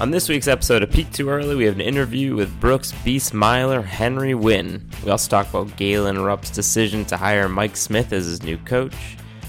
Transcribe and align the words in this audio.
On 0.00 0.12
this 0.12 0.28
week's 0.28 0.46
episode 0.46 0.84
of 0.84 0.92
Peaked 0.92 1.12
Too 1.12 1.28
Early, 1.28 1.56
we 1.56 1.64
have 1.64 1.74
an 1.74 1.80
interview 1.80 2.36
with 2.36 2.60
Brooks 2.60 2.92
Beast 3.04 3.34
Miler 3.34 3.82
Henry 3.82 4.32
Wynne. 4.32 4.88
We 5.04 5.10
also 5.10 5.28
talk 5.28 5.48
about 5.48 5.76
Galen 5.76 6.20
Rupp's 6.20 6.50
decision 6.50 7.04
to 7.06 7.16
hire 7.16 7.48
Mike 7.48 7.76
Smith 7.76 8.12
as 8.12 8.24
his 8.24 8.44
new 8.44 8.58
coach. 8.58 8.94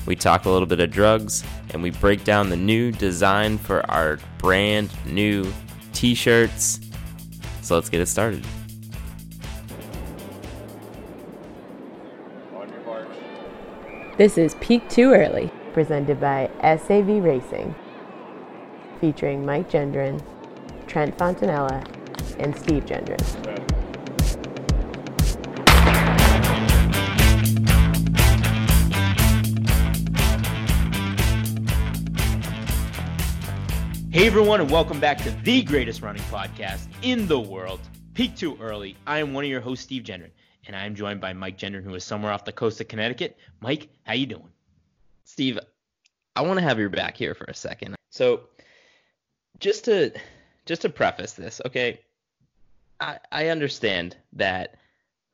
We 0.08 0.16
talk 0.16 0.46
a 0.46 0.50
little 0.50 0.66
bit 0.66 0.80
of 0.80 0.90
drugs, 0.90 1.44
and 1.70 1.84
we 1.84 1.92
break 1.92 2.24
down 2.24 2.50
the 2.50 2.58
new 2.58 2.92
design 2.92 3.60
for 3.60 3.88
our 3.92 4.18
brand 4.40 4.90
new 5.06 5.54
t 5.94 6.16
shirts. 6.16 6.80
So 7.62 7.76
let's 7.76 7.90
get 7.90 8.02
it 8.02 8.08
started. 8.08 8.44
This 14.18 14.40
is 14.40 14.56
Peaked 14.56 14.90
Too 14.90 15.14
Early, 15.14 15.52
presented 15.74 16.20
by 16.20 16.50
SAV 16.64 17.24
Racing, 17.24 17.76
featuring 19.00 19.46
Mike 19.46 19.70
Gendron, 19.70 20.20
Trent 20.90 21.16
Fontanella, 21.20 21.86
and 22.40 22.58
Steve 22.58 22.84
Gendron. 22.84 23.20
Hey 34.12 34.26
everyone, 34.26 34.62
and 34.62 34.72
welcome 34.72 35.00
back 35.00 35.20
to 35.20 35.30
the 35.44 35.62
greatest 35.62 36.02
running 36.02 36.24
podcast 36.24 36.88
in 37.04 37.28
the 37.28 37.40
world, 37.40 37.80
Peaked 38.16 38.40
Too 38.40 38.58
Early. 38.60 38.98
I 39.06 39.20
am 39.20 39.36
one 39.36 39.44
of 39.44 39.50
your 39.52 39.62
hosts, 39.62 39.86
Steve 39.86 40.02
Gendron, 40.02 40.32
and 40.66 40.76
I 40.76 40.88
am 40.88 40.96
joined 40.96 41.22
by 41.22 41.34
Mike 41.34 41.60
Gendron, 41.60 41.84
who 41.84 41.94
is 41.94 42.04
somewhere 42.04 42.32
off 42.32 42.46
the 42.46 42.52
coast 42.52 42.82
of 42.82 42.88
Connecticut. 42.88 43.38
Mike, 43.62 43.90
how 44.06 44.14
you 44.14 44.26
doing? 44.26 44.50
Steve, 45.24 45.60
I 46.36 46.42
want 46.42 46.58
to 46.58 46.66
have 46.66 46.80
your 46.80 46.90
back 46.90 47.16
here 47.16 47.36
for 47.36 47.46
a 47.46 47.54
second. 47.54 47.96
So, 48.10 48.42
just 49.60 49.86
to 49.86 50.12
just 50.70 50.84
to 50.84 50.90
preface 50.90 51.34
this, 51.34 51.60
okay, 51.66 52.00
I, 53.00 53.18
I 53.32 53.48
understand 53.48 54.16
that 54.34 54.76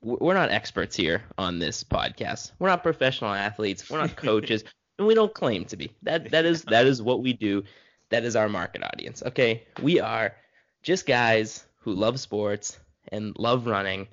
we're 0.01 0.33
not 0.33 0.49
experts 0.49 0.95
here 0.95 1.23
on 1.37 1.59
this 1.59 1.83
podcast. 1.83 2.53
We're 2.57 2.69
not 2.69 2.83
professional 2.83 3.33
athletes. 3.33 3.89
We're 3.89 3.97
not 3.97 4.15
coaches, 4.15 4.63
and 4.97 5.05
we 5.05 5.13
don't 5.13 5.33
claim 5.33 5.65
to 5.65 5.75
be. 5.75 5.91
That 6.03 6.31
that 6.31 6.45
is 6.45 6.63
that 6.63 6.85
is 6.85 7.01
what 7.01 7.21
we 7.21 7.33
do. 7.33 7.63
That 8.11 8.23
is 8.23 8.37
our 8.37 8.47
market 8.47 8.81
audience. 8.81 9.23
Okay, 9.25 9.67
we 9.81 9.99
are 9.99 10.33
just 10.83 11.05
guys 11.05 11.65
who 11.81 11.93
love 11.93 12.17
sports 12.17 12.79
and 13.11 13.35
love 13.37 13.67
running 13.67 14.07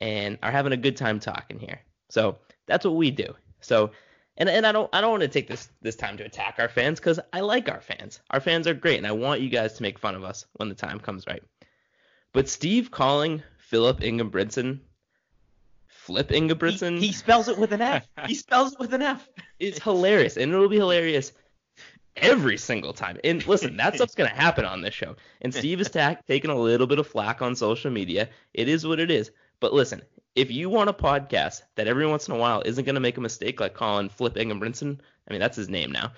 and 0.00 0.38
are 0.44 0.52
having 0.52 0.72
a 0.72 0.76
good 0.76 0.96
time 0.96 1.18
talking 1.18 1.58
here. 1.58 1.80
So 2.08 2.38
that's 2.68 2.84
what 2.84 2.94
we 2.94 3.10
do. 3.10 3.34
So 3.60 3.90
and 4.36 4.48
and 4.48 4.66
I 4.66 4.72
don't 4.72 4.88
I 4.92 5.00
don't 5.00 5.10
want 5.10 5.22
to 5.22 5.28
take 5.28 5.48
this 5.48 5.68
this 5.80 5.96
time 5.96 6.16
to 6.16 6.24
attack 6.24 6.56
our 6.58 6.68
fans 6.68 6.98
because 6.98 7.20
I 7.32 7.40
like 7.40 7.68
our 7.68 7.80
fans. 7.80 8.20
Our 8.30 8.40
fans 8.40 8.66
are 8.66 8.74
great, 8.74 8.98
and 8.98 9.06
I 9.06 9.12
want 9.12 9.40
you 9.40 9.48
guys 9.48 9.74
to 9.74 9.82
make 9.82 9.98
fun 9.98 10.14
of 10.14 10.24
us 10.24 10.46
when 10.54 10.68
the 10.68 10.74
time 10.74 10.98
comes 10.98 11.26
right. 11.26 11.42
But 12.32 12.48
Steve 12.48 12.90
calling 12.90 13.42
Philip 13.58 14.00
Ingebrigtsen 14.00 14.80
Flip 15.86 16.28
Ingebrigtsen 16.28 16.98
He, 16.98 17.08
he 17.08 17.12
spells 17.12 17.48
it 17.48 17.58
with 17.58 17.72
an 17.72 17.80
F. 17.80 18.08
he 18.26 18.34
spells 18.34 18.72
it 18.72 18.78
with 18.78 18.92
an 18.92 19.02
F. 19.02 19.28
is 19.60 19.78
hilarious, 19.78 20.36
and 20.36 20.52
it'll 20.52 20.68
be 20.68 20.76
hilarious 20.76 21.32
every 22.16 22.58
single 22.58 22.92
time. 22.92 23.18
And 23.22 23.46
listen, 23.46 23.76
that 23.76 23.94
stuff's 23.94 24.14
gonna 24.14 24.30
happen 24.30 24.64
on 24.64 24.80
this 24.80 24.94
show. 24.94 25.16
And 25.42 25.54
Steve 25.54 25.80
is 25.80 25.90
ta- 25.90 26.16
taking 26.26 26.50
a 26.50 26.56
little 26.56 26.86
bit 26.86 26.98
of 26.98 27.06
flack 27.06 27.40
on 27.40 27.54
social 27.54 27.90
media. 27.90 28.28
It 28.52 28.68
is 28.68 28.86
what 28.86 28.98
it 28.98 29.10
is. 29.10 29.30
But 29.60 29.72
listen, 29.72 30.02
if 30.34 30.50
you 30.50 30.70
want 30.70 30.90
a 30.90 30.92
podcast 30.92 31.62
that 31.76 31.86
every 31.86 32.06
once 32.06 32.28
in 32.28 32.34
a 32.34 32.38
while 32.38 32.62
isn't 32.64 32.84
gonna 32.84 33.00
make 33.00 33.16
a 33.16 33.20
mistake 33.20 33.60
like 33.60 33.74
calling 33.74 34.08
Flip 34.08 34.34
Ingebrigtsen, 34.34 34.98
I 35.28 35.32
mean 35.32 35.40
that's 35.40 35.56
his 35.56 35.68
name 35.68 35.92
now. 35.92 36.12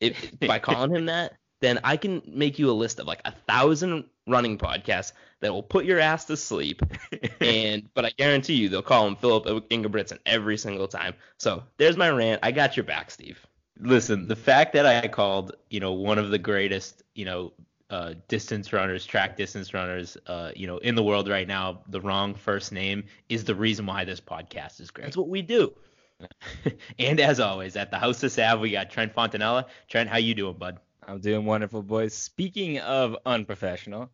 If 0.00 0.38
by 0.40 0.58
calling 0.58 0.94
him 0.94 1.06
that, 1.06 1.34
then 1.60 1.80
I 1.84 1.96
can 1.96 2.22
make 2.26 2.58
you 2.58 2.70
a 2.70 2.72
list 2.72 3.00
of 3.00 3.06
like 3.06 3.22
a 3.24 3.32
thousand 3.48 4.04
running 4.26 4.58
podcasts 4.58 5.12
that 5.40 5.52
will 5.52 5.62
put 5.62 5.84
your 5.84 6.00
ass 6.00 6.24
to 6.26 6.36
sleep. 6.36 6.82
and 7.40 7.88
but 7.94 8.04
I 8.04 8.10
guarantee 8.16 8.54
you 8.54 8.68
they'll 8.68 8.82
call 8.82 9.06
him 9.06 9.16
Philip 9.16 9.68
Ingebrigtsen 9.70 10.18
every 10.26 10.58
single 10.58 10.88
time. 10.88 11.14
So 11.38 11.62
there's 11.78 11.96
my 11.96 12.10
rant. 12.10 12.40
I 12.42 12.52
got 12.52 12.76
your 12.76 12.84
back, 12.84 13.10
Steve. 13.10 13.46
Listen, 13.78 14.26
the 14.26 14.36
fact 14.36 14.72
that 14.72 14.86
I 14.86 15.06
called, 15.08 15.54
you 15.68 15.80
know, 15.80 15.92
one 15.92 16.18
of 16.18 16.30
the 16.30 16.38
greatest, 16.38 17.02
you 17.14 17.26
know, 17.26 17.52
uh, 17.90 18.14
distance 18.28 18.72
runners, 18.72 19.06
track 19.06 19.36
distance 19.36 19.72
runners, 19.72 20.16
uh, 20.26 20.50
you 20.56 20.66
know, 20.66 20.78
in 20.78 20.94
the 20.94 21.02
world 21.02 21.28
right 21.28 21.46
now, 21.46 21.82
the 21.88 22.00
wrong 22.00 22.34
first 22.34 22.72
name 22.72 23.04
is 23.28 23.44
the 23.44 23.54
reason 23.54 23.86
why 23.86 24.04
this 24.04 24.20
podcast 24.20 24.80
is 24.80 24.90
great. 24.90 25.04
That's 25.04 25.16
what 25.16 25.28
we 25.28 25.42
do. 25.42 25.72
and 26.98 27.20
as 27.20 27.40
always, 27.40 27.76
at 27.76 27.90
the 27.90 27.98
House 27.98 28.22
of 28.22 28.32
Sav, 28.32 28.60
we 28.60 28.70
got 28.70 28.90
Trent 28.90 29.14
Fontanella. 29.14 29.66
Trent, 29.88 30.08
how 30.08 30.16
you 30.16 30.34
doing, 30.34 30.56
bud? 30.56 30.78
I'm 31.06 31.20
doing 31.20 31.44
wonderful, 31.44 31.82
boys. 31.82 32.14
Speaking 32.14 32.78
of 32.80 33.16
unprofessional, 33.24 34.10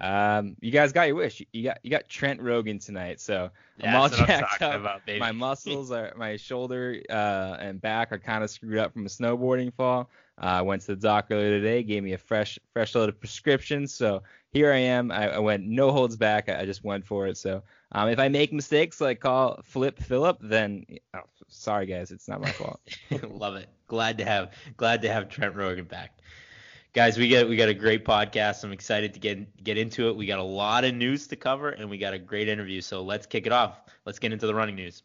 um, 0.00 0.56
you 0.60 0.70
guys 0.70 0.92
got 0.92 1.08
your 1.08 1.16
wish. 1.16 1.42
You 1.52 1.64
got 1.64 1.78
you 1.82 1.90
got 1.90 2.08
Trent 2.08 2.40
Rogan 2.40 2.78
tonight, 2.78 3.20
so 3.20 3.50
I'm 3.82 3.96
all 3.96 4.08
That's 4.08 4.20
what 4.20 4.30
I'm 4.30 4.40
jacked 4.40 4.50
talking 4.60 4.66
up. 4.68 4.80
about, 4.80 5.06
baby. 5.06 5.18
My 5.18 5.32
muscles 5.32 5.90
are, 5.90 6.12
my 6.16 6.36
shoulder 6.36 7.02
uh, 7.08 7.56
and 7.58 7.80
back 7.80 8.12
are 8.12 8.18
kind 8.18 8.44
of 8.44 8.50
screwed 8.50 8.78
up 8.78 8.92
from 8.92 9.06
a 9.06 9.08
snowboarding 9.08 9.72
fall. 9.74 10.10
Uh, 10.40 10.46
I 10.46 10.62
went 10.62 10.82
to 10.82 10.88
the 10.88 10.96
doc 10.96 11.28
earlier 11.30 11.58
today, 11.58 11.82
gave 11.82 12.02
me 12.02 12.12
a 12.12 12.18
fresh 12.18 12.58
fresh 12.72 12.94
load 12.94 13.08
of 13.08 13.18
prescriptions. 13.18 13.94
So 13.94 14.22
here 14.52 14.72
I 14.72 14.78
am. 14.78 15.10
I, 15.10 15.30
I 15.30 15.38
went 15.38 15.64
no 15.64 15.92
holds 15.92 16.16
back. 16.16 16.48
I, 16.48 16.60
I 16.60 16.64
just 16.66 16.84
went 16.84 17.06
for 17.06 17.26
it. 17.26 17.36
So 17.36 17.62
um, 17.92 18.08
if 18.08 18.18
I 18.18 18.28
make 18.28 18.52
mistakes 18.52 19.00
like 19.00 19.20
call 19.20 19.60
Flip 19.64 19.98
Philip, 19.98 20.38
then 20.42 20.84
oh, 21.14 21.20
sorry 21.48 21.86
guys, 21.86 22.10
it's 22.10 22.28
not 22.28 22.40
my 22.40 22.50
fault. 22.50 22.80
Love 23.30 23.56
it. 23.56 23.68
Glad 23.86 24.18
to 24.18 24.24
have 24.24 24.52
glad 24.76 25.02
to 25.02 25.12
have 25.12 25.28
Trent 25.28 25.54
Rogan 25.54 25.84
back. 25.84 26.18
Guys, 26.92 27.18
we 27.18 27.28
got 27.28 27.48
we 27.48 27.56
got 27.56 27.68
a 27.68 27.74
great 27.74 28.04
podcast. 28.04 28.64
I'm 28.64 28.72
excited 28.72 29.14
to 29.14 29.20
get 29.20 29.62
get 29.64 29.78
into 29.78 30.08
it. 30.08 30.16
We 30.16 30.26
got 30.26 30.38
a 30.38 30.42
lot 30.42 30.84
of 30.84 30.94
news 30.94 31.26
to 31.28 31.36
cover 31.36 31.70
and 31.70 31.88
we 31.88 31.98
got 31.98 32.14
a 32.14 32.18
great 32.18 32.48
interview. 32.48 32.80
So 32.80 33.02
let's 33.02 33.26
kick 33.26 33.46
it 33.46 33.52
off. 33.52 33.80
Let's 34.04 34.18
get 34.18 34.32
into 34.32 34.46
the 34.46 34.54
running 34.54 34.76
news. 34.76 35.02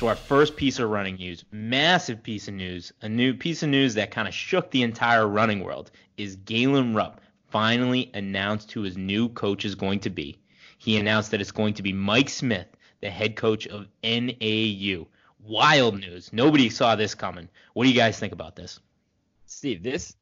So 0.00 0.08
our 0.08 0.16
first 0.16 0.56
piece 0.56 0.78
of 0.78 0.88
running 0.88 1.16
news, 1.16 1.44
massive 1.52 2.22
piece 2.22 2.48
of 2.48 2.54
news, 2.54 2.90
a 3.02 3.08
new 3.10 3.34
piece 3.34 3.62
of 3.62 3.68
news 3.68 3.92
that 3.96 4.10
kind 4.10 4.26
of 4.26 4.32
shook 4.32 4.70
the 4.70 4.82
entire 4.82 5.28
running 5.28 5.62
world, 5.62 5.90
is 6.16 6.36
Galen 6.36 6.94
Rupp 6.94 7.20
finally 7.50 8.10
announced 8.14 8.72
who 8.72 8.80
his 8.80 8.96
new 8.96 9.28
coach 9.28 9.66
is 9.66 9.74
going 9.74 10.00
to 10.00 10.08
be. 10.08 10.38
He 10.78 10.96
announced 10.96 11.32
that 11.32 11.42
it's 11.42 11.52
going 11.52 11.74
to 11.74 11.82
be 11.82 11.92
Mike 11.92 12.30
Smith, 12.30 12.66
the 13.02 13.10
head 13.10 13.36
coach 13.36 13.66
of 13.66 13.88
NAU. 14.02 15.06
Wild 15.38 16.00
news. 16.00 16.32
Nobody 16.32 16.70
saw 16.70 16.96
this 16.96 17.14
coming. 17.14 17.50
What 17.74 17.84
do 17.84 17.90
you 17.90 17.94
guys 17.94 18.18
think 18.18 18.32
about 18.32 18.56
this? 18.56 18.80
Steve, 19.44 19.82
this 19.82 20.16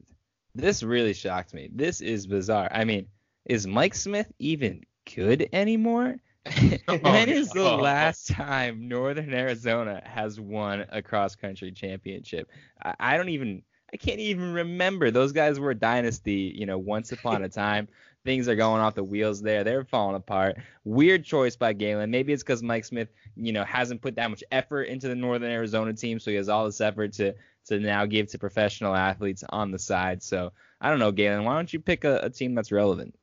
this 0.53 0.83
really 0.83 1.13
shocked 1.13 1.53
me. 1.53 1.69
This 1.73 2.01
is 2.01 2.27
bizarre. 2.27 2.67
I 2.69 2.83
mean, 2.83 3.07
is 3.45 3.65
Mike 3.65 3.95
Smith 3.95 4.29
even 4.39 4.83
good 5.15 5.47
anymore? 5.53 6.17
when 6.85 7.29
oh, 7.29 7.31
is 7.31 7.49
the 7.49 7.63
last 7.63 8.27
time 8.27 8.87
Northern 8.87 9.33
Arizona 9.33 10.01
has 10.05 10.39
won 10.39 10.85
a 10.89 11.01
cross 11.01 11.35
country 11.35 11.71
championship? 11.71 12.49
I, 12.83 12.95
I 12.99 13.17
don't 13.17 13.29
even 13.29 13.63
I 13.93 13.97
can't 13.97 14.19
even 14.19 14.53
remember. 14.53 15.11
Those 15.11 15.31
guys 15.31 15.59
were 15.59 15.71
a 15.71 15.75
dynasty, 15.75 16.53
you 16.55 16.65
know, 16.65 16.77
once 16.77 17.11
upon 17.11 17.43
a 17.43 17.49
time. 17.49 17.87
Things 18.25 18.47
are 18.47 18.55
going 18.55 18.81
off 18.81 18.95
the 18.95 19.03
wheels 19.03 19.41
there. 19.41 19.63
They're 19.63 19.85
falling 19.85 20.15
apart. 20.15 20.57
Weird 20.83 21.23
choice 21.23 21.55
by 21.55 21.73
Galen. 21.73 22.11
Maybe 22.11 22.33
it's 22.33 22.43
because 22.43 22.61
Mike 22.61 22.85
Smith, 22.85 23.07
you 23.35 23.53
know, 23.53 23.63
hasn't 23.63 24.01
put 24.01 24.15
that 24.15 24.29
much 24.29 24.43
effort 24.51 24.83
into 24.83 25.07
the 25.07 25.15
Northern 25.15 25.49
Arizona 25.49 25.93
team, 25.93 26.19
so 26.19 26.29
he 26.29 26.37
has 26.37 26.49
all 26.49 26.65
this 26.65 26.81
effort 26.81 27.13
to 27.13 27.33
to 27.67 27.79
now 27.79 28.05
give 28.05 28.27
to 28.27 28.37
professional 28.37 28.95
athletes 28.95 29.43
on 29.49 29.71
the 29.71 29.79
side. 29.79 30.21
So 30.21 30.51
I 30.81 30.89
don't 30.89 30.99
know, 30.99 31.11
Galen. 31.11 31.43
Why 31.45 31.55
don't 31.55 31.71
you 31.71 31.79
pick 31.79 32.03
a, 32.03 32.19
a 32.23 32.29
team 32.29 32.55
that's 32.55 32.71
relevant? 32.71 33.15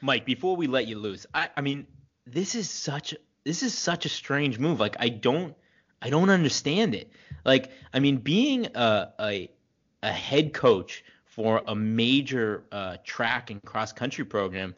Mike, 0.00 0.24
before 0.24 0.56
we 0.56 0.66
let 0.66 0.86
you 0.86 0.98
loose, 0.98 1.26
I, 1.32 1.48
I 1.56 1.60
mean, 1.60 1.86
this 2.26 2.54
is 2.54 2.68
such 2.68 3.14
this 3.44 3.62
is 3.62 3.76
such 3.76 4.04
a 4.04 4.08
strange 4.08 4.58
move. 4.58 4.80
Like 4.80 4.96
I 4.98 5.08
don't 5.08 5.54
I 6.02 6.10
don't 6.10 6.30
understand 6.30 6.94
it. 6.94 7.10
Like 7.44 7.70
I 7.92 8.00
mean, 8.00 8.18
being 8.18 8.66
a 8.74 9.12
a, 9.20 9.50
a 10.02 10.12
head 10.12 10.52
coach 10.52 11.04
for 11.24 11.62
a 11.66 11.74
major 11.74 12.64
uh, 12.72 12.96
track 13.04 13.50
and 13.50 13.62
cross 13.62 13.92
country 13.92 14.24
program 14.24 14.74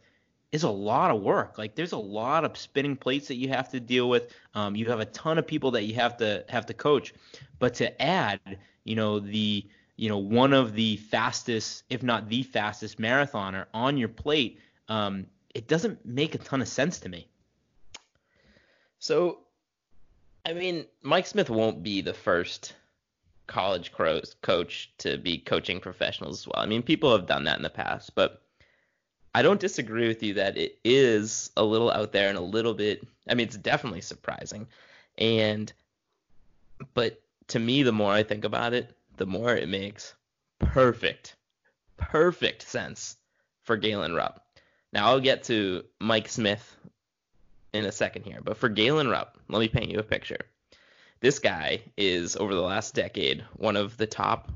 is 0.52 0.62
a 0.62 0.70
lot 0.70 1.10
of 1.10 1.22
work. 1.22 1.58
Like 1.58 1.74
there's 1.74 1.92
a 1.92 1.98
lot 1.98 2.44
of 2.44 2.56
spinning 2.56 2.96
plates 2.96 3.28
that 3.28 3.36
you 3.36 3.48
have 3.48 3.70
to 3.70 3.80
deal 3.80 4.08
with. 4.08 4.32
Um, 4.54 4.76
you 4.76 4.86
have 4.86 5.00
a 5.00 5.04
ton 5.06 5.38
of 5.38 5.46
people 5.46 5.70
that 5.72 5.84
you 5.84 5.94
have 5.94 6.16
to 6.18 6.44
have 6.48 6.66
to 6.66 6.74
coach. 6.74 7.14
But 7.58 7.74
to 7.74 8.02
add, 8.02 8.40
you 8.84 8.96
know, 8.96 9.18
the 9.18 9.66
you 9.96 10.08
know 10.08 10.18
one 10.18 10.52
of 10.52 10.74
the 10.74 10.96
fastest, 10.96 11.84
if 11.88 12.02
not 12.02 12.28
the 12.28 12.42
fastest 12.42 12.98
marathoner 12.98 13.66
on 13.72 13.96
your 13.96 14.08
plate, 14.08 14.60
um, 14.88 15.26
it 15.54 15.68
doesn't 15.68 16.04
make 16.04 16.34
a 16.34 16.38
ton 16.38 16.60
of 16.60 16.68
sense 16.68 17.00
to 17.00 17.08
me. 17.08 17.28
So, 18.98 19.38
I 20.44 20.52
mean, 20.52 20.86
Mike 21.02 21.26
Smith 21.26 21.50
won't 21.50 21.82
be 21.82 22.00
the 22.00 22.14
first 22.14 22.74
college 23.46 23.92
coach 23.92 24.90
to 24.98 25.16
be 25.16 25.38
coaching 25.38 25.80
professionals 25.80 26.40
as 26.40 26.46
well. 26.46 26.62
I 26.62 26.66
mean, 26.66 26.82
people 26.82 27.12
have 27.12 27.26
done 27.26 27.44
that 27.44 27.56
in 27.56 27.62
the 27.62 27.70
past, 27.70 28.14
but 28.14 28.42
I 29.34 29.42
don't 29.42 29.60
disagree 29.60 30.08
with 30.08 30.22
you 30.22 30.34
that 30.34 30.56
it 30.58 30.78
is 30.84 31.50
a 31.56 31.64
little 31.64 31.90
out 31.90 32.12
there 32.12 32.28
and 32.28 32.38
a 32.38 32.42
little 32.42 32.74
bit. 32.74 33.06
I 33.28 33.34
mean, 33.34 33.46
it's 33.46 33.56
definitely 33.56 34.00
surprising, 34.00 34.66
and 35.16 35.72
But 36.94 37.20
to 37.48 37.58
me, 37.58 37.82
the 37.82 37.92
more 37.92 38.12
I 38.12 38.22
think 38.22 38.44
about 38.44 38.74
it, 38.74 38.96
the 39.16 39.26
more 39.26 39.54
it 39.54 39.68
makes 39.68 40.14
perfect, 40.58 41.36
perfect 41.96 42.62
sense 42.62 43.16
for 43.62 43.76
Galen 43.76 44.14
Rupp. 44.14 44.44
Now 44.92 45.06
I'll 45.08 45.20
get 45.20 45.44
to 45.44 45.84
Mike 46.00 46.28
Smith 46.28 46.76
in 47.72 47.84
a 47.84 47.92
second 47.92 48.24
here, 48.24 48.40
but 48.42 48.56
for 48.56 48.68
Galen 48.68 49.08
Rupp, 49.08 49.38
let 49.48 49.60
me 49.60 49.68
paint 49.68 49.90
you 49.90 49.98
a 49.98 50.02
picture. 50.04 50.40
This 51.20 51.38
guy 51.38 51.82
is 51.96 52.36
over 52.36 52.54
the 52.54 52.62
last 52.62 52.94
decade 52.94 53.44
one 53.56 53.76
of 53.76 53.96
the 53.96 54.06
top, 54.06 54.50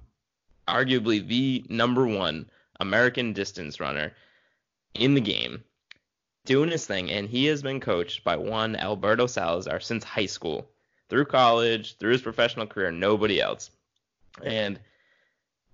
arguably 0.69 1.27
the 1.27 1.65
number 1.69 2.07
one 2.07 2.49
American 2.81 3.33
distance 3.33 3.81
runner 3.81 4.13
in 4.95 5.15
the 5.15 5.21
game, 5.21 5.65
doing 6.45 6.71
his 6.71 6.87
thing, 6.87 7.11
and 7.11 7.29
he 7.29 7.47
has 7.47 7.63
been 7.63 7.81
coached 7.81 8.25
by 8.25 8.37
one 8.37 8.77
Alberto 8.77 9.27
Salazar 9.27 9.81
since 9.81 10.05
high 10.05 10.27
school, 10.27 10.71
through 11.09 11.25
college, 11.27 11.97
through 11.99 12.13
his 12.13 12.23
professional 12.23 12.67
career, 12.67 12.91
nobody 12.91 13.41
else. 13.41 13.71
And 14.43 14.79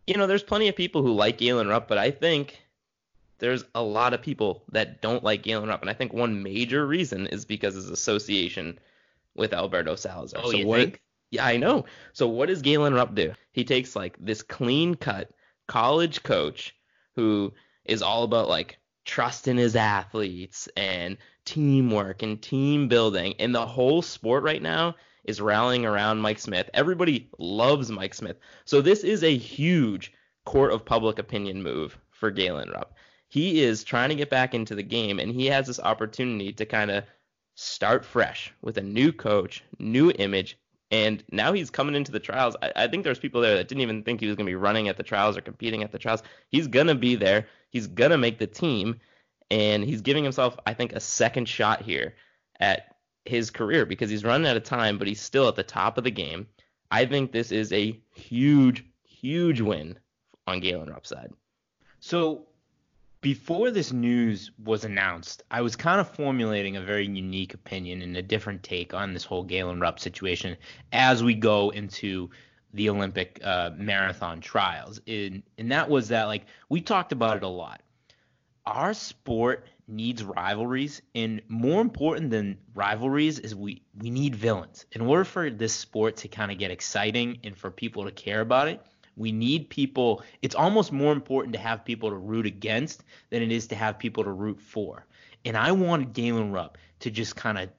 you 0.06 0.16
know, 0.16 0.26
there's 0.26 0.42
plenty 0.42 0.68
of 0.68 0.76
people 0.76 1.02
who 1.02 1.12
like 1.12 1.36
Galen 1.36 1.68
Rupp, 1.68 1.86
but 1.86 1.98
I 1.98 2.10
think 2.10 2.58
there's 3.38 3.64
a 3.74 3.82
lot 3.82 4.14
of 4.14 4.22
people 4.22 4.64
that 4.72 5.00
don't 5.00 5.24
like 5.24 5.42
Galen 5.42 5.68
Rupp, 5.68 5.80
and 5.80 5.90
I 5.90 5.94
think 5.94 6.12
one 6.12 6.42
major 6.42 6.86
reason 6.86 7.26
is 7.28 7.44
because 7.44 7.74
his 7.74 7.90
association 7.90 8.78
with 9.34 9.52
Alberto 9.52 9.94
Salazar. 9.94 10.40
Oh, 10.42 10.50
so 10.50 10.56
you 10.56 10.66
what? 10.66 10.80
think? 10.80 11.02
Yeah, 11.30 11.46
I 11.46 11.56
know. 11.56 11.84
So 12.12 12.26
what 12.28 12.48
does 12.48 12.62
Galen 12.62 12.94
Rupp 12.94 13.14
do? 13.14 13.32
He 13.52 13.64
takes 13.64 13.94
like 13.94 14.16
this 14.18 14.42
clean 14.42 14.94
cut 14.94 15.30
college 15.66 16.22
coach 16.22 16.74
who 17.14 17.52
is 17.84 18.02
all 18.02 18.24
about 18.24 18.48
like 18.48 18.78
trust 19.04 19.48
in 19.48 19.56
his 19.56 19.76
athletes 19.76 20.68
and 20.76 21.16
teamwork 21.44 22.22
and 22.22 22.40
team 22.40 22.88
building, 22.88 23.34
and 23.38 23.54
the 23.54 23.66
whole 23.66 24.02
sport 24.02 24.42
right 24.42 24.62
now 24.62 24.96
is 25.24 25.40
rallying 25.40 25.84
around 25.84 26.20
Mike 26.20 26.38
Smith. 26.38 26.70
Everybody 26.72 27.28
loves 27.38 27.90
Mike 27.90 28.14
Smith. 28.14 28.38
So 28.64 28.80
this 28.80 29.04
is 29.04 29.22
a 29.22 29.36
huge 29.36 30.12
court 30.44 30.72
of 30.72 30.84
public 30.84 31.18
opinion 31.18 31.62
move 31.62 31.98
for 32.10 32.30
Galen 32.30 32.70
Rupp. 32.70 32.94
He 33.28 33.62
is 33.62 33.84
trying 33.84 34.08
to 34.08 34.14
get 34.14 34.30
back 34.30 34.54
into 34.54 34.74
the 34.74 34.82
game, 34.82 35.18
and 35.18 35.30
he 35.30 35.46
has 35.46 35.66
this 35.66 35.80
opportunity 35.80 36.52
to 36.54 36.64
kind 36.64 36.90
of 36.90 37.04
start 37.54 38.04
fresh 38.04 38.52
with 38.62 38.78
a 38.78 38.82
new 38.82 39.12
coach, 39.12 39.62
new 39.78 40.10
image, 40.12 40.58
and 40.90 41.22
now 41.30 41.52
he's 41.52 41.70
coming 41.70 41.94
into 41.94 42.12
the 42.12 42.20
trials. 42.20 42.56
I, 42.62 42.72
I 42.74 42.88
think 42.88 43.04
there's 43.04 43.18
people 43.18 43.40
there 43.40 43.56
that 43.56 43.68
didn't 43.68 43.82
even 43.82 44.02
think 44.02 44.20
he 44.20 44.26
was 44.26 44.36
going 44.36 44.46
to 44.46 44.50
be 44.50 44.56
running 44.56 44.88
at 44.88 44.96
the 44.96 45.02
trials 45.02 45.36
or 45.36 45.42
competing 45.42 45.82
at 45.82 45.92
the 45.92 45.98
trials. 45.98 46.22
He's 46.48 46.66
going 46.66 46.86
to 46.86 46.94
be 46.94 47.14
there. 47.14 47.46
He's 47.70 47.86
going 47.86 48.10
to 48.10 48.18
make 48.18 48.38
the 48.38 48.46
team, 48.46 49.00
and 49.50 49.84
he's 49.84 50.00
giving 50.00 50.24
himself, 50.24 50.56
I 50.66 50.72
think, 50.72 50.92
a 50.92 51.00
second 51.00 51.48
shot 51.48 51.82
here 51.82 52.14
at 52.58 52.96
his 53.26 53.50
career 53.50 53.84
because 53.84 54.08
he's 54.08 54.24
running 54.24 54.46
out 54.46 54.56
of 54.56 54.64
time, 54.64 54.96
but 54.96 55.06
he's 55.06 55.20
still 55.20 55.48
at 55.48 55.56
the 55.56 55.62
top 55.62 55.98
of 55.98 56.04
the 56.04 56.10
game. 56.10 56.46
I 56.90 57.04
think 57.04 57.32
this 57.32 57.52
is 57.52 57.72
a 57.72 58.00
huge, 58.14 58.84
huge 59.02 59.60
win 59.60 59.98
on 60.46 60.60
Galen 60.60 60.88
Rupp's 60.88 61.10
side. 61.10 61.32
So 62.00 62.46
before 63.20 63.70
this 63.70 63.92
news 63.92 64.50
was 64.64 64.84
announced, 64.84 65.42
I 65.50 65.60
was 65.62 65.76
kind 65.76 66.00
of 66.00 66.08
formulating 66.08 66.76
a 66.76 66.82
very 66.82 67.06
unique 67.06 67.54
opinion 67.54 68.02
and 68.02 68.16
a 68.16 68.22
different 68.22 68.62
take 68.62 68.94
on 68.94 69.12
this 69.12 69.24
whole 69.24 69.42
Galen 69.42 69.80
Rupp 69.80 69.98
situation 69.98 70.56
as 70.92 71.22
we 71.24 71.34
go 71.34 71.70
into 71.70 72.30
the 72.74 72.90
Olympic 72.90 73.40
uh, 73.42 73.70
marathon 73.76 74.40
trials. 74.40 75.00
And, 75.06 75.42
and 75.56 75.72
that 75.72 75.88
was 75.88 76.08
that, 76.08 76.24
like, 76.24 76.46
we 76.68 76.80
talked 76.80 77.12
about 77.12 77.38
it 77.38 77.42
a 77.42 77.48
lot. 77.48 77.82
Our 78.66 78.94
sport 78.94 79.66
needs 79.88 80.22
rivalries, 80.22 81.00
and 81.14 81.40
more 81.48 81.80
important 81.80 82.30
than 82.30 82.58
rivalries 82.74 83.38
is 83.38 83.54
we, 83.54 83.82
we 83.96 84.10
need 84.10 84.36
villains. 84.36 84.84
In 84.92 85.00
order 85.00 85.24
for 85.24 85.48
this 85.50 85.72
sport 85.72 86.18
to 86.18 86.28
kind 86.28 86.52
of 86.52 86.58
get 86.58 86.70
exciting 86.70 87.38
and 87.42 87.56
for 87.56 87.70
people 87.70 88.04
to 88.04 88.10
care 88.10 88.42
about 88.42 88.68
it, 88.68 88.82
we 89.18 89.32
need 89.32 89.68
people. 89.68 90.22
It's 90.42 90.54
almost 90.54 90.92
more 90.92 91.12
important 91.12 91.52
to 91.54 91.58
have 91.58 91.84
people 91.84 92.10
to 92.10 92.16
root 92.16 92.46
against 92.46 93.04
than 93.30 93.42
it 93.42 93.52
is 93.52 93.66
to 93.68 93.74
have 93.74 93.98
people 93.98 94.24
to 94.24 94.30
root 94.30 94.60
for. 94.60 95.06
And 95.44 95.56
I 95.56 95.72
wanted 95.72 96.12
Galen 96.12 96.52
Rupp 96.52 96.78
to 97.00 97.10
just 97.10 97.36
kind 97.36 97.58
of 97.58 97.70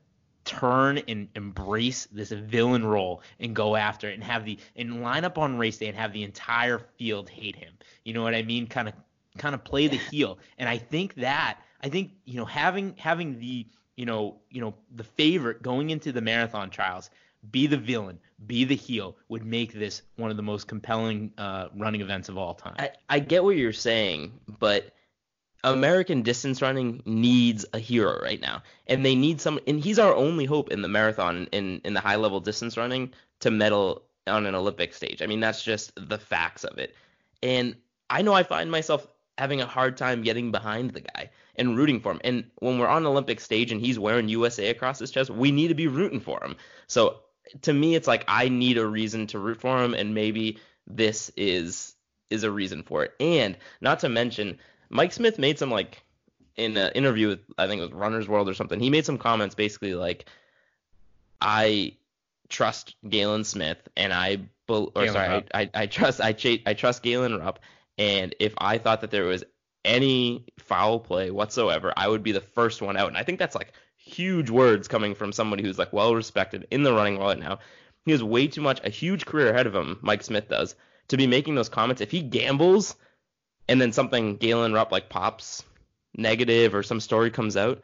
turn 0.46 0.98
and 1.08 1.28
embrace 1.36 2.08
this 2.12 2.32
villain 2.32 2.86
role 2.86 3.22
and 3.40 3.56
go 3.56 3.76
after 3.76 4.10
it 4.10 4.16
and 4.16 4.24
have 4.24 4.46
the 4.46 4.58
and 4.76 5.02
line 5.02 5.24
up 5.24 5.38
on 5.38 5.58
race 5.58 5.78
day 5.78 5.88
and 5.88 5.98
have 5.98 6.14
the 6.14 6.24
entire 6.24 6.80
field 6.80 7.30
hate 7.30 7.56
him. 7.56 7.74
You 8.04 8.14
know 8.14 8.24
what 8.24 8.34
I 8.34 8.42
mean? 8.42 8.68
Kind 8.68 8.88
of 8.88 8.94
kind 9.38 9.54
of 9.54 9.64
play 9.64 9.88
the 9.88 9.98
heel. 9.98 10.40
And 10.58 10.68
I 10.68 10.78
think 10.78 11.16
that 11.16 11.60
I 11.82 11.90
think 11.90 12.12
you 12.26 12.38
know 12.38 12.46
having 12.46 12.96
having 12.98 13.40
the 13.40 13.68
you 13.96 14.06
know 14.06 14.40
you 14.50 14.62
know 14.62 14.74
the 14.96 15.04
favorite 15.04 15.62
going 15.62 15.90
into 15.90 16.12
the 16.12 16.22
marathon 16.22 16.70
trials 16.70 17.10
be 17.52 17.68
the 17.68 17.78
villain, 17.78 18.20
be 18.46 18.66
the 18.66 18.76
heel 18.76 19.16
would 19.30 19.46
make 19.46 19.74
this 19.74 20.02
one 20.18 20.32
of 20.32 20.38
the 20.38 20.44
most 20.44 20.68
compelling 20.68 21.32
uh, 21.38 21.68
running 21.76 22.02
events 22.02 22.30
of 22.30 22.38
all 22.38 22.54
time. 22.54 22.76
I, 22.78 22.92
I 23.10 23.20
get 23.20 23.44
what 23.44 23.56
you're 23.56 23.74
saying, 23.74 24.34
but 24.60 24.94
American 25.64 26.22
distance 26.22 26.62
running 26.62 27.02
needs 27.06 27.66
a 27.74 27.80
hero 27.80 28.20
right 28.22 28.42
now, 28.42 28.64
and 28.88 29.06
they 29.06 29.16
need 29.16 29.42
some. 29.42 29.60
And 29.68 29.80
he's 29.80 30.00
our 30.00 30.14
only 30.14 30.46
hope 30.46 30.70
in 30.70 30.82
the 30.82 30.88
marathon 30.88 31.48
in 31.52 31.82
in 31.84 31.94
the 31.94 32.00
high 32.00 32.16
level 32.16 32.40
distance 32.40 32.78
running 32.78 33.14
to 33.42 33.52
medal 33.52 34.04
on 34.28 34.46
an 34.46 34.56
Olympic 34.56 34.94
stage. 34.94 35.22
I 35.22 35.26
mean, 35.26 35.40
that's 35.40 35.64
just 35.64 35.92
the 35.96 36.18
facts 36.18 36.64
of 36.64 36.78
it. 36.78 36.96
And 37.42 37.76
I 38.10 38.22
know 38.22 38.34
I 38.34 38.44
find 38.44 38.72
myself 38.72 39.08
having 39.38 39.62
a 39.62 39.66
hard 39.66 39.98
time 39.98 40.22
getting 40.22 40.52
behind 40.52 40.92
the 40.92 41.02
guy 41.02 41.30
and 41.56 41.78
rooting 41.78 42.00
for 42.00 42.12
him. 42.12 42.22
And 42.24 42.44
when 42.60 42.78
we're 42.78 42.88
on 42.88 43.06
Olympic 43.06 43.40
stage 43.40 43.72
and 43.72 43.80
he's 43.80 43.98
wearing 43.98 44.28
USA 44.30 44.70
across 44.70 45.00
his 45.00 45.12
chest, 45.12 45.30
we 45.30 45.52
need 45.52 45.70
to 45.70 45.76
be 45.76 45.88
rooting 45.88 46.20
for 46.20 46.44
him. 46.44 46.56
So 46.88 47.22
to 47.62 47.74
me, 47.74 47.96
it's 47.96 48.08
like 48.08 48.24
I 48.28 48.50
need 48.50 48.78
a 48.78 48.86
reason 48.86 49.28
to 49.28 49.40
root 49.40 49.60
for 49.60 49.84
him, 49.84 49.94
and 49.94 50.14
maybe 50.14 50.60
this 50.88 51.32
is 51.36 51.96
is 52.30 52.44
a 52.44 52.52
reason 52.52 52.84
for 52.84 53.04
it. 53.04 53.14
And 53.20 53.58
not 53.82 54.00
to 54.00 54.10
mention, 54.10 54.60
Mike 54.90 55.12
Smith 55.12 55.40
made 55.40 55.58
some 55.58 55.72
like 55.72 56.04
in 56.56 56.78
an 56.78 56.92
interview 56.94 57.30
with 57.30 57.40
I 57.58 57.68
think 57.68 57.82
it 57.82 57.86
was 57.86 57.94
Runner's 57.94 58.28
World 58.28 58.50
or 58.50 58.54
something. 58.54 58.80
He 58.80 58.90
made 58.90 59.06
some 59.06 59.18
comments 59.18 59.56
basically 59.56 59.96
like, 59.96 60.26
I 61.42 61.94
trust 62.50 62.96
Galen 63.08 63.44
Smith, 63.44 63.78
and 63.96 64.14
I 64.14 64.38
bel- 64.68 64.92
or 64.96 65.04
Galen 65.04 65.14
sorry, 65.14 65.30
Rupp. 65.30 65.48
I, 65.54 65.70
I 65.74 65.86
trust 65.88 66.22
I 66.22 66.36
I 66.66 66.74
trust 66.74 67.04
Galen 67.04 67.38
Rupp, 67.38 67.60
and 67.98 68.36
if 68.40 68.54
I 68.58 68.78
thought 68.78 69.02
that 69.02 69.12
there 69.12 69.26
was 69.26 69.44
any 69.86 70.46
foul 70.60 71.00
play 71.00 71.32
whatsoever, 71.32 71.94
I 71.96 72.08
would 72.08 72.24
be 72.24 72.32
the 72.32 72.42
first 72.42 72.82
one 72.82 72.98
out. 72.98 73.08
And 73.08 73.18
I 73.18 73.24
think 73.24 73.40
that's 73.40 73.56
like 73.56 73.74
huge 74.10 74.50
words 74.50 74.88
coming 74.88 75.16
from 75.16 75.32
somebody 75.32 75.64
who's 75.64 75.80
like 75.80 75.94
well 75.94 76.16
respected 76.16 76.68
in 76.72 76.84
the 76.84 76.94
running 76.94 77.18
world 77.18 77.30
right 77.30 77.40
now. 77.40 77.60
He 78.06 78.12
has 78.12 78.24
way 78.24 78.48
too 78.48 78.62
much 78.62 78.82
a 78.84 78.90
huge 78.90 79.26
career 79.26 79.50
ahead 79.52 79.68
of 79.68 79.76
him, 79.76 80.00
Mike 80.02 80.24
Smith 80.24 80.50
does, 80.50 80.76
to 81.10 81.18
be 81.18 81.28
making 81.28 81.56
those 81.56 81.70
comments. 81.70 82.02
If 82.02 82.12
he 82.12 82.22
gambles 82.22 82.96
and 83.68 83.80
then 83.80 83.92
something 83.92 84.38
Galen 84.38 84.74
Rupp 84.74 84.92
like 84.92 85.10
pops 85.10 85.64
negative 86.16 86.74
or 86.74 86.84
some 86.84 87.00
story 87.00 87.30
comes 87.30 87.56
out, 87.56 87.84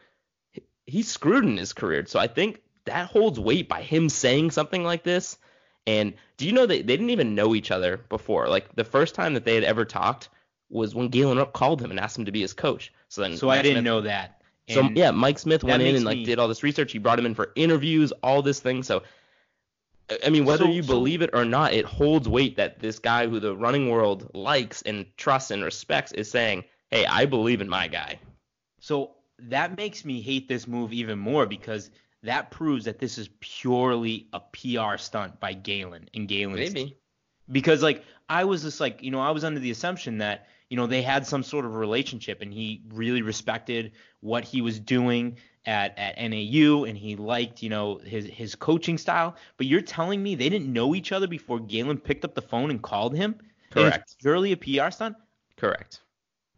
he's 0.86 1.08
screwed 1.12 1.46
in 1.46 1.58
his 1.58 1.74
career. 1.74 2.06
So 2.08 2.20
I 2.20 2.28
think 2.28 2.62
that 2.86 3.08
holds 3.08 3.40
weight 3.40 3.68
by 3.68 3.82
him 3.82 4.10
saying 4.10 4.52
something 4.52 4.84
like 4.84 5.04
this. 5.04 5.38
And 5.88 6.14
do 6.38 6.46
you 6.46 6.52
know 6.52 6.66
that 6.66 6.88
they 6.88 6.98
didn't 6.98 7.12
even 7.12 7.36
know 7.36 7.54
each 7.54 7.72
other 7.72 7.98
before? 7.98 8.48
Like 8.48 8.76
the 8.76 8.84
first 8.84 9.14
time 9.16 9.36
that 9.36 9.46
they 9.46 9.56
had 9.56 9.64
ever 9.64 9.86
talked 9.86 10.30
was 10.70 10.96
when 10.96 11.10
Galen 11.10 11.38
Rupp 11.38 11.54
called 11.54 11.82
him 11.82 11.92
and 11.92 12.00
asked 12.00 12.18
him 12.18 12.26
to 12.26 12.32
be 12.32 12.42
his 12.42 12.54
coach. 12.54 12.92
So 13.10 13.22
then 13.22 13.38
so 13.38 13.50
I 13.50 13.62
didn't 13.62 13.76
Smith- 13.76 13.86
know 13.86 14.02
that. 14.02 14.42
So 14.70 14.82
And 14.82 14.98
yeah, 14.98 15.12
Mike 15.12 15.40
Smith 15.40 15.64
went 15.64 15.84
in 15.84 15.96
and 15.96 16.06
like 16.06 16.18
me- 16.18 16.26
did 16.26 16.40
all 16.40 16.48
this 16.48 16.64
research. 16.64 16.92
He 16.92 16.98
brought 16.98 17.20
him 17.20 17.26
in 17.26 17.36
for 17.36 17.52
interviews, 17.56 18.12
all 18.24 18.42
this 18.42 18.60
thing. 18.60 18.84
So 18.84 19.04
I- 20.24 20.30
mean, 20.30 20.46
whether 20.46 20.66
So- 20.66 20.72
you 20.72 20.84
so- 20.84 20.88
believe 20.94 21.22
it 21.22 21.32
or 21.34 21.46
not, 21.46 21.74
it 21.74 21.86
holds 21.86 22.30
weight 22.30 22.58
that 22.58 22.80
this 22.80 23.00
guy 23.00 23.28
who 23.28 23.40
the 23.40 23.56
running 23.56 23.90
world 23.90 24.30
likes 24.36 24.82
and 24.84 25.06
trusts 25.18 25.50
and 25.52 25.64
respects 25.64 26.12
is 26.12 26.30
saying, 26.30 26.64
"Hey, 26.92 27.06
I 27.06 27.26
believe 27.26 27.60
in 27.62 27.68
my 27.70 27.88
guy." 27.88 28.20
So 28.80 29.16
that 29.40 29.76
makes 29.78 30.06
me 30.06 30.22
hate 30.22 30.48
this 30.48 30.68
move 30.68 30.94
even 30.94 31.18
more 31.18 31.46
because 31.48 31.90
that 32.24 32.52
proves 32.52 32.86
that 32.86 33.00
this 33.00 33.18
is 33.18 33.30
purely 33.40 34.28
a 34.34 34.40
PR 34.40 34.98
stunt 34.98 35.40
by 35.40 35.54
Galen 35.54 36.10
and 36.14 36.28
Galen's 36.28 36.74
Maybe. 36.74 36.98
because 37.52 37.82
like 37.84 38.04
I 38.30 38.44
was 38.46 38.62
just 38.64 38.80
like 38.80 39.02
you 39.04 39.12
know 39.12 39.20
I 39.20 39.32
was 39.32 39.44
under 39.44 39.60
the 39.60 39.72
assumption 39.72 40.20
that 40.20 40.48
you 40.70 40.78
know 40.78 40.88
they 40.88 41.02
had 41.02 41.26
some 41.28 41.44
sort 41.44 41.66
of 41.66 41.76
relationship 41.76 42.42
and 42.42 42.52
he 42.54 42.82
really 42.90 43.22
respected 43.22 43.92
what 44.22 44.44
he 44.44 44.62
was 44.62 44.80
doing 44.80 45.38
at 45.66 45.98
at 45.98 46.18
NAU 46.18 46.84
and 46.86 46.98
he 46.98 47.16
liked 47.16 47.62
you 47.64 47.70
know 47.70 47.98
his 48.04 48.26
his 48.26 48.56
coaching 48.56 48.98
style 48.98 49.36
but 49.58 49.68
you're 49.68 49.82
telling 49.82 50.22
me 50.22 50.36
they 50.36 50.50
didn't 50.50 50.72
know 50.72 50.96
each 50.96 51.12
other 51.12 51.28
before 51.28 51.60
Galen 51.60 51.98
picked 51.98 52.26
up 52.26 52.34
the 52.36 52.42
phone 52.42 52.70
and 52.72 52.82
called 52.82 53.16
him 53.16 53.36
Correct. 53.72 54.16
purely 54.22 54.52
a 54.54 54.58
PR 54.58 54.90
stunt 54.92 55.16
Correct. 55.58 56.02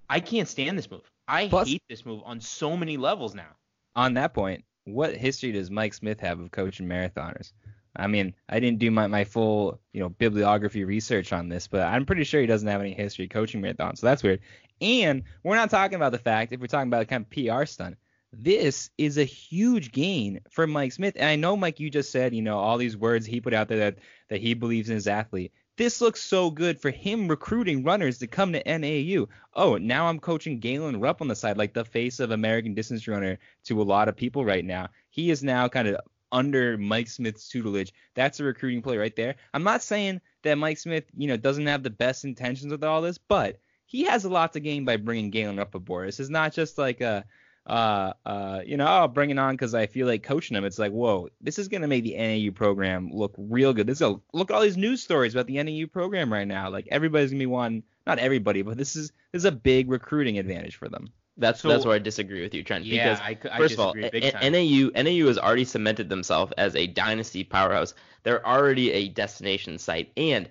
I 0.09 0.19
can't 0.19 0.47
stand 0.47 0.77
this 0.77 0.89
move 0.89 1.09
I 1.27 1.47
Plus- 1.49 1.67
hate 1.69 1.83
this 1.89 2.05
move 2.05 2.21
on 2.25 2.39
so 2.41 2.75
many 2.77 2.97
levels 2.97 3.35
now 3.35 3.55
On 3.95 4.13
that 4.15 4.33
point, 4.33 4.63
what 4.85 5.15
history 5.17 5.51
does 5.51 5.69
Mike 5.69 5.93
Smith 5.93 6.19
have 6.21 6.39
of 6.39 6.51
coaching 6.51 6.87
marathoners? 6.87 7.51
I 7.97 8.07
mean, 8.07 8.33
I 8.47 8.59
didn't 8.59 8.79
do 8.79 8.91
my, 8.91 9.07
my 9.07 9.23
full, 9.23 9.79
you 9.91 9.99
know, 9.99 10.09
bibliography 10.09 10.85
research 10.85 11.33
on 11.33 11.49
this, 11.49 11.67
but 11.67 11.81
I'm 11.81 12.05
pretty 12.05 12.23
sure 12.23 12.39
he 12.39 12.47
doesn't 12.47 12.67
have 12.67 12.81
any 12.81 12.93
history 12.93 13.27
coaching 13.27 13.61
marathon, 13.61 13.95
so 13.95 14.07
that's 14.07 14.23
weird. 14.23 14.41
And 14.79 15.23
we're 15.43 15.55
not 15.55 15.69
talking 15.69 15.95
about 15.95 16.11
the 16.11 16.19
fact, 16.19 16.53
if 16.53 16.59
we're 16.59 16.67
talking 16.67 16.89
about 16.89 17.01
a 17.01 17.05
kind 17.05 17.25
of 17.25 17.29
PR 17.29 17.65
stunt, 17.65 17.97
this 18.31 18.91
is 18.97 19.17
a 19.17 19.23
huge 19.23 19.91
gain 19.91 20.41
for 20.51 20.67
Mike 20.67 20.91
Smith. 20.91 21.15
And 21.17 21.27
I 21.27 21.35
know, 21.35 21.57
Mike, 21.57 21.79
you 21.79 21.89
just 21.89 22.11
said, 22.11 22.35
you 22.35 22.41
know, 22.41 22.59
all 22.59 22.77
these 22.77 22.97
words 22.97 23.25
he 23.25 23.41
put 23.41 23.53
out 23.53 23.67
there 23.67 23.79
that, 23.79 23.97
that 24.29 24.41
he 24.41 24.53
believes 24.53 24.89
in 24.89 24.95
his 24.95 25.07
athlete. 25.07 25.51
This 25.77 26.01
looks 26.01 26.21
so 26.21 26.49
good 26.49 26.79
for 26.79 26.89
him 26.89 27.27
recruiting 27.27 27.83
runners 27.83 28.17
to 28.19 28.27
come 28.27 28.51
to 28.53 28.77
NAU. 28.77 29.27
Oh, 29.53 29.77
now 29.77 30.07
I'm 30.07 30.19
coaching 30.19 30.59
Galen 30.59 30.99
Rupp 30.99 31.21
on 31.21 31.27
the 31.27 31.35
side, 31.35 31.57
like 31.57 31.73
the 31.73 31.85
face 31.85 32.19
of 32.19 32.31
American 32.31 32.73
distance 32.73 33.07
runner 33.07 33.37
to 33.65 33.81
a 33.81 33.83
lot 33.83 34.09
of 34.09 34.15
people 34.15 34.43
right 34.43 34.65
now. 34.65 34.89
He 35.09 35.29
is 35.29 35.43
now 35.43 35.67
kind 35.67 35.87
of 35.87 35.97
under 36.31 36.77
Mike 36.77 37.07
Smith's 37.07 37.49
tutelage. 37.49 37.93
That's 38.15 38.39
a 38.39 38.43
recruiting 38.43 38.81
play 38.81 38.97
right 38.97 39.15
there. 39.15 39.35
I'm 39.53 39.63
not 39.63 39.83
saying 39.83 40.21
that 40.43 40.57
Mike 40.57 40.77
Smith, 40.77 41.05
you 41.15 41.27
know, 41.27 41.37
doesn't 41.37 41.67
have 41.67 41.83
the 41.83 41.89
best 41.89 42.25
intentions 42.25 42.71
with 42.71 42.83
all 42.83 43.01
this, 43.01 43.17
but 43.17 43.59
he 43.85 44.03
has 44.03 44.25
a 44.25 44.29
lot 44.29 44.53
to 44.53 44.59
gain 44.59 44.85
by 44.85 44.97
bringing 44.97 45.31
Galen 45.31 45.59
up 45.59 45.75
aboard. 45.75 46.07
This 46.07 46.19
is 46.19 46.29
not 46.29 46.53
just 46.53 46.77
like 46.77 47.01
a 47.01 47.25
uh, 47.67 48.13
uh, 48.25 48.61
you 48.65 48.77
know, 48.77 48.85
I'll 48.85 49.09
bring 49.09 49.29
it 49.29 49.37
on 49.37 49.53
because 49.53 49.75
I 49.75 49.87
feel 49.87 50.07
like 50.07 50.23
coaching 50.23 50.55
him. 50.55 50.63
It's 50.63 50.79
like, 50.79 50.93
whoa, 50.93 51.27
this 51.41 51.59
is 51.59 51.67
gonna 51.67 51.87
make 51.87 52.05
the 52.05 52.15
NAU 52.17 52.51
program 52.51 53.09
look 53.11 53.35
real 53.37 53.73
good. 53.73 53.87
This 53.87 53.97
is 53.97 54.07
a, 54.07 54.15
look 54.33 54.49
at 54.49 54.55
all 54.55 54.61
these 54.61 54.77
news 54.77 55.03
stories 55.03 55.35
about 55.35 55.47
the 55.47 55.61
NAU 55.61 55.87
program 55.87 56.31
right 56.31 56.47
now. 56.47 56.69
Like 56.69 56.87
everybody's 56.89 57.31
gonna 57.31 57.39
be 57.39 57.45
one, 57.45 57.83
not 58.05 58.19
everybody, 58.19 58.61
but 58.61 58.77
this 58.77 58.95
is 58.95 59.11
this 59.33 59.41
is 59.41 59.45
a 59.45 59.51
big 59.51 59.91
recruiting 59.91 60.39
advantage 60.39 60.77
for 60.77 60.87
them. 60.87 61.09
That's 61.37 61.61
So- 61.61 61.69
that's 61.69 61.85
where 61.85 61.95
I 61.95 61.99
disagree 61.99 62.41
with 62.41 62.53
you, 62.53 62.63
Trent. 62.63 62.85
Yeah, 62.85 63.13
because 63.13 63.19
I 63.21 63.55
I 63.55 63.57
first 63.57 63.73
of 63.75 63.79
all, 63.79 63.93
disagree 63.93 64.19
big 64.21 64.33
time. 64.33 64.51
NAU 64.53 64.89
NAU 64.95 65.27
has 65.27 65.37
already 65.37 65.65
cemented 65.65 66.09
themselves 66.09 66.51
as 66.57 66.75
a 66.75 66.87
dynasty 66.87 67.43
powerhouse. 67.43 67.93
They're 68.23 68.45
already 68.45 68.91
a 68.91 69.07
destination 69.09 69.77
site, 69.77 70.11
and 70.17 70.49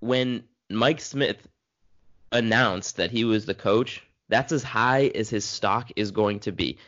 when 0.00 0.44
Mike 0.70 1.00
Smith 1.00 1.46
announced 2.32 2.96
that 2.96 3.10
he 3.10 3.24
was 3.24 3.46
the 3.46 3.54
coach, 3.54 4.02
that's 4.28 4.52
as 4.52 4.62
high 4.62 5.12
as 5.14 5.30
his 5.30 5.44
stock 5.44 5.90
is 5.96 6.10
going 6.10 6.40
to 6.40 6.52
be. 6.52 6.78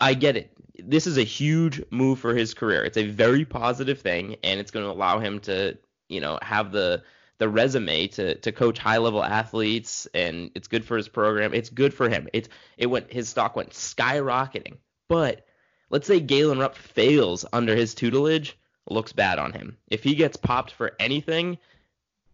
I 0.00 0.14
get 0.14 0.36
it. 0.36 0.50
This 0.78 1.06
is 1.06 1.16
a 1.16 1.22
huge 1.22 1.82
move 1.90 2.18
for 2.18 2.34
his 2.34 2.52
career. 2.52 2.84
It's 2.84 2.98
a 2.98 3.06
very 3.06 3.44
positive 3.44 4.00
thing, 4.00 4.36
and 4.42 4.60
it's 4.60 4.70
going 4.70 4.84
to 4.84 4.90
allow 4.90 5.18
him 5.20 5.40
to, 5.40 5.78
you 6.08 6.20
know, 6.20 6.38
have 6.42 6.72
the 6.72 7.02
the 7.38 7.48
resume 7.48 8.08
to 8.08 8.34
to 8.36 8.52
coach 8.52 8.78
high 8.78 8.98
level 8.98 9.22
athletes, 9.22 10.06
and 10.14 10.50
it's 10.54 10.68
good 10.68 10.84
for 10.84 10.96
his 10.96 11.08
program. 11.08 11.54
It's 11.54 11.70
good 11.70 11.94
for 11.94 12.08
him. 12.08 12.28
It's 12.32 12.48
it 12.76 12.86
went 12.86 13.12
his 13.12 13.28
stock 13.28 13.56
went 13.56 13.70
skyrocketing. 13.70 14.78
But 15.08 15.46
let's 15.90 16.06
say 16.06 16.20
Galen 16.20 16.58
Rupp 16.58 16.76
fails 16.76 17.44
under 17.52 17.76
his 17.76 17.94
tutelage, 17.94 18.58
looks 18.88 19.12
bad 19.12 19.38
on 19.38 19.52
him. 19.52 19.76
If 19.88 20.02
he 20.02 20.14
gets 20.14 20.36
popped 20.36 20.72
for 20.72 20.94
anything, 20.98 21.58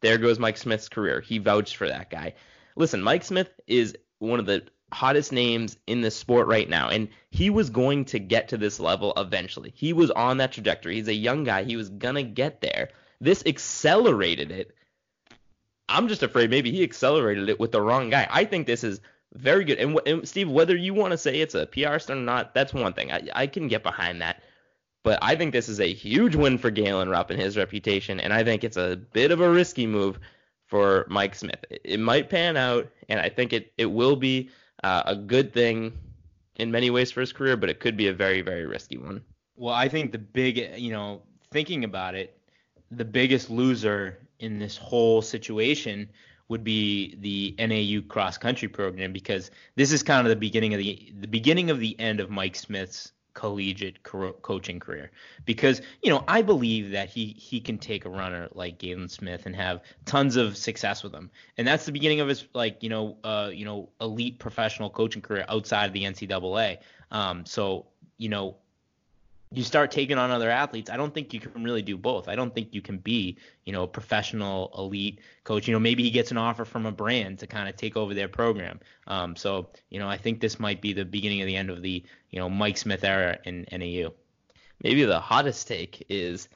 there 0.01 0.19
goes 0.19 0.39
Mike 0.39 0.57
Smith's 0.57 0.89
career. 0.89 1.21
He 1.21 1.39
vouched 1.39 1.77
for 1.77 1.89
that 1.89 2.11
guy. 2.11 2.35
Listen, 2.77 3.03
Mike 3.03 3.25
Smith 3.25 3.51
is 3.67 3.97
one 4.19 4.39
of 4.39 4.47
the 4.47 4.63
hottest 4.93 5.33
names 5.33 5.77
in 5.87 6.03
the 6.03 6.11
sport 6.11 6.47
right 6.47 6.69
now, 6.69 6.89
and 6.89 7.09
he 7.31 7.51
was 7.51 7.71
going 7.71 8.05
to 8.07 8.19
get 8.19 8.49
to 8.49 8.57
this 8.57 8.79
level 8.79 9.13
eventually. 9.17 9.73
He 9.75 9.93
was 9.93 10.11
on 10.11 10.37
that 10.39 10.53
trajectory. 10.53 10.97
He's 10.97 11.09
a 11.09 11.15
young 11.15 11.45
guy. 11.45 11.65
He 11.65 11.77
was 11.77 11.89
gonna 11.89 12.23
get 12.23 12.61
there. 12.61 12.91
This 13.21 13.43
accelerated 13.47 14.51
it. 14.51 14.75
I'm 15.93 16.09
just 16.09 16.23
afraid 16.23 16.51
maybe 16.51 16.71
he 16.71 16.83
accelerated 16.83 17.49
it 17.49 17.61
with 17.61 17.73
the 17.73 17.81
wrong 17.81 18.11
guy. 18.11 18.27
I 18.31 18.45
think 18.45 18.67
this 18.67 18.83
is 18.83 19.01
very 19.35 19.65
good. 19.65 19.79
And, 19.79 19.99
and 20.07 20.29
Steve, 20.29 20.51
whether 20.51 20.77
you 20.77 20.95
want 20.95 21.13
to 21.13 21.19
say 21.19 21.41
it's 21.41 21.55
a 21.55 21.67
PR 21.67 21.99
stunt 21.99 22.21
or 22.21 22.25
not, 22.25 22.55
that's 22.55 22.75
one 22.75 22.93
thing. 22.93 23.13
I, 23.13 23.29
I 23.35 23.47
can 23.47 23.69
get 23.69 23.83
behind 23.83 24.21
that. 24.23 24.43
But 25.03 25.19
I 25.21 25.35
think 25.35 25.53
this 25.53 25.69
is 25.69 25.81
a 25.81 25.93
huge 25.93 26.37
win 26.37 26.59
for 26.59 26.71
Galen 26.71 27.09
Rupp 27.09 27.31
and 27.31 27.41
his 27.41 27.57
reputation, 27.57 28.21
and 28.21 28.33
I 28.33 28.45
think 28.45 28.63
it's 28.63 28.77
a 28.77 28.97
bit 29.13 29.33
of 29.33 29.41
a 29.41 29.51
risky 29.51 29.87
move 29.87 30.21
for 30.67 31.07
Mike 31.09 31.35
Smith. 31.35 31.65
It, 31.71 31.81
it 31.85 32.01
might 32.01 32.31
pan 32.31 32.57
out, 32.57 32.89
and 33.09 33.19
I 33.19 33.29
think 33.29 33.53
it, 33.53 33.73
it 33.77 33.87
will 33.87 34.15
be 34.15 34.51
uh, 34.85 35.03
a 35.07 35.17
good 35.17 35.53
thing 35.53 35.93
in 36.57 36.71
many 36.71 36.91
ways 36.91 37.11
for 37.11 37.21
his 37.21 37.33
career, 37.33 37.57
but 37.57 37.69
it 37.69 37.81
could 37.81 37.97
be 37.97 38.09
a 38.09 38.13
very, 38.13 38.43
very 38.43 38.65
risky 38.65 38.97
one. 38.97 39.23
Well, 39.57 39.75
I 39.75 39.89
think 39.89 40.13
the 40.13 40.19
big, 40.19 40.79
you 40.79 40.93
know, 40.93 41.23
thinking 41.51 41.83
about 41.83 42.15
it, 42.15 42.39
the 42.91 43.05
biggest 43.05 43.51
loser 43.51 44.19
in 44.43 44.59
this 44.59 44.77
whole 44.77 45.23
situation 45.23 46.09
would 46.49 46.65
be 46.65 47.17
the 47.21 47.55
NAU 47.59 48.07
cross 48.07 48.37
country 48.37 48.69
program 48.69 49.13
because 49.13 49.51
this 49.77 49.93
is 49.93 50.03
kind 50.03 50.27
of 50.27 50.31
the 50.31 50.37
beginning 50.37 50.75
of 50.75 50.79
the 50.79 51.13
the 51.21 51.29
beginning 51.29 51.71
of 51.71 51.81
the 51.81 51.99
end 51.99 52.21
of 52.21 52.29
Mike 52.29 52.57
Smith's 52.57 53.13
collegiate 53.35 54.03
co- 54.03 54.35
coaching 54.43 54.79
career. 54.79 55.11
Because 55.47 55.81
you 56.03 56.11
know 56.11 56.25
I 56.29 56.43
believe 56.43 56.91
that 56.91 57.09
he 57.09 57.27
he 57.39 57.61
can 57.61 57.79
take 57.79 58.05
a 58.05 58.11
runner 58.11 58.49
like 58.53 58.79
Galen 58.79 59.09
Smith 59.09 59.47
and 59.47 59.57
have 59.57 59.81
tons 60.05 60.37
of 60.37 60.57
success 60.57 61.03
with 61.03 61.15
him. 61.15 61.31
And 61.57 61.67
that's 61.67 61.87
the 61.87 61.93
beginning 61.93 62.21
of 62.21 62.29
his 62.29 62.47
like 62.53 62.83
you 62.83 62.91
know 62.91 63.17
uh 63.25 63.51
you 63.53 63.65
know 63.65 63.89
elite 64.01 64.39
professional 64.39 64.91
coaching 64.91 65.23
career 65.23 65.47
outside 65.49 65.87
of 65.87 65.93
the 65.93 66.05
NCAA 66.05 66.79
um 67.11 67.47
so 67.47 67.87
you 68.19 68.29
know 68.29 68.57
you 69.55 69.63
start 69.63 69.91
taking 69.91 70.19
on 70.19 70.31
other 70.31 70.51
athletes, 70.51 70.91
I 70.91 70.97
don't 70.97 71.13
think 71.13 71.35
you 71.35 71.41
can 71.41 71.63
really 71.63 71.83
do 71.83 71.97
both. 71.97 72.29
I 72.29 72.35
don't 72.35 72.55
think 72.55 72.69
you 72.73 72.81
can 72.81 72.99
be, 72.99 73.37
you 73.65 73.73
know, 73.73 73.83
a 73.83 73.89
professional 73.89 74.73
elite 74.77 75.21
coach. 75.45 75.69
You 75.69 75.75
know, 75.75 75.81
maybe 75.81 76.03
he 76.03 76.11
gets 76.11 76.31
an 76.31 76.39
offer 76.39 76.65
from 76.65 76.87
a 76.87 76.93
brand 76.93 77.41
to 77.41 77.47
kind 77.47 77.69
of 77.69 77.77
take 77.77 77.97
over 77.97 78.15
their 78.15 78.29
program. 78.29 78.81
Um, 79.07 79.37
so, 79.37 79.69
you 79.91 79.99
know, 79.99 80.09
I 80.09 80.17
think 80.17 80.41
this 80.41 80.59
might 80.59 80.81
be 80.81 80.93
the 80.93 81.05
beginning 81.05 81.43
of 81.43 81.47
the 81.47 81.57
end 81.57 81.71
of 81.71 81.83
the, 81.83 82.03
you 82.31 82.39
know, 82.39 82.49
Mike 82.49 82.79
Smith 82.79 83.05
era 83.05 83.39
in 83.45 83.67
NAU. 83.71 84.13
Maybe 84.83 85.05
the 85.05 85.21
hottest 85.21 85.69
take 85.69 86.07
is 86.09 86.49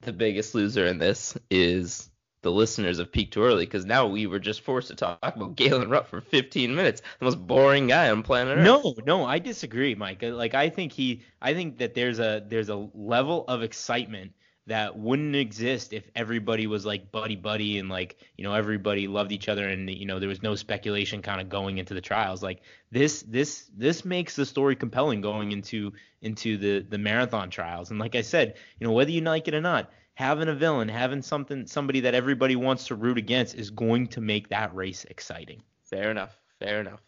the 0.00 0.12
biggest 0.12 0.54
loser 0.54 0.86
in 0.86 0.98
this 0.98 1.36
is 1.50 2.08
the 2.46 2.52
listeners 2.52 3.00
of 3.00 3.10
Peaked 3.10 3.34
Too 3.34 3.42
Early 3.42 3.66
because 3.66 3.84
now 3.84 4.06
we 4.06 4.28
were 4.28 4.38
just 4.38 4.60
forced 4.60 4.86
to 4.86 4.94
talk 4.94 5.18
about 5.20 5.56
Galen 5.56 5.90
Rupp 5.90 6.06
for 6.06 6.20
15 6.20 6.76
minutes, 6.76 7.02
the 7.18 7.24
most 7.24 7.44
boring 7.44 7.88
guy 7.88 8.08
on 8.08 8.22
planet 8.22 8.58
Earth. 8.58 8.64
No, 8.64 8.94
no, 9.04 9.24
I 9.24 9.40
disagree, 9.40 9.96
Mike. 9.96 10.22
Uh, 10.22 10.28
like 10.28 10.54
I 10.54 10.70
think 10.70 10.92
he, 10.92 11.22
I 11.42 11.54
think 11.54 11.78
that 11.78 11.94
there's 11.94 12.20
a 12.20 12.44
there's 12.46 12.68
a 12.68 12.88
level 12.94 13.44
of 13.48 13.64
excitement 13.64 14.30
that 14.68 14.96
wouldn't 14.96 15.34
exist 15.34 15.92
if 15.92 16.08
everybody 16.14 16.68
was 16.68 16.86
like 16.86 17.10
buddy 17.10 17.34
buddy 17.34 17.78
and 17.78 17.88
like 17.88 18.16
you 18.36 18.44
know 18.44 18.54
everybody 18.54 19.08
loved 19.08 19.32
each 19.32 19.48
other 19.48 19.68
and 19.68 19.90
you 19.90 20.06
know 20.06 20.20
there 20.20 20.28
was 20.28 20.42
no 20.42 20.54
speculation 20.54 21.22
kind 21.22 21.40
of 21.40 21.48
going 21.48 21.78
into 21.78 21.94
the 21.94 22.00
trials. 22.00 22.44
Like 22.44 22.60
this 22.92 23.22
this 23.22 23.68
this 23.76 24.04
makes 24.04 24.36
the 24.36 24.46
story 24.46 24.76
compelling 24.76 25.20
going 25.20 25.50
into 25.50 25.92
into 26.22 26.56
the 26.58 26.86
the 26.88 26.98
marathon 26.98 27.50
trials. 27.50 27.90
And 27.90 27.98
like 27.98 28.14
I 28.14 28.22
said, 28.22 28.54
you 28.78 28.86
know 28.86 28.92
whether 28.92 29.10
you 29.10 29.20
like 29.22 29.48
it 29.48 29.54
or 29.54 29.60
not, 29.60 29.90
having 30.16 30.48
a 30.48 30.54
villain, 30.54 30.88
having 30.88 31.22
something 31.22 31.66
somebody 31.66 32.00
that 32.00 32.14
everybody 32.14 32.56
wants 32.56 32.86
to 32.88 32.94
root 32.94 33.18
against 33.18 33.54
is 33.54 33.70
going 33.70 34.08
to 34.08 34.20
make 34.20 34.48
that 34.48 34.74
race 34.74 35.04
exciting. 35.04 35.62
Fair 35.84 36.10
enough. 36.10 36.36
Fair 36.58 36.80
enough. 36.80 37.02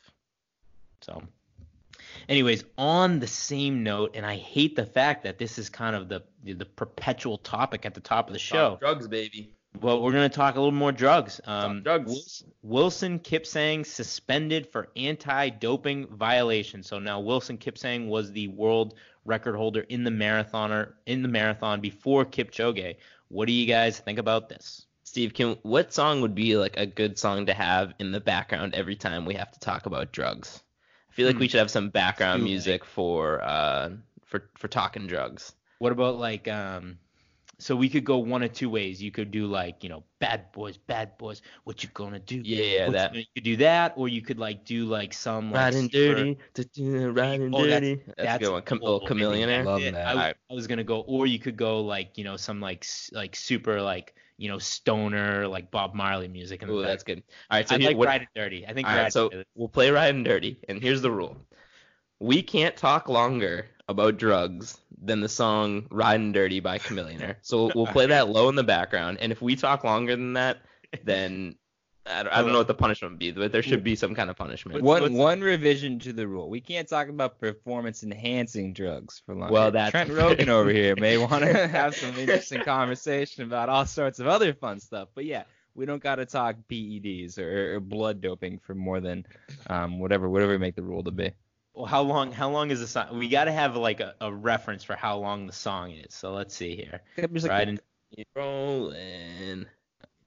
So, 1.00 1.22
anyways, 2.28 2.64
on 2.76 3.18
the 3.18 3.26
same 3.26 3.82
note, 3.82 4.12
and 4.14 4.26
I 4.26 4.36
hate 4.36 4.76
the 4.76 4.84
fact 4.84 5.24
that 5.24 5.38
this 5.38 5.58
is 5.58 5.68
kind 5.70 5.96
of 5.96 6.08
the 6.08 6.22
the 6.44 6.66
perpetual 6.66 7.38
topic 7.38 7.86
at 7.86 7.94
the 7.94 8.00
top 8.00 8.28
of 8.28 8.34
the 8.34 8.38
show. 8.38 8.76
drugs, 8.78 9.08
baby. 9.08 9.54
Well, 9.80 10.02
we're 10.02 10.12
going 10.12 10.28
to 10.28 10.34
talk 10.34 10.56
a 10.56 10.58
little 10.58 10.72
more 10.72 10.92
drugs. 10.92 11.40
Um, 11.44 11.82
drugs. 11.82 12.10
Wilson, 12.10 12.52
Wilson 12.62 13.18
Kipsang 13.20 13.86
suspended 13.86 14.66
for 14.66 14.88
anti-doping 14.96 16.08
violation. 16.08 16.82
So 16.82 16.98
now 16.98 17.20
Wilson 17.20 17.58
Kipsang 17.58 18.08
was 18.08 18.32
the 18.32 18.48
world 18.48 18.94
record 19.28 19.54
holder 19.54 19.80
in 19.82 20.02
the 20.02 20.10
marathoner 20.10 20.94
in 21.06 21.22
the 21.22 21.28
marathon 21.28 21.80
before 21.80 22.24
Kipchoge. 22.24 22.96
What 23.28 23.46
do 23.46 23.52
you 23.52 23.66
guys 23.66 23.98
think 24.00 24.18
about 24.18 24.48
this? 24.48 24.86
Steve, 25.04 25.34
can 25.34 25.56
what 25.62 25.92
song 25.92 26.20
would 26.22 26.34
be 26.34 26.56
like 26.56 26.76
a 26.76 26.86
good 26.86 27.18
song 27.18 27.46
to 27.46 27.54
have 27.54 27.94
in 27.98 28.10
the 28.10 28.20
background 28.20 28.74
every 28.74 28.96
time 28.96 29.24
we 29.24 29.34
have 29.34 29.50
to 29.52 29.60
talk 29.60 29.86
about 29.86 30.12
drugs? 30.12 30.62
I 31.10 31.14
feel 31.14 31.26
like 31.26 31.36
Hmm. 31.36 31.40
we 31.40 31.48
should 31.48 31.58
have 31.60 31.70
some 31.70 31.90
background 31.90 32.42
music 32.42 32.84
for 32.84 33.42
uh 33.42 33.90
for 34.26 34.50
for 34.56 34.68
talking 34.68 35.06
drugs. 35.06 35.52
What 35.78 35.92
about 35.92 36.18
like 36.18 36.48
um 36.48 36.98
so 37.60 37.74
we 37.74 37.88
could 37.88 38.04
go 38.04 38.18
one 38.18 38.42
of 38.42 38.52
two 38.52 38.70
ways. 38.70 39.02
You 39.02 39.10
could 39.10 39.30
do 39.30 39.46
like, 39.46 39.82
you 39.82 39.88
know, 39.88 40.04
bad 40.20 40.50
boys, 40.52 40.76
bad 40.76 41.18
boys, 41.18 41.42
what 41.64 41.82
you 41.82 41.88
gonna 41.92 42.18
do? 42.20 42.40
Yeah, 42.44 42.86
What 42.86 42.92
that- 42.92 43.14
you, 43.14 43.20
you 43.20 43.26
could 43.34 43.44
do 43.44 43.56
that, 43.58 43.94
or 43.96 44.08
you 44.08 44.22
could 44.22 44.38
like 44.38 44.64
do 44.64 44.84
like 44.86 45.12
some 45.12 45.50
like 45.50 45.60
Riding 45.60 45.90
super- 45.90 46.14
dirty, 46.14 46.38
du-du, 46.54 47.10
riding 47.10 47.54
Oh, 47.54 47.64
that's- 47.66 47.80
dirty. 47.80 47.94
That's, 48.06 48.18
a 48.18 48.22
that's 48.22 48.44
good 48.44 48.52
one. 48.52 48.62
Com- 48.62 48.78
cool. 48.78 48.92
little 49.00 49.08
Chamillionaire. 49.08 49.64
Love 49.64 49.80
Yeah, 49.80 49.90
that. 49.92 50.00
I, 50.00 50.08
w- 50.10 50.20
Alright. 50.20 50.36
I 50.50 50.54
was 50.54 50.66
gonna 50.66 50.84
go, 50.84 51.00
or 51.00 51.26
you 51.26 51.38
could 51.38 51.56
go 51.56 51.80
like, 51.80 52.16
you 52.16 52.24
know, 52.24 52.36
some 52.36 52.60
like 52.60 52.86
like 53.12 53.34
super 53.34 53.82
like, 53.82 54.14
you 54.36 54.48
know, 54.48 54.58
stoner 54.58 55.48
like 55.48 55.70
Bob 55.72 55.94
Marley 55.94 56.28
music. 56.28 56.62
In 56.62 56.68
the 56.68 56.74
Ooh, 56.74 56.82
that's 56.82 57.02
good. 57.02 57.24
All 57.50 57.58
right, 57.58 57.68
so 57.68 57.74
I 57.74 57.78
here, 57.78 57.88
like 57.88 57.96
what, 57.96 58.06
Riding 58.06 58.28
Dirty. 58.36 58.66
I 58.68 58.72
think 58.72 58.86
all 58.88 58.96
right, 58.96 59.12
so 59.12 59.30
Dirty- 59.30 59.44
we'll 59.56 59.68
play 59.68 59.90
riding 59.90 60.22
dirty, 60.22 60.60
and 60.68 60.80
here's 60.80 61.02
the 61.02 61.10
rule: 61.10 61.36
we 62.20 62.40
can't 62.42 62.76
talk 62.76 63.08
longer 63.08 63.66
about 63.88 64.18
drugs 64.18 64.78
than 65.02 65.20
the 65.20 65.28
song 65.28 65.86
"Riding 65.90 66.32
Dirty" 66.32 66.60
by 66.60 66.78
Chamillionaire. 66.78 67.36
So 67.42 67.64
we'll, 67.66 67.72
we'll 67.74 67.86
play 67.86 68.06
that 68.06 68.28
low 68.28 68.48
in 68.48 68.54
the 68.54 68.64
background, 68.64 69.18
and 69.20 69.32
if 69.32 69.40
we 69.42 69.56
talk 69.56 69.84
longer 69.84 70.14
than 70.14 70.34
that, 70.34 70.58
then 71.04 71.56
I 72.06 72.22
don't, 72.22 72.32
I 72.32 72.40
don't 72.42 72.52
know 72.52 72.58
what 72.58 72.68
the 72.68 72.74
punishment 72.74 73.12
would 73.14 73.18
be, 73.18 73.32
but 73.32 73.52
there 73.52 73.62
should 73.62 73.84
be 73.84 73.94
some 73.94 74.14
kind 74.14 74.30
of 74.30 74.36
punishment. 74.36 74.82
One 74.82 75.02
what's- 75.02 75.14
one 75.14 75.40
revision 75.40 75.98
to 76.00 76.12
the 76.12 76.26
rule: 76.26 76.48
we 76.48 76.60
can't 76.60 76.88
talk 76.88 77.08
about 77.08 77.38
performance 77.38 78.02
enhancing 78.02 78.72
drugs 78.72 79.22
for 79.24 79.34
long. 79.34 79.50
Well, 79.50 79.70
that's- 79.70 79.90
Trent 79.90 80.10
Rogan 80.18 80.48
over 80.48 80.70
here 80.70 80.96
may 80.96 81.16
want 81.26 81.44
to 81.44 81.68
have 81.68 81.94
some 81.94 82.16
interesting 82.16 82.62
conversation 82.62 83.44
about 83.44 83.68
all 83.68 83.86
sorts 83.86 84.20
of 84.20 84.26
other 84.26 84.52
fun 84.54 84.80
stuff. 84.80 85.08
But 85.14 85.24
yeah, 85.24 85.44
we 85.74 85.86
don't 85.86 86.02
got 86.02 86.16
to 86.16 86.26
talk 86.26 86.56
PEDs 86.70 87.38
or, 87.38 87.76
or 87.76 87.80
blood 87.80 88.20
doping 88.20 88.58
for 88.58 88.74
more 88.74 89.00
than 89.00 89.26
um, 89.68 89.98
whatever 89.98 90.28
whatever 90.28 90.52
we 90.52 90.58
make 90.58 90.76
the 90.76 90.82
rule 90.82 91.04
to 91.04 91.10
be. 91.10 91.32
Well, 91.78 91.86
how 91.86 92.02
long? 92.02 92.32
How 92.32 92.50
long 92.50 92.70
is 92.72 92.80
the 92.80 92.86
song? 92.88 93.16
We 93.18 93.28
got 93.28 93.44
to 93.44 93.52
have 93.52 93.76
like 93.76 94.00
a, 94.00 94.14
a 94.20 94.32
reference 94.32 94.82
for 94.82 94.96
how 94.96 95.16
long 95.18 95.46
the 95.46 95.52
song 95.52 95.92
is. 95.92 96.12
So 96.12 96.32
let's 96.34 96.54
see 96.54 96.74
here. 96.74 97.00
Like 97.16 97.44
Riding, 97.44 97.78
Rolling. 98.34 99.66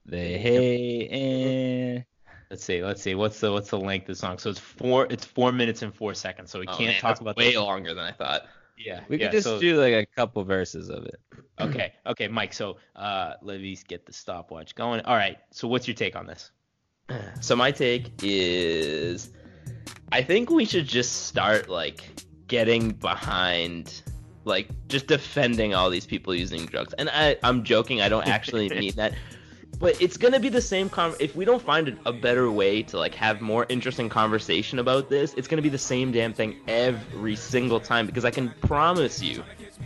the 0.06 0.16
hey 0.16 1.08
and 1.08 2.04
let's 2.50 2.64
see. 2.64 2.82
Let's 2.82 3.02
see. 3.02 3.14
What's 3.14 3.38
the 3.40 3.52
what's 3.52 3.68
the 3.70 3.78
length 3.78 4.04
of 4.04 4.08
the 4.08 4.14
song? 4.16 4.38
So 4.38 4.48
it's 4.50 4.58
four. 4.58 5.06
It's 5.10 5.24
four 5.26 5.52
minutes 5.52 5.82
and 5.82 5.94
four 5.94 6.14
seconds. 6.14 6.50
So 6.50 6.58
we 6.58 6.66
Oh, 6.66 6.76
can't 6.76 6.90
man, 6.92 7.00
talk 7.00 7.20
about 7.20 7.36
way 7.36 7.52
the, 7.52 7.60
longer 7.62 7.92
than 7.94 8.04
I 8.04 8.12
thought. 8.12 8.46
Yeah. 8.78 9.00
we 9.08 9.18
yeah, 9.18 9.26
could 9.26 9.32
just 9.32 9.44
so- 9.44 9.60
do 9.60 9.78
like 9.78 9.92
a 9.92 10.06
couple 10.06 10.42
verses 10.44 10.88
of 10.88 11.04
it. 11.04 11.20
Okay. 11.60 11.92
Okay, 12.06 12.28
Mike. 12.28 12.54
So 12.54 12.78
uh, 12.96 13.34
let's 13.42 13.82
get 13.84 14.06
the 14.06 14.12
stopwatch 14.12 14.74
going. 14.74 15.02
All 15.02 15.16
right. 15.16 15.36
So 15.50 15.68
what's 15.68 15.86
your 15.86 15.94
take 15.94 16.16
on 16.16 16.26
this? 16.26 16.50
So 17.40 17.54
my 17.54 17.70
take 17.70 18.10
is 18.22 19.30
I 20.12 20.22
think 20.22 20.50
we 20.50 20.64
should 20.64 20.86
just 20.86 21.26
start 21.26 21.68
like 21.68 22.04
getting 22.48 22.90
behind 22.90 24.02
like 24.44 24.68
just 24.88 25.06
defending 25.06 25.74
all 25.74 25.88
these 25.88 26.04
people 26.06 26.34
using 26.34 26.66
drugs. 26.66 26.92
And 26.94 27.08
I 27.10 27.36
I'm 27.42 27.64
joking, 27.64 28.00
I 28.02 28.08
don't 28.08 28.26
actually 28.26 28.68
mean 28.80 28.92
that. 28.96 29.14
But 29.78 30.00
it's 30.00 30.16
gonna 30.16 30.38
be 30.38 30.48
the 30.50 30.60
same 30.60 30.88
con. 30.90 31.14
If 31.18 31.34
we 31.34 31.44
don't 31.44 31.62
find 31.62 31.88
a- 31.88 32.10
a 32.10 32.12
better 32.12 32.50
way 32.50 32.82
to 32.84 32.98
like 32.98 33.14
have 33.14 33.40
more 33.40 33.66
interesting 33.68 34.08
conversation 34.08 34.78
about 34.78 35.08
this, 35.08 35.32
it's 35.34 35.48
gonna 35.48 35.62
be 35.62 35.70
the 35.70 35.78
same 35.78 36.12
damn 36.12 36.32
thing 36.34 36.60
every 36.68 37.34
single 37.34 37.80
time. 37.80 38.06
Because 38.06 38.24
I 38.24 38.30
can 38.30 38.50
promise 38.60 39.22
you, 39.22 39.42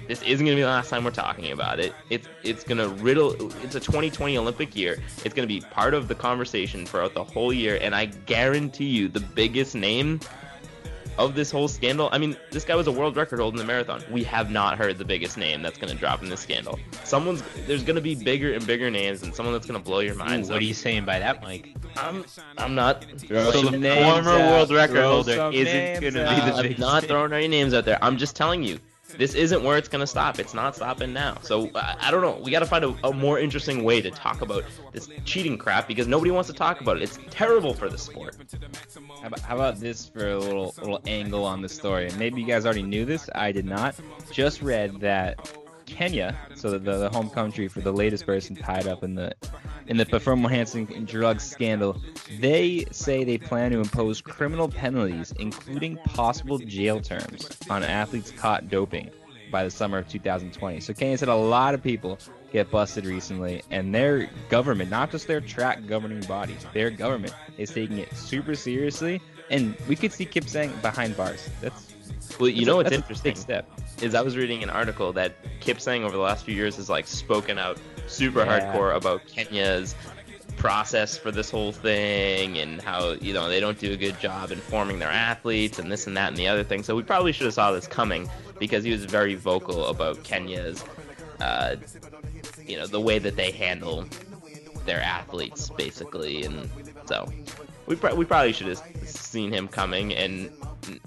this 0.09 0.23
isn't 0.23 0.45
gonna 0.45 0.57
be 0.57 0.63
the 0.63 0.69
last 0.69 0.91
time 0.91 1.05
we're 1.05 1.11
talking 1.11 1.53
about 1.53 1.81
it. 1.81 1.93
It's 2.11 2.29
it's 2.43 2.65
gonna 2.65 2.89
riddle. 2.89 3.33
It's 3.63 3.75
a 3.75 3.81
2020 3.81 4.37
Olympic 4.39 4.77
year. 4.77 4.99
It's 5.25 5.35
gonna 5.35 5.47
be 5.49 5.61
part 5.61 5.95
of 5.95 6.09
the 6.09 6.15
conversation 6.15 6.87
throughout 6.87 7.15
the 7.15 7.25
whole 7.25 7.53
year, 7.53 7.79
and 7.81 7.95
I 7.95 8.07
guarantee 8.07 8.87
you, 8.87 9.09
the 9.09 9.21
biggest 9.21 9.75
name 9.75 10.21
of 11.19 11.35
this 11.35 11.51
whole 11.51 11.69
scandal. 11.69 12.09
I 12.13 12.19
mean, 12.19 12.37
this 12.51 12.65
guy 12.65 12.75
was 12.75 12.87
a 12.87 12.93
world 12.93 13.17
record 13.17 13.41
holder 13.41 13.55
in 13.55 13.59
the 13.59 13.65
marathon. 13.65 14.03
We 14.11 14.23
have 14.25 14.51
not 14.51 14.77
heard 14.77 14.99
the 14.99 15.05
biggest 15.05 15.39
name 15.39 15.63
that's 15.63 15.79
gonna 15.79 15.95
drop 15.95 16.23
in 16.23 16.29
this 16.29 16.41
scandal. 16.41 16.79
Someone's 17.05 17.43
there's 17.67 17.83
gonna 17.83 18.01
be 18.01 18.15
bigger 18.15 18.53
and 18.53 18.67
bigger 18.67 18.91
names, 18.91 19.23
and 19.23 19.35
someone 19.35 19.55
that's 19.55 19.67
gonna 19.67 19.79
blow 19.79 20.01
your 20.01 20.15
Ooh, 20.15 20.19
mind. 20.19 20.49
what 20.49 20.59
are 20.59 20.65
you 20.65 20.75
saying 20.75 21.05
by 21.05 21.19
that, 21.19 21.43
Mike? 21.43 21.75
I'm 21.97 22.25
I'm 22.59 22.75
not. 22.75 23.05
Throw 23.19 23.51
So 23.51 23.63
the 23.63 23.71
former 23.71 24.31
out, 24.31 24.51
world 24.51 24.71
record 24.71 24.97
throw 24.97 25.11
holder 25.11 25.51
isn't 25.53 25.95
gonna 25.95 26.03
be 26.03 26.11
the 26.11 26.29
out. 26.29 26.67
I'm 26.67 26.75
not 26.79 27.05
throwing 27.05 27.33
any 27.33 27.49
names 27.49 27.73
out 27.75 27.85
there. 27.85 27.99
I'm 28.03 28.19
just 28.19 28.37
telling 28.37 28.63
you, 28.63 28.79
this 29.17 29.35
isn't 29.35 29.63
where 29.63 29.79
it's 29.79 29.89
gonna 29.89 30.07
stop. 30.07 30.39
It's 30.39 30.55
not 30.55 30.75
stopping 30.77 31.13
now. 31.13 31.39
So 31.43 31.71
I, 31.75 31.97
I 32.01 32.11
don't 32.11 32.23
know. 32.23 32.41
We 32.43 32.51
got 32.51 32.61
to 32.61 32.67
find 32.67 32.85
a, 32.85 32.95
a 33.05 33.13
more 33.13 33.39
interesting 33.39 33.85
way 33.85 34.01
to 34.01 34.11
talk 34.11 34.41
about 34.43 34.65
this 34.93 35.09
cheating 35.25 35.59
crap 35.59 35.89
because 35.89 36.07
nobody 36.07 36.31
wants 36.31 36.49
to 36.49 36.55
talk 36.55 36.81
about 36.81 36.97
it. 36.97 37.03
It's 37.03 37.19
terrible 37.31 37.75
for 37.75 37.89
the 37.89 37.99
sport. 37.99 38.37
How 39.21 39.29
about, 39.29 39.41
how 39.41 39.55
about 39.55 39.81
this 39.81 40.07
for 40.07 40.31
a 40.31 40.39
little 40.39 40.75
little 40.79 41.01
angle 41.07 41.45
on 41.45 41.63
the 41.63 41.69
story? 41.69 42.07
And 42.07 42.19
maybe 42.19 42.41
you 42.41 42.47
guys 42.47 42.65
already 42.65 42.83
knew 42.83 43.05
this. 43.05 43.29
I 43.35 43.53
did 43.53 43.65
not. 43.65 43.95
Just 44.31 44.63
read 44.63 45.01
that 45.01 45.57
Kenya, 45.87 46.37
so 46.55 46.71
the, 46.71 46.79
the 46.79 47.11
home 47.11 47.31
country 47.31 47.69
for 47.69 47.81
the 47.81 47.93
latest 47.93 48.27
person 48.27 48.55
tied 48.57 48.87
up 48.87 49.03
in 49.03 49.15
the 49.15 49.33
in 49.87 49.97
the 49.97 50.05
performance 50.05 50.75
enhancing 50.75 51.05
drug 51.05 51.41
scandal, 51.41 52.01
they 52.41 52.85
say 52.91 53.25
they 53.25 53.39
plan 53.39 53.71
to 53.71 53.79
impose 53.79 54.21
criminal 54.21 54.69
penalties, 54.69 55.33
including 55.39 55.97
possible 55.99 56.59
jail 56.59 57.01
terms, 57.01 57.49
on 57.71 57.83
athletes 57.85 58.33
caught 58.33 58.69
doping 58.69 59.11
by 59.51 59.63
the 59.63 59.71
summer 59.71 59.99
of 59.99 60.09
2020. 60.09 60.81
So 60.81 60.93
Kenya 60.93 61.17
said 61.19 61.29
a 61.29 61.35
lot 61.35 61.73
of 61.75 61.83
people 61.83 62.19
get 62.53 62.71
busted 62.71 63.07
recently, 63.07 63.63
and 63.71 63.95
their 63.95 64.29
government, 64.49 64.91
not 64.91 65.11
just 65.11 65.27
their 65.27 65.41
track 65.41 65.87
governing 65.87 66.21
body, 66.23 66.57
their 66.73 66.91
government 66.91 67.35
is 67.57 67.71
taking 67.71 67.99
it 67.99 68.13
super 68.15 68.55
seriously. 68.55 69.21
And 69.51 69.77
we 69.89 69.95
could 69.95 70.13
see 70.13 70.27
Kipsang 70.27 70.81
behind 70.83 71.17
bars. 71.17 71.49
That's 71.61 71.95
Well, 72.39 72.49
you 72.49 72.67
know 72.67 72.77
what's 72.77 72.93
interesting 72.93 73.35
step. 73.35 73.69
is 74.03 74.15
I 74.15 74.21
was 74.23 74.37
reading 74.37 74.63
an 74.63 74.71
article 74.71 75.13
that 75.15 75.33
Kipsang 75.61 76.03
over 76.03 76.17
the 76.17 76.23
last 76.23 76.45
few 76.45 76.55
years 76.55 76.77
has 76.77 76.91
like 76.91 77.07
spoken 77.07 77.59
out 77.59 77.79
super 78.07 78.41
Yeah. 78.45 78.61
hardcore 78.75 78.95
about 78.95 79.27
Kenya's 79.27 79.95
process 80.57 81.17
for 81.19 81.31
this 81.31 81.51
whole 81.51 81.73
thing 81.73 82.59
and 82.59 82.81
how 82.81 83.11
you 83.13 83.33
know 83.35 83.49
they 83.49 83.61
don't 83.61 83.79
do 83.79 83.93
a 83.93 83.97
good 83.97 84.19
job 84.21 84.51
informing 84.51 84.99
their 84.99 85.11
athletes 85.11 85.79
and 85.79 85.91
this 85.93 86.07
and 86.07 86.17
that 86.17 86.29
and 86.29 86.37
the 86.37 86.49
other 86.49 86.65
thing. 86.65 86.83
So 86.83 86.95
we 86.97 87.03
probably 87.03 87.33
should 87.33 87.45
have 87.47 87.55
saw 87.55 87.73
this 87.73 87.87
coming 87.87 88.29
because 88.59 88.85
he 88.85 88.91
was 88.91 89.05
very 89.05 89.35
vocal 89.35 89.87
about 89.87 90.23
Kenya's, 90.25 90.83
uh, 91.41 91.77
you 92.67 92.77
know, 92.77 92.87
the 92.87 93.01
way 93.01 93.19
that 93.19 93.37
they 93.37 93.51
handle 93.51 94.07
their 94.87 95.01
athletes 95.03 95.71
basically, 95.77 96.45
and 96.45 96.71
so 97.07 97.29
we 97.87 97.97
pro- 97.97 98.15
we 98.15 98.25
probably 98.25 98.53
should 98.53 98.69
have 98.69 98.83
seen 99.05 99.53
him 99.53 99.69
coming 99.69 100.15
and 100.15 100.51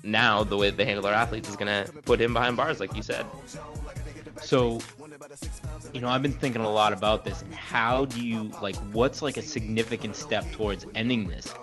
now 0.03 0.43
the 0.43 0.57
way 0.57 0.69
they 0.69 0.85
handle 0.85 1.03
their 1.03 1.13
athletes 1.13 1.49
is 1.49 1.55
gonna 1.55 1.85
put 2.05 2.19
him 2.19 2.33
behind 2.33 2.57
bars 2.57 2.79
like 2.79 2.95
you 2.95 3.03
said. 3.03 3.25
So, 4.41 4.79
you 5.93 6.01
know, 6.01 6.07
I've 6.07 6.21
been 6.21 6.33
thinking 6.33 6.61
a 6.61 6.69
lot 6.69 6.93
about 6.93 7.25
this. 7.25 7.41
and 7.41 7.53
How 7.53 8.05
do 8.05 8.23
you 8.25 8.51
like? 8.61 8.75
What's 8.93 9.21
like 9.21 9.37
a 9.37 9.41
significant 9.41 10.15
step 10.15 10.49
towards 10.51 10.85
ending 10.95 11.27
this? 11.27 11.53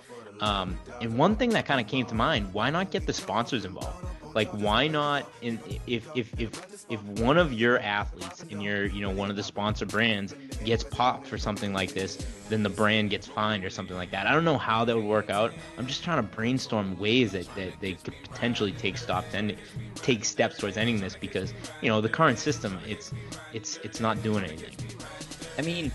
Um, 0.40 0.78
and 1.00 1.16
one 1.16 1.36
thing 1.36 1.50
that 1.50 1.64
kind 1.66 1.80
of 1.80 1.86
came 1.86 2.04
to 2.06 2.14
mind: 2.14 2.52
why 2.52 2.70
not 2.70 2.90
get 2.90 3.06
the 3.06 3.12
sponsors 3.12 3.64
involved? 3.64 4.06
Like, 4.36 4.50
why 4.50 4.86
not? 4.86 5.26
In, 5.40 5.58
if 5.86 6.06
if 6.14 6.38
if 6.38 6.84
if 6.90 7.02
one 7.20 7.38
of 7.38 7.54
your 7.54 7.78
athletes 7.80 8.44
and 8.50 8.62
your 8.62 8.84
you 8.84 9.00
know 9.00 9.08
one 9.08 9.30
of 9.30 9.36
the 9.36 9.42
sponsor 9.42 9.86
brands 9.86 10.34
gets 10.62 10.84
popped 10.84 11.26
for 11.26 11.38
something 11.38 11.72
like 11.72 11.94
this, 11.94 12.18
then 12.50 12.62
the 12.62 12.68
brand 12.68 13.08
gets 13.08 13.26
fined 13.26 13.64
or 13.64 13.70
something 13.70 13.96
like 13.96 14.10
that. 14.10 14.26
I 14.26 14.34
don't 14.34 14.44
know 14.44 14.58
how 14.58 14.84
that 14.84 14.94
would 14.94 15.06
work 15.06 15.30
out. 15.30 15.54
I'm 15.78 15.86
just 15.86 16.04
trying 16.04 16.18
to 16.18 16.22
brainstorm 16.22 16.98
ways 16.98 17.32
that, 17.32 17.52
that 17.56 17.80
they 17.80 17.94
could 17.94 18.12
potentially 18.30 18.72
take 18.72 18.98
stop 18.98 19.26
to 19.30 19.38
ending, 19.38 19.56
take 19.94 20.22
steps 20.22 20.58
towards 20.58 20.76
ending 20.76 21.00
this 21.00 21.16
because 21.16 21.54
you 21.80 21.88
know 21.88 22.02
the 22.02 22.10
current 22.10 22.38
system 22.38 22.78
it's 22.86 23.14
it's 23.54 23.78
it's 23.84 24.00
not 24.00 24.22
doing 24.22 24.44
anything. 24.44 24.74
I 25.58 25.62
mean, 25.62 25.90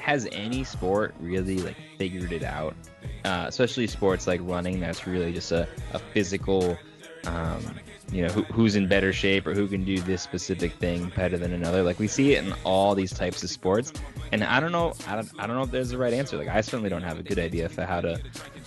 has 0.00 0.28
any 0.30 0.62
sport 0.62 1.12
really 1.18 1.58
like 1.58 1.76
figured 1.96 2.30
it 2.30 2.44
out? 2.44 2.76
Uh, 3.24 3.46
especially 3.48 3.88
sports 3.88 4.28
like 4.28 4.40
running, 4.44 4.78
that's 4.78 5.08
really 5.08 5.32
just 5.32 5.50
a, 5.50 5.68
a 5.92 5.98
physical, 5.98 6.78
um, 7.26 7.78
you 8.10 8.22
know, 8.22 8.28
who, 8.28 8.42
who's 8.44 8.76
in 8.76 8.88
better 8.88 9.12
shape 9.12 9.46
or 9.46 9.54
who 9.54 9.66
can 9.68 9.84
do 9.84 10.00
this 10.00 10.22
specific 10.22 10.72
thing 10.74 11.12
better 11.14 11.36
than 11.36 11.52
another. 11.52 11.82
Like 11.82 11.98
we 11.98 12.08
see 12.08 12.34
it 12.34 12.44
in 12.44 12.54
all 12.64 12.94
these 12.94 13.12
types 13.12 13.42
of 13.42 13.50
sports, 13.50 13.92
and 14.32 14.42
I 14.42 14.60
don't 14.60 14.72
know, 14.72 14.94
I 15.06 15.16
don't, 15.16 15.30
I 15.38 15.46
don't 15.46 15.56
know 15.56 15.62
if 15.62 15.70
there's 15.70 15.92
a 15.92 15.98
right 15.98 16.12
answer. 16.12 16.38
Like 16.38 16.48
I 16.48 16.60
certainly 16.62 16.88
don't 16.88 17.02
have 17.02 17.18
a 17.18 17.22
good 17.22 17.38
idea 17.38 17.68
for 17.68 17.84
how 17.84 18.00
to 18.00 18.20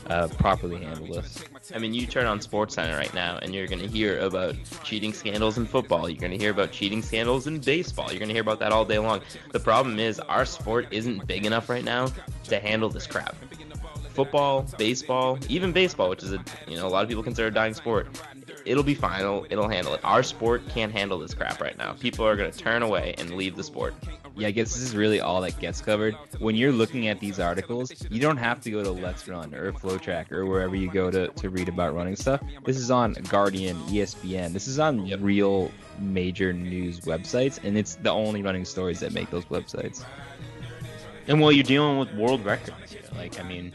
uh, 0.08 0.28
properly 0.28 0.84
handle 0.84 1.08
this. 1.08 1.44
I 1.74 1.80
mean, 1.80 1.94
you 1.94 2.06
turn 2.06 2.26
on 2.26 2.40
SportsCenter 2.40 2.98
right 2.98 3.14
now, 3.14 3.40
and 3.42 3.54
you're 3.54 3.68
going 3.68 3.82
to 3.82 3.88
hear 3.88 4.20
about 4.20 4.56
cheating 4.84 5.14
scandals 5.14 5.58
in 5.58 5.66
football. 5.66 6.10
You're 6.10 6.20
going 6.20 6.32
to 6.32 6.38
hear 6.38 6.52
about 6.52 6.72
cheating 6.72 7.02
scandals 7.02 7.48
in 7.48 7.60
baseball. 7.60 8.10
You're 8.10 8.20
going 8.20 8.30
to 8.30 8.34
hear 8.34 8.42
about 8.42 8.60
that 8.60 8.72
all 8.72 8.86
day 8.86 9.00
long. 9.00 9.22
The 9.52 9.60
problem 9.60 10.00
is, 10.00 10.20
our 10.20 10.46
sport 10.46 10.88
isn't 10.92 11.26
big 11.28 11.46
enough 11.46 11.70
right 11.70 11.84
now 11.84 12.10
to 12.46 12.60
handle 12.60 12.90
this 12.90 13.08
crap. 13.08 13.36
Football, 14.10 14.66
baseball, 14.78 15.40
even 15.48 15.72
baseball, 15.72 16.10
which 16.10 16.22
is 16.22 16.34
a 16.34 16.44
you 16.68 16.76
know 16.76 16.86
a 16.86 16.90
lot 16.90 17.04
of 17.04 17.10
people 17.10 17.24
consider 17.24 17.48
a 17.48 17.54
dying 17.54 17.74
sport, 17.74 18.08
it'll 18.66 18.84
be 18.84 18.96
fine. 18.96 19.22
It'll, 19.22 19.46
it'll 19.50 19.68
handle 19.68 19.94
it. 19.94 20.02
Our 20.04 20.24
sport 20.24 20.68
can't 20.70 20.92
handle 20.92 21.20
this 21.20 21.34
crap 21.34 21.62
right 21.62 21.78
now. 21.78 21.94
People 21.94 22.26
are 22.26 22.36
going 22.36 22.52
to 22.52 22.58
turn 22.58 22.84
away 22.84 23.16
and 23.18 23.36
leave 23.36 23.56
the 23.56 23.64
sport. 23.64 23.94
Yeah, 24.36 24.48
I 24.48 24.52
guess 24.52 24.74
this 24.74 24.84
is 24.84 24.96
really 24.96 25.20
all 25.20 25.42
that 25.42 25.60
gets 25.60 25.82
covered. 25.82 26.16
When 26.40 26.56
you're 26.56 26.72
looking 26.72 27.08
at 27.10 27.20
these 27.20 27.40
articles, 27.40 27.92
you 28.10 28.22
don't 28.22 28.38
have 28.38 28.62
to 28.62 28.72
go 28.72 28.84
to 28.84 28.92
Let's 28.92 29.28
Run 29.28 29.54
or 29.54 29.74
Flow 29.74 29.98
FloTrack 29.98 30.32
or 30.32 30.46
wherever 30.46 30.76
you 30.76 30.90
go 30.90 31.12
to, 31.12 31.28
to 31.28 31.50
read 31.50 31.68
about 31.68 31.94
running 31.94 32.16
stuff. 32.16 32.42
This 32.66 32.78
is 32.78 32.90
on 32.90 33.14
Guardian, 33.30 33.78
ESPN. 33.88 34.54
This 34.54 34.68
is 34.68 34.80
on 34.80 35.06
real 35.22 35.70
major 36.00 36.54
news 36.54 37.02
websites, 37.02 37.60
and 37.64 37.78
it's 37.78 37.96
the 37.96 38.12
only 38.12 38.42
running 38.42 38.66
stories 38.66 39.00
that 39.02 39.14
make 39.14 39.30
those 39.30 39.46
websites. 39.46 40.06
And 41.28 41.40
while 41.40 41.52
you're 41.52 41.64
dealing 41.64 42.00
with 42.00 42.14
world 42.14 42.44
records 42.46 42.96
like 43.16 43.40
I 43.40 43.44
mean, 43.44 43.72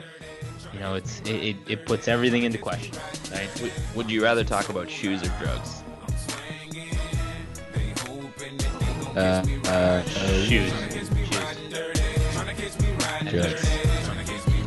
you 0.72 0.81
know, 0.81 0.94
it's 0.94 1.20
it, 1.20 1.29
it, 1.35 1.57
it 1.68 1.87
puts 1.87 2.09
everything 2.09 2.42
into 2.44 2.59
question, 2.59 2.94
right? 3.33 3.48
Would, 3.62 3.72
would 3.94 4.11
you 4.11 4.22
rather 4.22 4.44
talk 4.44 4.68
about 4.68 4.90
shoes 4.90 5.22
or 5.22 5.29
drugs? 5.38 5.83
Uh, 9.16 9.18
uh, 9.18 9.68
uh, 9.70 10.02
Shoes, 10.44 10.70
drugs. 13.31 13.64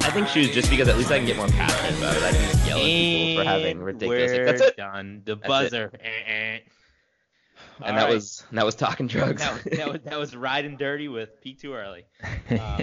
I 0.01 0.11
think 0.11 0.27
shoes 0.27 0.51
just 0.51 0.69
because 0.71 0.87
at 0.87 0.97
least 0.97 1.11
I 1.11 1.17
can 1.17 1.27
get 1.27 1.37
more 1.37 1.47
passionate 1.49 1.99
about 1.99 2.15
it. 2.17 2.23
I 2.23 2.31
can 2.31 2.41
just 2.51 2.67
yell 2.67 2.77
at 2.79 2.83
people 2.83 3.43
for 3.43 3.47
having 3.49 3.79
ridiculous. 3.79 4.31
We're 4.31 4.45
That's 4.45 4.61
it. 4.61 4.77
done. 4.77 5.21
The 5.25 5.35
That's 5.35 5.47
buzzer. 5.47 5.91
Eh, 6.01 6.07
eh. 6.07 6.59
And 7.81 7.91
All 7.91 7.93
that 7.95 8.03
right. 8.05 8.13
was 8.13 8.43
that 8.51 8.65
was 8.65 8.75
talking 8.75 9.05
drugs. 9.07 9.41
that, 9.41 9.53
was- 9.53 9.63
that 9.77 9.87
was 9.91 10.01
that 10.03 10.19
was 10.19 10.35
riding 10.35 10.77
dirty 10.77 11.07
with 11.09 11.39
peaked 11.41 11.61
too 11.61 11.73
early. 11.75 12.05
Um, 12.49 12.81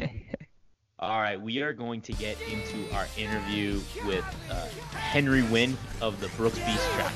all 0.98 1.20
right, 1.20 1.38
we 1.38 1.60
are 1.60 1.74
going 1.74 2.00
to 2.00 2.12
get 2.14 2.38
into 2.50 2.90
our 2.94 3.06
interview 3.18 3.80
with 4.06 4.24
uh, 4.50 4.66
Henry 4.96 5.42
Wynne 5.42 5.76
of 6.00 6.18
the 6.20 6.28
Brooks 6.28 6.58
Beast 6.60 6.90
Track. 6.92 7.12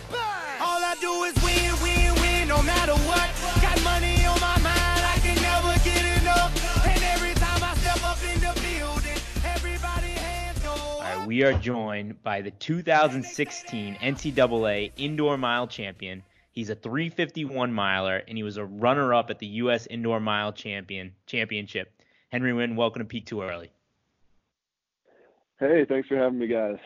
All 0.60 0.84
I 0.84 0.94
do 1.00 1.24
is 1.24 1.34
win, 1.42 1.72
win, 1.82 2.14
win, 2.20 2.48
no 2.48 2.62
matter 2.62 2.92
what. 2.92 3.30
Got 3.62 3.82
money 3.82 4.22
on 4.26 4.38
my 4.38 4.58
mind, 4.58 5.00
I 5.02 5.18
can 5.22 5.34
never 5.40 5.72
get 5.82 6.20
enough. 6.20 6.86
And 6.86 7.02
every 7.04 7.32
time 7.34 7.62
I 7.64 7.74
step 7.76 8.04
up 8.04 8.18
in 8.22 8.40
the 8.40 8.52
building, 8.60 9.18
everybody 9.46 10.08
hands 10.08 10.58
go. 10.58 10.72
All 10.72 11.00
right, 11.00 11.26
we 11.26 11.36
we 11.36 11.44
are 11.44 11.54
joined 11.54 12.22
by 12.22 12.42
the 12.42 12.50
2016 12.50 13.94
NCAA 13.94 14.92
Indoor 14.98 15.38
Mile 15.38 15.66
Champion. 15.66 16.22
He's 16.52 16.68
a 16.68 16.74
351 16.74 17.72
miler, 17.72 18.20
and 18.28 18.36
he 18.36 18.42
was 18.42 18.58
a 18.58 18.64
runner-up 18.66 19.30
at 19.30 19.38
the 19.38 19.46
U.S. 19.46 19.86
Indoor 19.86 20.20
Mile 20.20 20.52
Champion 20.52 21.14
Championship. 21.24 21.99
Henry 22.30 22.52
Wynne, 22.52 22.76
welcome 22.76 23.00
to 23.00 23.06
Peaked 23.06 23.28
Too 23.28 23.42
Early. 23.42 23.72
Hey, 25.58 25.84
thanks 25.84 26.08
for 26.08 26.16
having 26.16 26.38
me, 26.38 26.46
guys. 26.46 26.76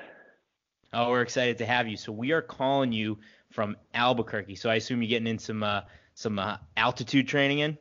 Oh, 0.94 1.10
we're 1.10 1.20
excited 1.20 1.58
to 1.58 1.66
have 1.66 1.86
you. 1.86 1.98
So 1.98 2.12
we 2.12 2.32
are 2.32 2.40
calling 2.40 2.92
you 2.92 3.18
from 3.50 3.76
Albuquerque. 3.92 4.56
So 4.56 4.70
I 4.70 4.76
assume 4.76 5.02
you're 5.02 5.08
getting 5.08 5.26
in 5.26 5.38
some 5.38 5.62
uh, 5.62 5.82
some 6.14 6.38
uh, 6.38 6.56
altitude 6.76 7.28
training 7.28 7.58
in. 7.58 7.76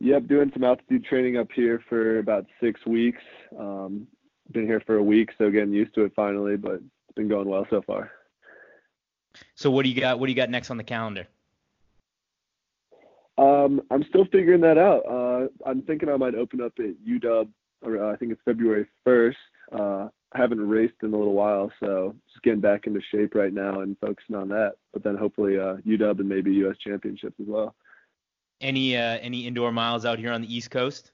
Yep, 0.00 0.26
doing 0.26 0.50
some 0.52 0.64
altitude 0.64 1.04
training 1.04 1.38
up 1.38 1.48
here 1.54 1.82
for 1.88 2.18
about 2.18 2.46
six 2.60 2.84
weeks. 2.84 3.22
Um, 3.58 4.06
been 4.50 4.66
here 4.66 4.80
for 4.80 4.96
a 4.96 5.02
week, 5.02 5.30
so 5.38 5.50
getting 5.50 5.72
used 5.72 5.94
to 5.94 6.04
it 6.04 6.12
finally, 6.14 6.56
but 6.56 6.74
it's 6.74 7.14
been 7.14 7.28
going 7.28 7.48
well 7.48 7.66
so 7.70 7.80
far. 7.82 8.10
So 9.54 9.70
what 9.70 9.84
do 9.84 9.88
you 9.88 9.98
got? 9.98 10.20
What 10.20 10.26
do 10.26 10.32
you 10.32 10.36
got 10.36 10.50
next 10.50 10.70
on 10.70 10.76
the 10.76 10.84
calendar? 10.84 11.26
Um, 13.42 13.82
I'm 13.90 14.04
still 14.08 14.26
figuring 14.30 14.60
that 14.60 14.78
out. 14.78 15.02
Uh, 15.08 15.48
I'm 15.68 15.82
thinking 15.82 16.08
I 16.08 16.16
might 16.16 16.34
open 16.34 16.60
up 16.60 16.72
at 16.78 16.94
UW. 17.06 17.48
Or, 17.84 18.04
uh, 18.04 18.12
I 18.12 18.16
think 18.16 18.30
it's 18.30 18.40
February 18.44 18.86
1st. 19.06 19.34
Uh, 19.72 20.08
I 20.34 20.38
haven't 20.38 20.66
raced 20.66 20.94
in 21.02 21.12
a 21.12 21.16
little 21.16 21.34
while, 21.34 21.72
so 21.80 22.14
just 22.30 22.42
getting 22.44 22.60
back 22.60 22.86
into 22.86 23.00
shape 23.10 23.34
right 23.34 23.52
now 23.52 23.80
and 23.80 23.96
focusing 24.00 24.36
on 24.36 24.48
that. 24.50 24.74
But 24.92 25.02
then 25.02 25.16
hopefully 25.16 25.58
uh, 25.58 25.76
UW 25.86 26.20
and 26.20 26.28
maybe 26.28 26.52
U.S. 26.54 26.76
championships 26.78 27.34
as 27.40 27.46
well. 27.48 27.74
Any 28.60 28.96
uh, 28.96 29.18
any 29.20 29.46
indoor 29.48 29.72
miles 29.72 30.04
out 30.04 30.20
here 30.20 30.32
on 30.32 30.40
the 30.40 30.54
East 30.54 30.70
Coast? 30.70 31.10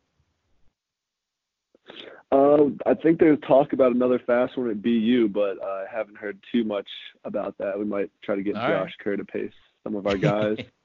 Uh, 2.30 2.66
I 2.84 2.92
think 3.02 3.18
there's 3.18 3.38
talk 3.46 3.72
about 3.72 3.92
another 3.92 4.20
fast 4.26 4.58
one 4.58 4.68
at 4.68 4.82
BU, 4.82 5.28
but 5.28 5.56
I 5.64 5.86
haven't 5.90 6.18
heard 6.18 6.38
too 6.52 6.62
much 6.62 6.86
about 7.24 7.56
that. 7.58 7.78
We 7.78 7.86
might 7.86 8.10
try 8.22 8.36
to 8.36 8.42
get 8.42 8.54
All 8.56 8.68
Josh 8.68 8.72
right. 8.84 8.98
Kerr 9.02 9.16
to 9.16 9.24
pace 9.24 9.50
some 9.82 9.96
of 9.96 10.06
our 10.06 10.18
guys. 10.18 10.58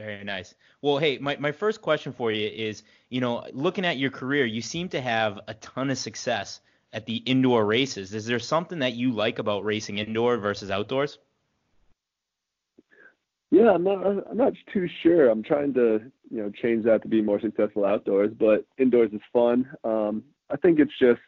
Very 0.00 0.24
nice. 0.24 0.54
Well, 0.80 0.96
hey, 0.96 1.18
my, 1.18 1.36
my 1.36 1.52
first 1.52 1.82
question 1.82 2.14
for 2.14 2.32
you 2.32 2.48
is, 2.48 2.84
you 3.10 3.20
know, 3.20 3.44
looking 3.52 3.84
at 3.84 3.98
your 3.98 4.10
career, 4.10 4.46
you 4.46 4.62
seem 4.62 4.88
to 4.90 5.00
have 5.00 5.40
a 5.46 5.52
ton 5.54 5.90
of 5.90 5.98
success 5.98 6.60
at 6.94 7.04
the 7.04 7.16
indoor 7.16 7.66
races. 7.66 8.14
Is 8.14 8.24
there 8.24 8.38
something 8.38 8.78
that 8.78 8.94
you 8.94 9.12
like 9.12 9.38
about 9.38 9.62
racing 9.62 9.98
indoor 9.98 10.38
versus 10.38 10.70
outdoors? 10.70 11.18
Yeah, 13.50 13.72
I'm 13.72 13.84
not. 13.84 14.06
I'm 14.30 14.36
not 14.38 14.54
too 14.72 14.88
sure. 15.02 15.28
I'm 15.28 15.42
trying 15.42 15.74
to, 15.74 16.00
you 16.30 16.42
know, 16.42 16.50
change 16.62 16.86
that 16.86 17.02
to 17.02 17.08
be 17.08 17.20
more 17.20 17.40
successful 17.40 17.84
outdoors. 17.84 18.30
But 18.38 18.64
indoors 18.78 19.10
is 19.12 19.20
fun. 19.34 19.68
Um, 19.84 20.22
I 20.50 20.56
think 20.56 20.78
it's 20.78 20.98
just 20.98 21.20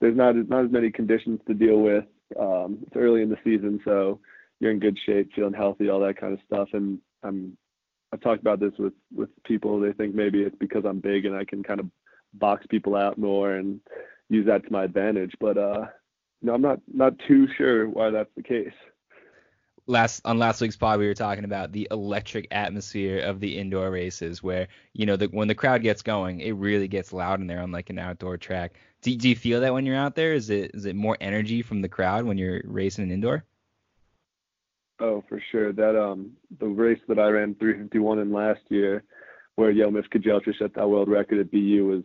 there's 0.00 0.16
not 0.16 0.34
not 0.48 0.64
as 0.64 0.70
many 0.70 0.90
conditions 0.90 1.40
to 1.46 1.52
deal 1.52 1.82
with. 1.82 2.04
Um, 2.40 2.78
it's 2.86 2.96
early 2.96 3.20
in 3.22 3.28
the 3.28 3.38
season, 3.44 3.80
so 3.84 4.20
you're 4.60 4.70
in 4.70 4.78
good 4.78 4.98
shape, 5.04 5.30
feeling 5.34 5.52
healthy, 5.52 5.90
all 5.90 6.00
that 6.00 6.18
kind 6.18 6.32
of 6.32 6.38
stuff. 6.46 6.68
And 6.72 7.00
I'm 7.22 7.58
I've 8.16 8.22
talked 8.22 8.40
about 8.40 8.60
this 8.60 8.72
with 8.78 8.94
with 9.14 9.28
people. 9.44 9.78
They 9.78 9.92
think 9.92 10.14
maybe 10.14 10.42
it's 10.42 10.56
because 10.56 10.84
I'm 10.86 11.00
big 11.00 11.26
and 11.26 11.36
I 11.36 11.44
can 11.44 11.62
kind 11.62 11.80
of 11.80 11.86
box 12.32 12.66
people 12.70 12.96
out 12.96 13.18
more 13.18 13.52
and 13.56 13.80
use 14.30 14.46
that 14.46 14.64
to 14.64 14.72
my 14.72 14.84
advantage. 14.84 15.34
But 15.38 15.58
uh, 15.58 15.86
no, 16.40 16.54
I'm 16.54 16.62
not 16.62 16.80
not 16.92 17.12
too 17.28 17.46
sure 17.58 17.88
why 17.88 18.10
that's 18.10 18.30
the 18.34 18.42
case. 18.42 18.72
last 19.86 20.20
on 20.24 20.38
last 20.38 20.60
week's 20.60 20.76
pod 20.76 20.98
we 20.98 21.06
were 21.06 21.14
talking 21.14 21.44
about 21.44 21.72
the 21.72 21.86
electric 21.90 22.48
atmosphere 22.50 23.20
of 23.20 23.38
the 23.40 23.58
indoor 23.58 23.90
races 23.90 24.42
where 24.42 24.66
you 24.94 25.06
know 25.06 25.16
the, 25.16 25.26
when 25.26 25.48
the 25.48 25.54
crowd 25.54 25.82
gets 25.82 26.02
going 26.02 26.40
it 26.40 26.52
really 26.52 26.88
gets 26.88 27.12
loud 27.12 27.40
in 27.40 27.46
there 27.46 27.60
on 27.60 27.70
like 27.70 27.90
an 27.90 27.98
outdoor 27.98 28.36
track 28.36 28.72
do, 29.02 29.14
do 29.16 29.28
you 29.28 29.36
feel 29.36 29.60
that 29.60 29.72
when 29.72 29.86
you're 29.86 29.96
out 29.96 30.14
there 30.14 30.34
is 30.34 30.50
it 30.50 30.72
is 30.74 30.86
it 30.86 30.96
more 30.96 31.16
energy 31.20 31.62
from 31.62 31.82
the 31.82 31.88
crowd 31.88 32.24
when 32.24 32.38
you're 32.38 32.62
racing 32.64 33.04
an 33.04 33.10
indoor 33.12 33.44
Oh, 34.98 35.22
for 35.28 35.42
sure. 35.50 35.72
That 35.72 36.00
um 36.00 36.32
the 36.58 36.66
race 36.66 37.00
that 37.08 37.18
I 37.18 37.28
ran 37.28 37.54
351 37.56 38.18
in 38.18 38.32
last 38.32 38.60
year, 38.68 39.04
where 39.56 39.72
Yomif 39.72 40.08
Kejelcha 40.08 40.56
set 40.58 40.74
that 40.74 40.88
world 40.88 41.08
record 41.08 41.38
at 41.38 41.50
BU 41.50 41.86
was 41.86 42.02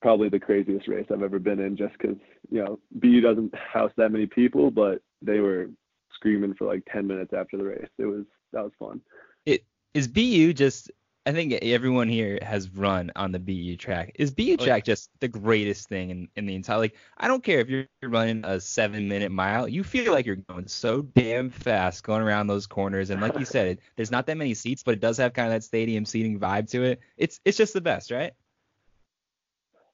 probably 0.00 0.28
the 0.28 0.40
craziest 0.40 0.88
race 0.88 1.06
I've 1.12 1.22
ever 1.22 1.38
been 1.38 1.60
in. 1.60 1.76
Just 1.76 1.92
because 1.98 2.16
you 2.50 2.64
know 2.64 2.78
BU 2.92 3.20
doesn't 3.20 3.54
house 3.54 3.92
that 3.96 4.10
many 4.10 4.26
people, 4.26 4.70
but 4.70 5.00
they 5.22 5.40
were 5.40 5.68
screaming 6.14 6.54
for 6.54 6.66
like 6.66 6.82
10 6.92 7.06
minutes 7.06 7.32
after 7.36 7.56
the 7.56 7.64
race. 7.64 7.88
It 7.98 8.06
was 8.06 8.24
that 8.52 8.64
was 8.64 8.72
fun. 8.78 9.00
It 9.46 9.64
is 9.94 10.08
bu 10.08 10.52
just 10.52 10.90
i 11.28 11.32
think 11.32 11.52
everyone 11.52 12.08
here 12.08 12.38
has 12.42 12.70
run 12.70 13.12
on 13.14 13.32
the 13.32 13.38
bu 13.38 13.76
track. 13.76 14.12
Is 14.14 14.30
bu 14.30 14.56
Oh, 14.58 14.64
track 14.64 14.84
just 14.84 15.10
the 15.20 15.28
greatest 15.28 15.88
thing 15.88 16.10
in, 16.10 16.28
in 16.36 16.46
the 16.46 16.54
entire 16.54 16.78
like 16.78 16.94
i 17.18 17.28
don't 17.28 17.44
care 17.44 17.60
if 17.60 17.68
you're 17.68 17.86
running 18.02 18.44
a 18.44 18.60
seven 18.60 19.08
minute 19.08 19.30
mile 19.30 19.68
you 19.68 19.84
feel 19.84 20.12
like 20.12 20.26
you're 20.26 20.36
going 20.36 20.66
so 20.66 21.02
damn 21.02 21.50
fast 21.50 22.02
going 22.02 22.22
around 22.22 22.46
those 22.46 22.66
corners. 22.66 23.10
And 23.10 23.20
like 23.20 23.38
you 23.38 23.44
said 23.44 23.66
it, 23.68 23.80
there's 23.96 24.10
not 24.10 24.26
that 24.26 24.36
many 24.36 24.54
seats 24.54 24.82
but 24.82 24.94
it 24.94 25.00
does 25.00 25.18
have 25.18 25.32
kind 25.32 25.48
of 25.48 25.52
that 25.52 25.64
stadium 25.64 26.04
seating 26.04 26.40
vibe 26.40 26.70
to 26.70 26.82
it. 26.84 27.00
It's 27.16 27.40
it's 27.44 27.58
just 27.58 27.74
the 27.74 27.80
best 27.80 28.10
right? 28.10 28.32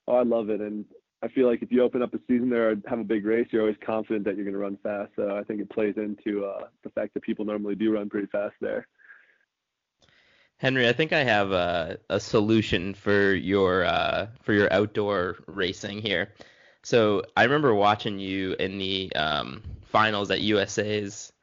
Oh, 0.06 0.16
I 0.16 0.22
love 0.22 0.50
it, 0.50 0.60
and 0.60 0.84
I 1.22 1.28
feel 1.28 1.46
like 1.46 1.62
if 1.62 1.72
you 1.72 1.82
open 1.82 2.02
up 2.02 2.12
a 2.12 2.18
season 2.28 2.50
there 2.50 2.70
or 2.70 2.76
have 2.86 2.98
a 2.98 3.04
big 3.04 3.24
race, 3.24 3.48
you're 3.50 3.62
always 3.62 3.76
confident 3.84 4.26
that 4.26 4.36
you're 4.36 4.44
going 4.44 4.52
to 4.52 4.58
run 4.58 4.78
fast. 4.82 5.12
So 5.16 5.34
I 5.34 5.42
think 5.42 5.60
it 5.60 5.70
plays 5.70 5.94
into 5.96 6.44
uh, 6.44 6.66
the 6.82 6.90
fact 6.90 7.14
that 7.14 7.22
people 7.22 7.46
normally 7.46 7.74
do 7.74 7.92
run 7.94 8.10
pretty 8.10 8.26
fast 8.26 8.54
there. 8.60 8.86
Henry, 10.64 10.88
I 10.88 10.94
think 10.94 11.12
I 11.12 11.22
have 11.24 11.52
a, 11.52 11.98
a 12.08 12.18
solution 12.18 12.94
for 12.94 13.34
your 13.34 13.84
uh, 13.84 14.28
for 14.40 14.54
your 14.54 14.72
outdoor 14.72 15.36
racing 15.46 16.00
here. 16.00 16.32
So 16.82 17.22
I 17.36 17.42
remember 17.42 17.74
watching 17.74 18.18
you 18.18 18.54
in 18.54 18.78
the 18.78 19.12
um, 19.14 19.62
finals 19.82 20.30
at 20.30 20.40
USA's 20.40 21.34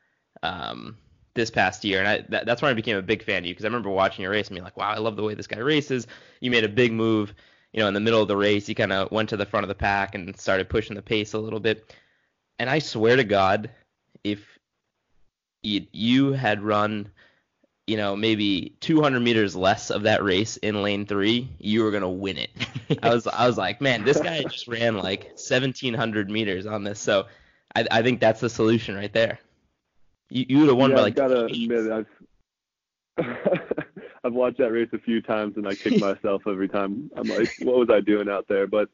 um, 0.42 0.98
this 1.36 1.52
past 1.52 1.86
year, 1.86 2.00
and 2.00 2.08
I, 2.08 2.26
that, 2.30 2.48
that's 2.48 2.64
when 2.64 2.72
I 2.72 2.74
became 2.74 2.98
a 2.98 3.02
big 3.04 3.22
fan 3.22 3.44
of 3.44 3.46
you 3.46 3.54
because 3.54 3.64
I 3.64 3.68
remember 3.68 3.92
watching 3.92 4.24
your 4.24 4.32
race 4.32 4.48
and 4.48 4.56
being 4.56 4.64
like, 4.64 4.76
wow, 4.76 4.90
I 4.90 4.98
love 4.98 5.18
the 5.18 5.24
way 5.24 5.36
this 5.36 5.46
guy 5.46 5.60
races. 5.60 6.08
You 6.40 6.50
made 6.50 6.64
a 6.64 6.70
big 6.70 6.92
move, 6.92 7.36
you 7.74 7.80
know, 7.80 7.88
in 7.88 7.94
the 7.94 8.00
middle 8.00 8.24
of 8.24 8.28
the 8.28 8.36
race. 8.36 8.68
You 8.68 8.74
kind 8.74 8.92
of 8.92 9.12
went 9.12 9.30
to 9.30 9.38
the 9.38 9.46
front 9.46 9.66
of 9.66 9.68
the 9.68 9.76
pack 9.76 10.16
and 10.16 10.36
started 10.40 10.68
pushing 10.68 10.96
the 10.96 11.02
pace 11.04 11.34
a 11.34 11.38
little 11.38 11.60
bit. 11.60 11.96
And 12.58 12.72
I 12.72 12.80
swear 12.80 13.18
to 13.18 13.24
God, 13.24 13.70
if 14.24 14.58
you, 15.62 15.86
you 15.92 16.32
had 16.32 16.64
run 16.64 17.12
you 17.92 17.98
know, 17.98 18.16
maybe 18.16 18.74
200 18.80 19.20
meters 19.20 19.54
less 19.54 19.92
of 19.92 20.04
that 20.04 20.24
race 20.24 20.56
in 20.56 20.82
lane 20.82 21.06
three, 21.06 21.50
you 21.60 21.84
were 21.84 21.92
gonna 21.92 22.10
win 22.10 22.38
it. 22.38 22.50
I 23.04 23.14
was, 23.14 23.28
I 23.28 23.46
was 23.46 23.58
like, 23.58 23.82
man, 23.82 24.06
this 24.06 24.18
guy 24.18 24.44
just 24.44 24.66
ran 24.70 24.96
like 24.96 25.26
1700 25.32 26.30
meters 26.30 26.66
on 26.66 26.86
this, 26.86 27.02
so 27.02 27.26
I, 27.76 27.86
I 27.92 28.02
think 28.02 28.22
that's 28.22 28.40
the 28.40 28.50
solution 28.50 28.96
right 28.96 29.12
there. 29.12 29.40
You, 30.30 30.46
you 30.48 30.60
would 30.60 30.70
have 30.70 30.78
won 30.78 30.92
yeah, 30.92 30.96
by 30.96 31.02
I've 31.04 31.16
gotta 31.16 31.46
admit, 31.48 31.92
I've 31.92 32.08
I've 34.24 34.34
watched 34.34 34.60
that 34.60 34.72
race 34.72 34.88
a 34.94 35.00
few 35.00 35.22
times 35.22 35.58
and 35.58 35.68
I 35.68 35.76
kick 35.76 36.00
myself 36.00 36.44
every 36.48 36.70
time. 36.70 37.12
I'm 37.18 37.28
like, 37.28 37.50
what 37.60 37.76
was 37.76 37.90
I 37.92 38.00
doing 38.00 38.30
out 38.30 38.48
there? 38.48 38.68
But 38.68 38.88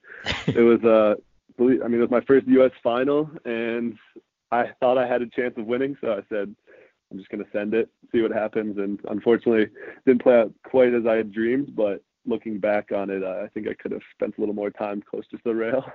it 0.48 0.64
was 0.64 0.84
uh, 0.84 1.22
I 1.60 1.88
mean, 1.88 2.00
it 2.00 2.02
was 2.02 2.10
my 2.10 2.22
first 2.22 2.48
U.S. 2.48 2.72
final, 2.82 3.30
and 3.46 3.96
I 4.52 4.72
thought 4.80 4.98
I 4.98 5.06
had 5.06 5.22
a 5.22 5.28
chance 5.28 5.54
of 5.56 5.68
winning, 5.68 5.96
so 6.02 6.14
I 6.14 6.22
said, 6.30 6.56
I'm 7.12 7.18
just 7.18 7.30
gonna 7.30 7.46
send 7.54 7.74
it, 7.74 7.90
see 8.12 8.22
what 8.22 8.32
happens. 8.32 8.78
And 8.78 9.00
unfortunately, 9.10 9.68
didn't 10.06 10.22
play 10.22 10.36
out 10.36 10.54
quite 10.66 10.94
as 10.94 11.06
I 11.06 11.16
had 11.16 11.32
dreamed. 11.32 11.76
But 11.76 12.04
looking 12.26 12.60
back 12.60 12.92
on 12.92 13.10
it, 13.10 13.24
uh, 13.24 13.44
I 13.44 13.48
think 13.54 13.68
I 13.68 13.74
could 13.74 13.92
have 13.92 14.02
spent 14.14 14.38
a 14.38 14.42
little 14.42 14.56
more 14.56 14.70
time 14.70 15.02
close 15.10 15.28
to 15.30 15.38
the 15.44 15.56
rail. 15.56 15.86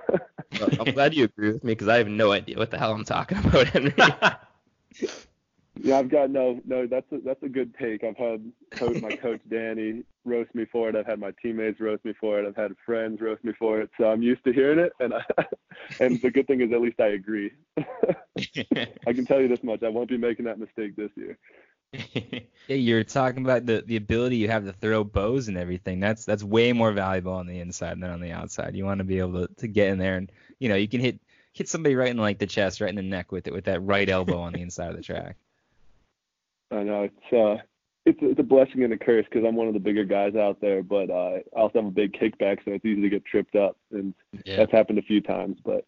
I'm 0.79 0.93
glad 0.93 1.13
you 1.13 1.25
agree 1.25 1.53
with 1.53 1.63
me 1.63 1.73
because 1.73 1.87
I 1.87 1.97
have 1.97 2.07
no 2.07 2.31
idea 2.31 2.57
what 2.57 2.71
the 2.71 2.79
hell 2.79 2.91
I'm 2.91 3.05
talking 3.05 3.37
about, 3.37 3.67
Henry. 3.67 3.93
Yeah, 5.79 5.97
I've 5.97 6.09
got 6.09 6.29
no, 6.29 6.61
no. 6.65 6.85
That's 6.85 7.11
a, 7.11 7.19
that's 7.19 7.41
a 7.41 7.49
good 7.49 7.73
take. 7.79 8.03
I've 8.03 8.17
had 8.17 8.51
coach, 8.71 9.01
my 9.01 9.15
coach 9.15 9.41
Danny 9.49 10.03
roast 10.23 10.53
me 10.53 10.65
for 10.71 10.87
it. 10.89 10.95
I've 10.95 11.07
had 11.07 11.19
my 11.19 11.33
teammates 11.41 11.79
roast 11.79 12.05
me 12.05 12.13
for 12.19 12.39
it. 12.39 12.47
I've 12.47 12.55
had 12.55 12.73
friends 12.85 13.19
roast 13.21 13.43
me 13.43 13.53
for 13.57 13.81
it. 13.81 13.89
So 13.99 14.05
I'm 14.05 14.21
used 14.21 14.43
to 14.43 14.53
hearing 14.53 14.77
it, 14.77 14.93
and 14.99 15.15
I, 15.15 15.23
and 15.99 16.21
the 16.21 16.29
good 16.29 16.45
thing 16.45 16.61
is 16.61 16.71
at 16.71 16.81
least 16.81 16.99
I 16.99 17.07
agree. 17.07 17.51
I 17.77 19.13
can 19.13 19.25
tell 19.25 19.41
you 19.41 19.47
this 19.47 19.63
much: 19.63 19.81
I 19.81 19.89
won't 19.89 20.09
be 20.09 20.17
making 20.17 20.45
that 20.45 20.59
mistake 20.59 20.95
this 20.95 21.11
year. 21.15 21.37
Yeah, 22.69 22.77
you're 22.77 23.03
talking 23.03 23.43
about 23.43 23.65
the, 23.65 23.83
the 23.85 23.97
ability 23.97 24.37
you 24.37 24.47
have 24.47 24.63
to 24.63 24.71
throw 24.71 25.03
bows 25.03 25.49
and 25.49 25.57
everything. 25.57 25.99
That's 25.99 26.23
that's 26.23 26.45
way 26.45 26.71
more 26.71 26.93
valuable 26.93 27.33
on 27.33 27.45
the 27.45 27.59
inside 27.59 27.99
than 27.99 28.09
on 28.09 28.21
the 28.21 28.31
outside. 28.31 28.73
You 28.73 28.85
want 28.85 28.99
to 28.99 29.03
be 29.03 29.19
able 29.19 29.47
to, 29.47 29.53
to 29.55 29.67
get 29.67 29.89
in 29.89 29.97
there 29.97 30.15
and 30.15 30.31
you 30.59 30.69
know 30.69 30.75
you 30.75 30.87
can 30.87 31.01
hit 31.01 31.19
hit 31.51 31.67
somebody 31.67 31.95
right 31.95 32.09
in 32.09 32.15
like 32.15 32.39
the 32.39 32.47
chest, 32.47 32.79
right 32.79 32.89
in 32.89 32.95
the 32.95 33.01
neck 33.01 33.33
with 33.33 33.47
it 33.47 33.53
with 33.53 33.65
that 33.65 33.83
right 33.83 34.07
elbow 34.07 34.39
on 34.39 34.53
the 34.53 34.61
inside 34.61 34.91
of 34.91 34.95
the 34.95 35.03
track. 35.03 35.35
I 36.73 36.83
know 36.83 37.03
it's 37.03 37.33
uh, 37.33 37.61
it's 38.05 38.19
it's 38.21 38.39
a 38.39 38.43
blessing 38.43 38.83
and 38.83 38.93
a 38.93 38.97
curse 38.97 39.25
because 39.29 39.45
I'm 39.47 39.55
one 39.55 39.67
of 39.67 39.73
the 39.73 39.79
bigger 39.79 40.03
guys 40.03 40.35
out 40.35 40.59
there, 40.59 40.83
but 40.83 41.09
uh, 41.09 41.39
I 41.55 41.59
also 41.59 41.79
have 41.79 41.87
a 41.87 41.91
big 41.91 42.13
kickback, 42.13 42.59
so 42.65 42.71
it's 42.71 42.85
easy 42.85 43.01
to 43.01 43.09
get 43.09 43.25
tripped 43.25 43.55
up, 43.55 43.77
and 43.91 44.13
Yeah. 44.45 44.57
that's 44.57 44.71
happened 44.71 44.99
a 44.99 45.03
few 45.03 45.21
times. 45.21 45.57
But 45.63 45.85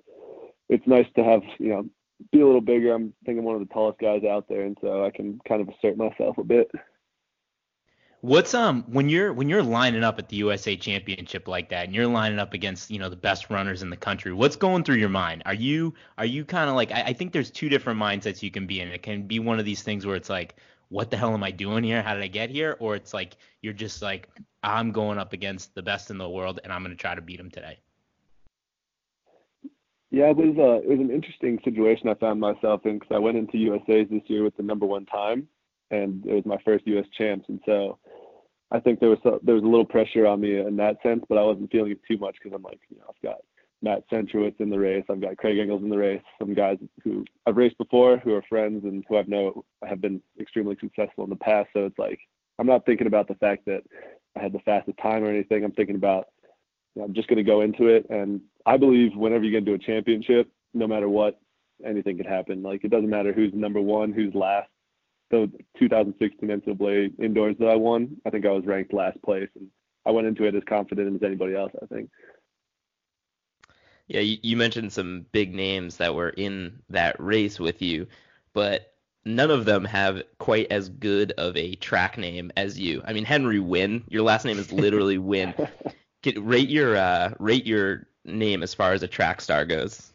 it's 0.70 0.88
nice 0.88 1.08
to 1.16 1.24
have 1.24 1.42
you 1.60 1.70
know 1.70 1.86
be 2.32 2.42
a 2.42 2.46
little 2.46 2.62
bigger. 2.62 2.94
I'm 2.94 3.14
thinking 3.26 3.40
I'm 3.40 3.46
one 3.46 3.56
of 3.56 3.68
the 3.68 3.74
tallest 3.74 4.00
guys 4.00 4.24
out 4.24 4.48
there, 4.48 4.62
and 4.62 4.78
so 4.82 5.06
I 5.06 5.12
can 5.12 5.40
kind 5.48 5.62
of 5.62 5.70
assert 5.70 5.98
myself 5.98 6.38
a 6.38 6.44
bit. 6.44 6.72
What's 8.22 8.56
um 8.56 8.84
when 8.88 9.08
you're 9.08 9.34
when 9.34 9.50
you're 9.50 9.62
lining 9.62 10.04
up 10.04 10.18
at 10.18 10.30
the 10.30 10.38
USA 10.38 10.76
Championship 10.76 11.48
like 11.48 11.70
that, 11.70 11.86
and 11.86 11.94
you're 11.94 12.08
lining 12.08 12.40
up 12.40 12.54
against 12.54 12.90
you 12.90 12.98
know 12.98 13.10
the 13.10 13.16
best 13.16 13.52
runners 13.52 13.84
in 13.84 13.90
the 13.92 13.98
country? 13.98 14.34
What's 14.34 14.56
going 14.56 14.84
through 14.84 14.96
your 14.96 15.10
mind? 15.10 15.44
Are 15.46 15.54
you 15.54 15.94
are 16.18 16.26
you 16.26 16.44
kind 16.44 16.68
of 16.68 16.76
like 16.76 16.92
I, 16.92 17.02
I 17.04 17.14
think 17.14 17.34
there's 17.34 17.52
two 17.52 17.70
different 17.70 18.00
mindsets 18.00 18.42
you 18.42 18.50
can 18.50 18.66
be 18.66 18.80
in. 18.80 18.88
It 18.88 19.04
can 19.04 19.28
be 19.28 19.38
one 19.38 19.60
of 19.60 19.66
these 19.66 19.84
things 19.84 20.08
where 20.08 20.16
it's 20.16 20.30
like, 20.30 20.56
what 20.90 21.12
the 21.12 21.18
hell 21.18 21.34
am 21.34 21.44
I 21.44 21.52
doing 21.52 21.84
here? 21.84 22.02
How 22.02 22.14
did 22.14 22.24
I 22.24 22.28
get 22.28 22.50
here? 22.50 22.78
Or 22.80 22.96
it's 22.96 23.14
like 23.14 23.36
you're 23.62 23.74
just 23.74 24.02
like 24.02 24.30
I'm 24.64 24.92
going 24.92 25.18
up 25.18 25.34
against 25.34 25.76
the 25.76 25.84
best 25.84 26.10
in 26.10 26.18
the 26.18 26.30
world, 26.30 26.60
and 26.64 26.72
I'm 26.72 26.84
gonna 26.84 26.96
try 26.96 27.16
to 27.16 27.22
beat 27.22 27.38
them 27.38 27.52
today. 27.52 27.80
Yeah, 30.12 30.30
it 30.30 30.38
was 30.38 30.56
uh, 30.58 30.82
it 30.84 30.90
was 30.90 31.00
an 31.00 31.12
interesting 31.12 31.60
situation 31.64 32.10
I 32.10 32.14
found 32.16 32.40
myself 32.40 32.86
in 32.86 33.00
because 33.00 33.14
I 33.14 33.20
went 33.20 33.38
into 33.38 33.58
USA's 33.58 34.08
this 34.10 34.24
year 34.28 34.44
with 34.44 34.56
the 34.58 34.64
number 34.64 34.86
one 34.86 35.06
time, 35.06 35.48
and 35.92 36.26
it 36.26 36.34
was 36.34 36.46
my 36.46 36.58
first 36.64 36.88
US 36.88 37.06
champs, 37.18 37.46
and 37.50 37.60
so 37.66 38.00
I 38.72 38.80
think 38.80 39.00
there 39.00 39.10
was 39.10 39.20
a, 39.26 39.38
there 39.44 39.56
was 39.56 39.64
a 39.64 39.68
little 39.68 39.86
pressure 39.86 40.26
on 40.26 40.42
me 40.42 40.60
in 40.60 40.76
that 40.78 40.98
sense, 41.04 41.24
but 41.30 41.38
I 41.38 41.44
wasn't 41.44 41.72
feeling 41.72 41.92
it 41.92 42.02
too 42.08 42.18
much 42.18 42.36
because 42.42 42.56
I'm 42.56 42.64
like, 42.64 42.80
you 42.90 42.98
know, 42.98 43.06
I've 43.10 43.22
got 43.22 43.38
Matt 43.86 44.04
Centrowitz 44.10 44.60
in 44.60 44.72
the 44.72 44.80
race, 44.80 45.06
I've 45.10 45.22
got 45.22 45.38
Craig 45.38 45.60
Engels 45.60 45.84
in 45.84 45.90
the 45.90 45.98
race, 45.98 46.22
some 46.40 46.56
guys 46.56 46.78
who 47.04 47.24
I've 47.46 47.56
raced 47.56 47.78
before, 47.78 48.18
who 48.18 48.34
are 48.34 48.42
friends 48.50 48.84
and 48.84 49.06
who 49.08 49.18
I've 49.18 49.28
know 49.28 49.64
have 49.88 50.02
been 50.02 50.22
extremely 50.40 50.76
successful 50.82 51.24
in 51.24 51.30
the 51.30 51.36
past. 51.36 51.70
So 51.72 51.86
it's 51.86 52.00
like 52.00 52.20
I'm 52.58 52.66
not 52.66 52.86
thinking 52.86 53.06
about 53.08 53.28
the 53.28 53.36
fact 53.36 53.66
that 53.68 53.84
I 54.36 54.42
had 54.42 54.54
the 54.54 54.60
fastest 54.60 54.98
time 55.02 55.24
or 55.24 55.30
anything. 55.30 55.64
I'm 55.64 55.72
thinking 55.72 55.96
about 55.96 56.30
you 56.96 57.02
know, 57.02 57.06
I'm 57.06 57.14
just 57.14 57.28
going 57.28 57.38
to 57.38 57.44
go 57.44 57.62
into 57.62 57.88
it, 57.88 58.08
and 58.10 58.42
I 58.66 58.78
believe 58.78 59.16
whenever 59.16 59.44
you 59.44 59.52
get 59.52 59.68
into 59.68 59.74
a 59.74 59.78
championship, 59.78 60.50
no 60.74 60.88
matter 60.88 61.08
what, 61.08 61.40
anything 61.86 62.18
could 62.18 62.26
happen. 62.26 62.64
Like 62.64 62.84
it 62.84 62.90
doesn't 62.90 63.10
matter 63.10 63.34
who's 63.34 63.54
number 63.54 63.82
one, 63.82 64.12
who's 64.12 64.34
last 64.34 64.68
the 65.32 65.52
2016 65.80 66.50
NCAA 66.50 67.20
indoors 67.20 67.56
that 67.60 67.68
I 67.68 67.76
won, 67.76 68.18
I 68.26 68.30
think 68.30 68.46
I 68.46 68.52
was 68.52 68.66
ranked 68.66 68.94
last 68.94 69.22
place, 69.24 69.50
and 69.56 69.68
I 70.06 70.12
went 70.12 70.28
into 70.28 70.46
it 70.46 70.56
as 70.56 70.64
confident 70.68 71.16
as 71.16 71.24
anybody 71.24 71.56
else. 71.56 71.72
I 71.82 71.86
think. 71.88 72.10
Yeah, 74.08 74.22
you, 74.22 74.38
you 74.44 74.58
mentioned 74.58 74.94
some 74.94 75.26
big 75.32 75.54
names 75.54 75.98
that 75.98 76.14
were 76.14 76.30
in 76.30 76.80
that 76.90 77.16
race 77.20 77.60
with 77.60 77.82
you, 77.82 78.08
but 78.54 78.94
none 79.26 79.50
of 79.50 79.66
them 79.66 79.84
have 79.86 80.22
quite 80.38 80.72
as 80.72 80.90
good 80.90 81.32
of 81.34 81.58
a 81.58 81.76
track 81.76 82.18
name 82.18 82.52
as 82.56 82.80
you. 82.80 83.02
I 83.06 83.14
mean, 83.14 83.26
Henry 83.26 83.60
Wynne, 83.60 84.04
your 84.10 84.22
last 84.22 84.46
name 84.46 84.60
is 84.60 84.72
literally 84.72 85.18
Wynne. 85.20 85.56
Get, 86.22 86.40
rate 86.40 86.70
your 86.70 86.96
uh, 86.98 87.34
rate 87.40 87.66
your 87.66 88.08
name 88.24 88.64
as 88.64 88.74
far 88.74 88.94
as 88.94 89.04
a 89.04 89.08
track 89.08 89.42
star 89.42 89.66
goes. 89.66 90.12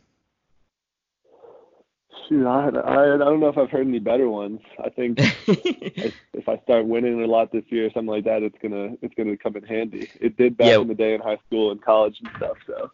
Shoot, 2.28 2.46
I, 2.46 2.68
I, 2.68 3.14
I 3.14 3.18
don't 3.18 3.40
know 3.40 3.48
if 3.48 3.58
I've 3.58 3.70
heard 3.70 3.86
any 3.86 3.98
better 3.98 4.28
ones. 4.28 4.60
I 4.82 4.88
think 4.88 5.18
if, 5.46 6.14
if 6.32 6.48
I 6.48 6.58
start 6.58 6.86
winning 6.86 7.22
a 7.22 7.26
lot 7.26 7.50
this 7.50 7.64
year 7.68 7.86
or 7.86 7.90
something 7.90 8.06
like 8.06 8.24
that, 8.24 8.42
it's 8.42 8.58
gonna 8.62 8.90
it's 9.02 9.14
gonna 9.14 9.36
come 9.36 9.56
in 9.56 9.64
handy. 9.64 10.08
It 10.20 10.36
did 10.36 10.56
back 10.56 10.68
Yeah. 10.68 10.80
in 10.80 10.88
the 10.88 10.94
day 10.94 11.14
in 11.14 11.20
high 11.20 11.38
school 11.46 11.72
and 11.72 11.82
college 11.82 12.20
and 12.22 12.30
stuff. 12.36 12.56
So 12.66 12.90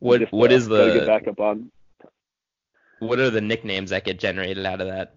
what 0.00 0.20
just, 0.20 0.32
what 0.32 0.50
uh, 0.50 0.54
is 0.54 0.68
gotta 0.68 0.92
get 0.92 1.00
the 1.00 1.06
back 1.06 1.28
up 1.28 1.40
on? 1.40 1.70
what 3.00 3.18
are 3.18 3.30
the 3.30 3.40
nicknames 3.40 3.90
that 3.90 4.04
get 4.04 4.18
generated 4.18 4.64
out 4.64 4.80
of 4.80 4.86
that? 4.88 5.14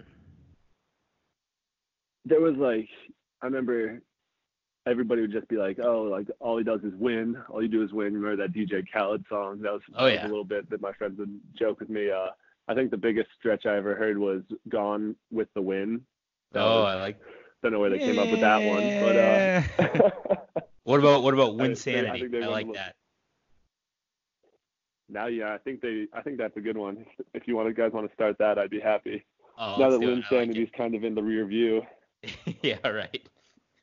There 2.26 2.42
was 2.42 2.56
like 2.56 2.88
I 3.42 3.46
remember 3.46 4.02
everybody 4.86 5.22
would 5.22 5.32
just 5.32 5.48
be 5.48 5.56
like, 5.58 5.80
oh, 5.80 6.04
like 6.04 6.28
all 6.40 6.58
he 6.58 6.64
does 6.64 6.82
is 6.84 6.94
win. 6.96 7.38
All 7.50 7.62
you 7.62 7.68
do 7.70 7.84
is 7.84 7.92
win. 7.94 8.14
Remember 8.14 8.36
that 8.48 8.54
DJ 8.54 8.84
Khaled 8.92 9.24
song? 9.30 9.62
That 9.62 9.74
was, 9.74 9.82
Oh, 9.96 10.06
that 10.06 10.16
was 10.16 10.24
a 10.26 10.28
little 10.28 10.44
bit 10.44 10.70
that 10.70 10.82
my 10.82 10.92
friends 10.94 11.20
would 11.20 11.40
joke 11.58 11.80
with 11.80 11.90
me. 11.90 12.10
Uh, 12.12 12.28
I 12.68 12.74
think 12.76 12.92
the 12.92 12.98
biggest 12.98 13.30
stretch 13.40 13.66
I 13.66 13.78
ever 13.78 13.96
heard 13.96 14.18
was 14.18 14.44
"Gone 14.68 15.16
with 15.32 15.48
the 15.56 15.62
Win." 15.62 16.02
That 16.52 16.62
Oh, 16.62 16.82
was- 16.82 16.96
I 16.96 17.02
like. 17.02 17.20
don't 17.64 17.72
know 17.74 17.80
where 17.80 17.90
they 17.90 18.00
came 18.00 18.18
up 18.20 18.30
with 18.30 18.40
that 18.42 18.60
one, 18.64 18.84
but 19.02 19.16
uh, 19.16 20.62
What 20.84 21.00
about 21.00 21.24
what 21.24 21.34
about 21.34 21.60
I- 21.62 21.74
Sanity? 21.74 22.26
I 22.26 22.28
they 22.28 22.44
I, 22.44 22.48
like 22.48 22.68
little- 22.68 22.74
that. 22.82 22.96
Now, 25.10 25.28
yeah, 25.28 25.54
I 25.54 25.58
think 25.58 25.82
they, 25.82 26.08
I 26.14 26.22
think 26.22 26.38
that's 26.38 26.56
a 26.58 26.62
good 26.62 26.78
one. 26.78 27.06
If 27.34 27.48
you 27.48 27.56
want, 27.56 27.76
guys 27.76 27.92
want 27.94 28.08
to 28.08 28.14
start 28.14 28.38
that, 28.40 28.58
I'd 28.58 28.70
be 28.70 28.80
happy. 28.80 29.24
Oh, 29.58 29.76
now 29.78 29.88
let's 29.88 30.00
that 30.00 30.02
do 30.02 30.12
it. 30.12 30.16
Lynn 30.16 30.24
I 30.32 30.36
like 30.36 30.48
Sanity's 30.48 30.70
kind 30.76 30.96
of 30.96 31.04
in 31.04 31.16
the 31.16 31.24
rear 31.24 31.46
view. 31.46 31.82
yeah, 32.62 32.88
right. 32.88 33.28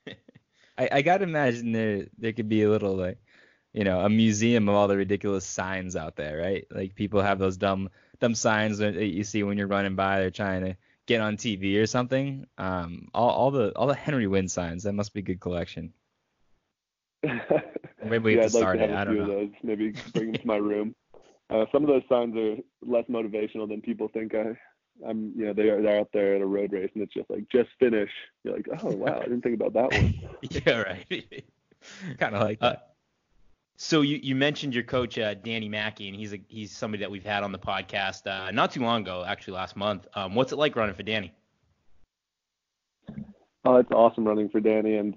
I, 0.79 0.89
I 0.93 1.03
gotta 1.03 1.25
imagine 1.25 1.73
there 1.73 2.07
there 2.19 2.33
could 2.33 2.49
be 2.49 2.62
a 2.62 2.71
little 2.71 2.95
like 2.97 3.19
you 3.73 3.85
know 3.85 4.01
a 4.01 4.11
museum 4.11 4.69
of 4.69 4.75
all 4.75 4.89
the 4.89 4.97
ridiculous 4.97 5.47
signs 5.47 5.97
out 5.97 6.17
there, 6.17 6.39
right? 6.39 6.67
Like 6.71 6.95
people 6.95 7.23
have 7.23 7.39
those 7.39 7.57
dumb 7.57 7.91
dumb 8.21 8.35
signs 8.35 8.79
that 8.79 8.95
you 8.95 9.25
see 9.25 9.43
when 9.43 9.59
you're 9.59 9.67
running 9.67 9.97
by. 9.97 10.21
They're 10.21 10.31
trying 10.31 10.65
to 10.65 10.77
get 11.07 11.21
on 11.21 11.37
TV 11.37 11.81
or 11.81 11.87
something. 11.87 12.47
Um, 12.59 13.09
all, 13.15 13.31
all 13.31 13.51
the 13.51 13.73
all 13.77 13.87
the 13.87 13.95
Henry 13.95 14.27
Wynne 14.27 14.49
signs. 14.49 14.83
That 14.83 14.93
must 14.93 15.15
be 15.15 15.21
a 15.21 15.25
good 15.25 15.41
collection. 15.41 15.93
Maybe 18.03 18.25
we 18.25 18.35
yeah, 18.37 18.43
have 18.43 18.51
I'd 18.51 18.51
to 18.53 18.59
like 18.59 18.62
start 18.62 18.79
to 18.79 18.85
it. 18.85 18.91
have 18.91 18.99
I 18.99 19.03
a 19.03 19.05
don't 19.05 19.15
few 19.15 19.25
know. 19.25 19.33
of 19.33 19.39
those. 19.39 19.51
Maybe 19.62 19.95
bring 20.15 20.33
them 20.33 20.41
to 20.41 20.47
my 20.47 20.57
room. 20.57 20.95
Uh, 21.49 21.65
some 21.71 21.83
of 21.83 21.89
those 21.89 22.03
signs 22.09 22.37
are 22.37 22.57
less 22.85 23.05
motivational 23.09 23.69
than 23.69 23.81
people 23.81 24.09
think. 24.13 24.35
I, 24.35 24.59
I'm, 25.07 25.33
you 25.37 25.47
know, 25.47 25.53
they 25.53 25.69
are 25.69 25.81
they're 25.83 26.01
out 26.01 26.09
there 26.13 26.35
at 26.35 26.43
a 26.43 26.47
road 26.47 26.73
race 26.73 26.91
and 26.95 27.03
it's 27.03 27.15
just 27.15 27.31
like 27.31 27.45
just 27.51 27.69
finish. 27.79 28.11
You're 28.43 28.57
like, 28.57 28.67
oh 28.83 28.93
wow, 28.93 29.21
I 29.21 29.25
didn't 29.25 29.43
think 29.43 29.61
about 29.61 29.75
that 29.75 29.93
one. 29.93 30.15
yeah, 30.43 30.83
right. 30.83 31.45
Kind 32.19 32.35
of 32.35 32.43
like 32.43 32.59
Uh, 32.61 32.71
that. 32.71 32.93
So 33.79 34.01
you, 34.01 34.19
you 34.23 34.35
mentioned 34.35 34.75
your 34.75 34.85
coach 34.85 35.19
uh, 35.19 35.35
Danny 35.35 35.69
Mackey, 35.69 36.09
and 36.09 36.17
he's 36.17 36.33
a, 36.33 36.41
he's 36.49 36.73
somebody 36.73 37.03
that 37.03 37.11
we've 37.11 37.27
had 37.27 37.43
on 37.43 37.53
the 37.53 37.59
podcast 37.59 38.27
uh, 38.27 38.51
not 38.51 38.71
too 38.73 38.81
long 38.81 39.03
ago, 39.03 39.23
actually 39.27 39.53
last 39.53 39.77
month. 39.77 40.07
Um, 40.15 40.35
what's 40.35 40.51
it 40.53 40.57
like 40.57 40.75
running 40.77 40.95
for 40.95 41.03
Danny? 41.03 41.33
Oh, 43.67 43.77
it's 43.77 43.91
awesome 43.91 44.27
running 44.27 44.49
for 44.49 44.61
Danny, 44.61 44.97
and 44.97 45.15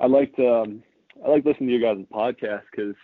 I 0.00 0.06
liked 0.06 0.38
um, 0.38 0.82
I 1.24 1.30
like 1.30 1.44
listening 1.44 1.68
to 1.68 1.74
you 1.74 1.80
guys' 1.80 2.04
podcast 2.12 2.62
because 2.70 2.94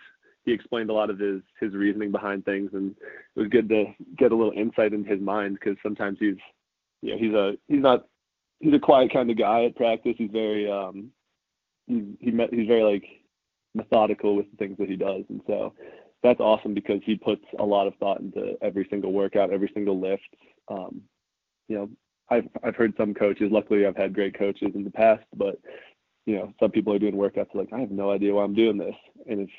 he 0.45 0.51
explained 0.51 0.89
a 0.89 0.93
lot 0.93 1.09
of 1.09 1.19
his 1.19 1.41
his 1.59 1.73
reasoning 1.73 2.11
behind 2.11 2.45
things, 2.45 2.71
and 2.73 2.95
it 3.35 3.39
was 3.39 3.49
good 3.49 3.69
to 3.69 3.85
get 4.17 4.31
a 4.31 4.35
little 4.35 4.53
insight 4.55 4.93
into 4.93 5.09
his 5.09 5.21
mind 5.21 5.57
because 5.59 5.77
sometimes 5.81 6.17
he's 6.19 6.35
you 7.01 7.11
know 7.11 7.17
he's 7.17 7.33
a 7.33 7.57
he's 7.67 7.81
not 7.81 8.05
he's 8.59 8.73
a 8.73 8.79
quiet 8.79 9.11
kind 9.11 9.29
of 9.29 9.37
guy 9.37 9.65
at 9.65 9.75
practice. 9.75 10.15
He's 10.17 10.31
very 10.31 10.69
um 10.69 11.11
he's 11.87 12.03
he 12.19 12.31
met, 12.31 12.53
he's 12.53 12.67
very 12.67 12.83
like 12.83 13.05
methodical 13.73 14.35
with 14.35 14.49
the 14.51 14.57
things 14.57 14.77
that 14.77 14.89
he 14.89 14.95
does, 14.95 15.23
and 15.29 15.41
so 15.47 15.73
that's 16.23 16.39
awesome 16.39 16.73
because 16.73 17.01
he 17.05 17.15
puts 17.15 17.43
a 17.59 17.63
lot 17.63 17.87
of 17.87 17.95
thought 17.95 18.21
into 18.21 18.55
every 18.61 18.87
single 18.89 19.11
workout, 19.11 19.51
every 19.51 19.69
single 19.73 19.99
lift. 19.99 20.35
Um, 20.69 21.01
you 21.67 21.77
know, 21.77 21.89
I've 22.29 22.47
I've 22.63 22.75
heard 22.75 22.93
some 22.97 23.13
coaches. 23.13 23.51
Luckily, 23.51 23.85
I've 23.85 23.97
had 23.97 24.13
great 24.13 24.37
coaches 24.37 24.71
in 24.75 24.83
the 24.83 24.91
past, 24.91 25.23
but 25.35 25.59
you 26.25 26.37
know, 26.37 26.53
some 26.59 26.71
people 26.71 26.93
are 26.93 26.99
doing 26.99 27.15
workouts 27.15 27.53
like 27.53 27.71
I 27.73 27.79
have 27.79 27.91
no 27.91 28.11
idea 28.11 28.33
why 28.33 28.43
I'm 28.43 28.55
doing 28.55 28.77
this. 28.77 28.95
And 29.29 29.41
if 29.41 29.49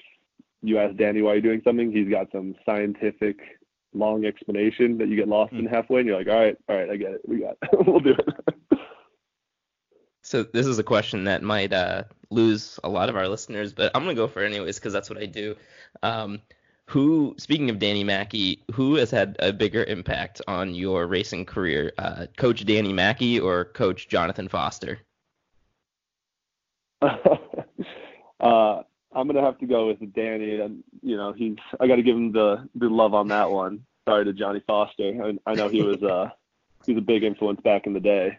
you 0.66 0.78
ask 0.78 0.96
Danny 0.96 1.22
why 1.22 1.34
you're 1.34 1.42
doing 1.42 1.62
something, 1.64 1.92
he's 1.92 2.08
got 2.08 2.30
some 2.32 2.54
scientific 2.64 3.38
long 3.92 4.24
explanation 4.24 4.98
that 4.98 5.08
you 5.08 5.16
get 5.16 5.28
lost 5.28 5.52
in 5.52 5.66
halfway, 5.66 6.00
and 6.00 6.08
you're 6.08 6.18
like, 6.18 6.28
all 6.28 6.38
right, 6.38 6.56
all 6.68 6.76
right, 6.76 6.90
I 6.90 6.96
get 6.96 7.12
it. 7.12 7.20
We 7.26 7.40
got, 7.40 7.56
it. 7.62 7.86
we'll 7.86 8.00
do 8.00 8.10
it. 8.10 8.78
So 10.22 10.42
this 10.42 10.66
is 10.66 10.78
a 10.78 10.82
question 10.82 11.24
that 11.24 11.42
might 11.42 11.72
uh, 11.72 12.04
lose 12.30 12.80
a 12.82 12.88
lot 12.88 13.10
of 13.10 13.16
our 13.16 13.28
listeners, 13.28 13.74
but 13.74 13.92
I'm 13.94 14.02
gonna 14.02 14.14
go 14.14 14.26
for 14.26 14.42
it 14.42 14.46
anyways 14.46 14.78
because 14.78 14.92
that's 14.92 15.10
what 15.10 15.18
I 15.18 15.26
do. 15.26 15.54
Um, 16.02 16.40
who, 16.86 17.34
speaking 17.38 17.70
of 17.70 17.78
Danny 17.78 18.04
Mackey, 18.04 18.62
who 18.72 18.94
has 18.96 19.10
had 19.10 19.36
a 19.38 19.52
bigger 19.52 19.84
impact 19.84 20.40
on 20.48 20.74
your 20.74 21.06
racing 21.06 21.44
career, 21.44 21.92
uh, 21.98 22.26
Coach 22.36 22.64
Danny 22.64 22.92
Mackey 22.92 23.38
or 23.38 23.66
Coach 23.66 24.08
Jonathan 24.08 24.48
Foster? 24.48 24.98
uh, 28.40 28.82
I'm 29.14 29.26
gonna 29.26 29.42
have 29.42 29.58
to 29.58 29.66
go 29.66 29.86
with 29.88 30.14
Danny, 30.14 30.60
and 30.60 30.82
you 31.02 31.16
know, 31.16 31.32
he's 31.32 31.56
I 31.80 31.86
got 31.86 31.96
to 31.96 32.02
give 32.02 32.16
him 32.16 32.32
the 32.32 32.68
the 32.74 32.88
love 32.88 33.14
on 33.14 33.28
that 33.28 33.50
one. 33.50 33.84
Sorry 34.08 34.24
to 34.24 34.32
Johnny 34.32 34.62
Foster. 34.66 35.36
I, 35.46 35.50
I 35.50 35.54
know 35.54 35.68
he 35.68 35.82
was 35.82 36.02
uh 36.02 36.30
he 36.84 36.92
was 36.92 37.02
a 37.02 37.04
big 37.04 37.22
influence 37.22 37.60
back 37.60 37.86
in 37.86 37.92
the 37.92 38.00
day. 38.00 38.38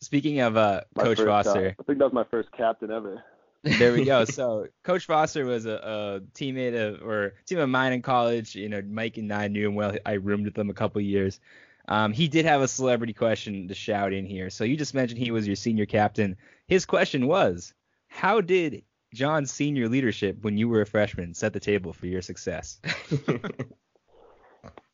Speaking 0.00 0.40
of 0.40 0.56
uh, 0.56 0.82
My 0.94 1.02
Coach 1.02 1.18
first, 1.18 1.28
uh, 1.28 1.42
Foster, 1.42 1.76
I 1.78 1.82
think 1.82 1.98
that 1.98 2.04
was 2.04 2.12
my 2.12 2.24
first 2.30 2.50
captain 2.52 2.90
ever. 2.90 3.24
there 3.64 3.92
we 3.92 4.04
go. 4.04 4.24
So 4.26 4.68
Coach 4.84 5.06
Foster 5.06 5.44
was 5.44 5.66
a, 5.66 5.72
a 5.72 6.20
teammate 6.34 6.76
of 6.76 7.02
or 7.02 7.34
team 7.46 7.58
of 7.58 7.68
mine 7.68 7.92
in 7.92 8.02
college. 8.02 8.54
You 8.54 8.68
know, 8.68 8.82
Mike 8.82 9.16
and 9.16 9.32
I 9.32 9.48
knew 9.48 9.68
him 9.68 9.74
well. 9.74 9.96
I 10.06 10.12
roomed 10.14 10.44
with 10.44 10.56
him 10.56 10.70
a 10.70 10.74
couple 10.74 11.00
years. 11.00 11.40
Um, 11.88 12.12
he 12.12 12.28
did 12.28 12.44
have 12.44 12.60
a 12.60 12.68
celebrity 12.68 13.14
question 13.14 13.66
to 13.66 13.74
shout 13.74 14.12
in 14.12 14.26
here. 14.26 14.50
So 14.50 14.64
you 14.64 14.76
just 14.76 14.94
mentioned 14.94 15.18
he 15.18 15.30
was 15.30 15.46
your 15.46 15.56
senior 15.56 15.86
captain. 15.86 16.36
His 16.66 16.84
question 16.84 17.26
was, 17.26 17.72
how 18.08 18.42
did 18.42 18.82
John's 19.14 19.50
senior 19.50 19.88
leadership 19.88 20.38
when 20.42 20.56
you 20.58 20.68
were 20.68 20.82
a 20.82 20.86
freshman 20.86 21.34
set 21.34 21.52
the 21.52 21.60
table 21.60 21.92
for 21.92 22.06
your 22.06 22.22
success? 22.22 22.80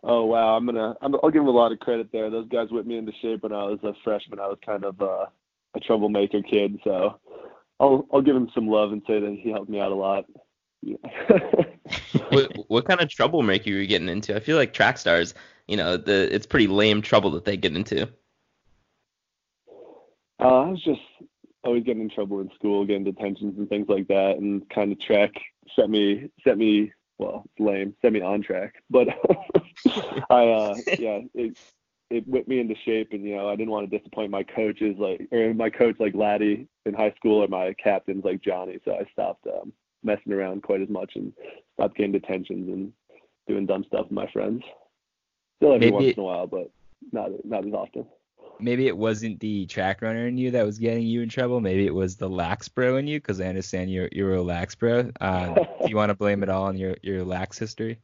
Oh 0.07 0.27
wow, 0.27 0.55
I'm 0.55 0.66
gonna 0.66 0.94
I'm, 1.00 1.14
I'll 1.22 1.31
give 1.31 1.40
him 1.40 1.48
a 1.48 1.53
lot 1.53 1.72
of 1.72 1.79
credit 1.79 2.11
there. 2.12 2.29
Those 2.29 2.48
guys 2.48 2.68
whipped 2.70 2.87
me 2.87 2.98
into 2.98 3.12
shape 3.22 3.42
when 3.42 3.53
I 3.53 3.64
was 3.64 3.79
a 3.83 3.94
freshman. 4.05 4.38
I 4.38 4.46
was 4.46 4.59
kind 4.64 4.85
of 4.85 5.00
uh, 5.00 5.27
a 5.74 5.81
troublemaker 5.81 6.42
kid, 6.42 6.79
so 6.85 7.18
I'll 7.81 8.07
I'll 8.12 8.20
give 8.20 8.37
him 8.37 8.50
some 8.55 8.68
love 8.68 8.92
and 8.92 9.00
say 9.07 9.18
that 9.18 9.38
he 9.42 9.50
helped 9.50 9.70
me 9.70 9.81
out 9.81 9.92
a 9.92 9.94
lot. 9.94 10.27
Yeah. 10.83 10.96
what, 12.29 12.53
what 12.68 12.85
kind 12.85 13.00
of 13.00 13.09
troublemaker 13.09 13.70
were 13.70 13.79
you 13.79 13.87
getting 13.87 14.11
into? 14.11 14.37
I 14.37 14.40
feel 14.40 14.59
like 14.59 14.74
track 14.74 14.98
stars, 14.98 15.33
you 15.66 15.79
know, 15.79 15.96
the 15.96 16.29
it's 16.35 16.44
pretty 16.44 16.66
lame 16.66 17.00
trouble 17.00 17.31
that 17.31 17.46
they 17.46 17.57
get 17.57 17.74
into. 17.74 18.03
Uh, 20.38 20.61
I 20.61 20.68
was 20.68 20.83
just 20.85 21.00
always 21.64 21.85
getting 21.85 22.03
in 22.03 22.11
trouble 22.11 22.40
in 22.40 22.50
school, 22.55 22.85
getting 22.85 23.05
detentions 23.05 23.59
and 23.59 23.68
things 23.68 23.87
like 23.88 24.09
that, 24.09 24.37
and 24.38 24.68
kind 24.70 24.92
of 24.92 25.00
track 25.00 25.33
set 25.74 25.90
me 25.90 26.31
set 26.44 26.59
me 26.59 26.92
well, 27.18 27.44
it's 27.46 27.61
lame, 27.61 27.94
set 28.03 28.12
me 28.12 28.20
on 28.20 28.42
track. 28.42 28.74
But 28.90 29.09
I 30.31 30.48
uh 30.48 30.77
yeah, 30.98 31.20
it 31.35 31.55
it 32.11 32.27
whipped 32.29 32.48
me 32.48 32.61
into 32.61 32.74
shape 32.85 33.09
and 33.12 33.24
you 33.24 33.37
know, 33.37 33.48
I 33.48 33.57
didn't 33.57 33.70
want 33.70 33.90
to 33.90 33.98
disappoint 33.98 34.31
my 34.31 34.42
coaches 34.42 34.96
like 34.98 35.27
or 35.33 35.55
my 35.55 35.70
coach 35.70 35.96
like 35.98 36.14
Laddie 36.14 36.66
in 36.87 36.94
high 36.94 37.12
school 37.16 37.42
or 37.42 37.48
my 37.48 37.74
captains 37.74 38.24
like 38.24 38.42
Johnny. 38.42 38.79
So 38.85 38.92
I 38.92 39.11
stopped 39.12 39.46
um 39.46 39.72
messing 40.03 40.33
around 40.33 40.62
quite 40.62 40.83
as 40.83 40.88
much 40.88 41.12
and 41.14 41.33
stopped 41.74 41.96
getting 41.96 42.12
detentions 42.12 42.68
and 42.68 42.92
doing 43.48 43.66
dumb 43.66 43.85
stuff 43.85 44.05
with 44.05 44.12
my 44.12 44.31
friends. 44.33 44.62
Still 45.59 45.74
every 45.74 45.90
Maybe 45.90 45.92
once 45.92 46.16
in 46.16 46.20
a 46.20 46.24
while, 46.24 46.46
but 46.46 46.70
not 47.12 47.31
not 47.44 47.66
as 47.66 47.72
often. 47.72 48.07
Maybe 48.60 48.86
it 48.86 48.96
wasn't 48.96 49.40
the 49.40 49.66
track 49.66 50.02
runner 50.02 50.26
in 50.26 50.38
you 50.38 50.52
that 50.52 50.64
was 50.64 50.78
getting 50.78 51.06
you 51.06 51.22
in 51.22 51.28
trouble. 51.28 51.60
Maybe 51.60 51.86
it 51.86 51.94
was 51.94 52.16
the 52.16 52.28
lax 52.28 52.68
bro 52.68 52.96
in 52.96 53.06
you, 53.06 53.20
because 53.20 53.40
I 53.40 53.46
understand 53.46 53.90
you're 53.90 54.08
you're 54.12 54.34
a 54.34 54.42
lax 54.42 54.74
bro. 54.74 55.10
Uh, 55.20 55.54
do 55.54 55.88
you 55.88 55.96
want 55.96 56.10
to 56.10 56.14
blame 56.14 56.42
it 56.42 56.48
all 56.48 56.64
on 56.64 56.76
your 56.76 56.96
your 57.02 57.24
lax 57.24 57.58
history? 57.58 57.98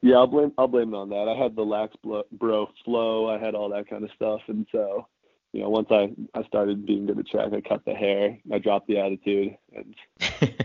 Yeah, 0.00 0.16
I'll 0.16 0.26
blame 0.26 0.52
I'll 0.56 0.68
blame 0.68 0.94
it 0.94 0.96
on 0.96 1.08
that. 1.10 1.28
I 1.28 1.40
had 1.40 1.56
the 1.56 1.64
lax 1.64 1.94
bro 2.32 2.68
flow. 2.84 3.28
I 3.28 3.38
had 3.38 3.54
all 3.54 3.68
that 3.70 3.88
kind 3.88 4.04
of 4.04 4.10
stuff, 4.12 4.40
and 4.48 4.66
so 4.72 5.06
you 5.52 5.62
know, 5.62 5.70
once 5.70 5.88
I 5.90 6.10
I 6.34 6.44
started 6.44 6.86
being 6.86 7.06
good 7.06 7.18
at 7.18 7.26
track, 7.26 7.52
I 7.52 7.60
cut 7.60 7.84
the 7.84 7.94
hair, 7.94 8.38
I 8.52 8.58
dropped 8.58 8.86
the 8.86 8.98
attitude, 8.98 9.56
and 9.74 9.94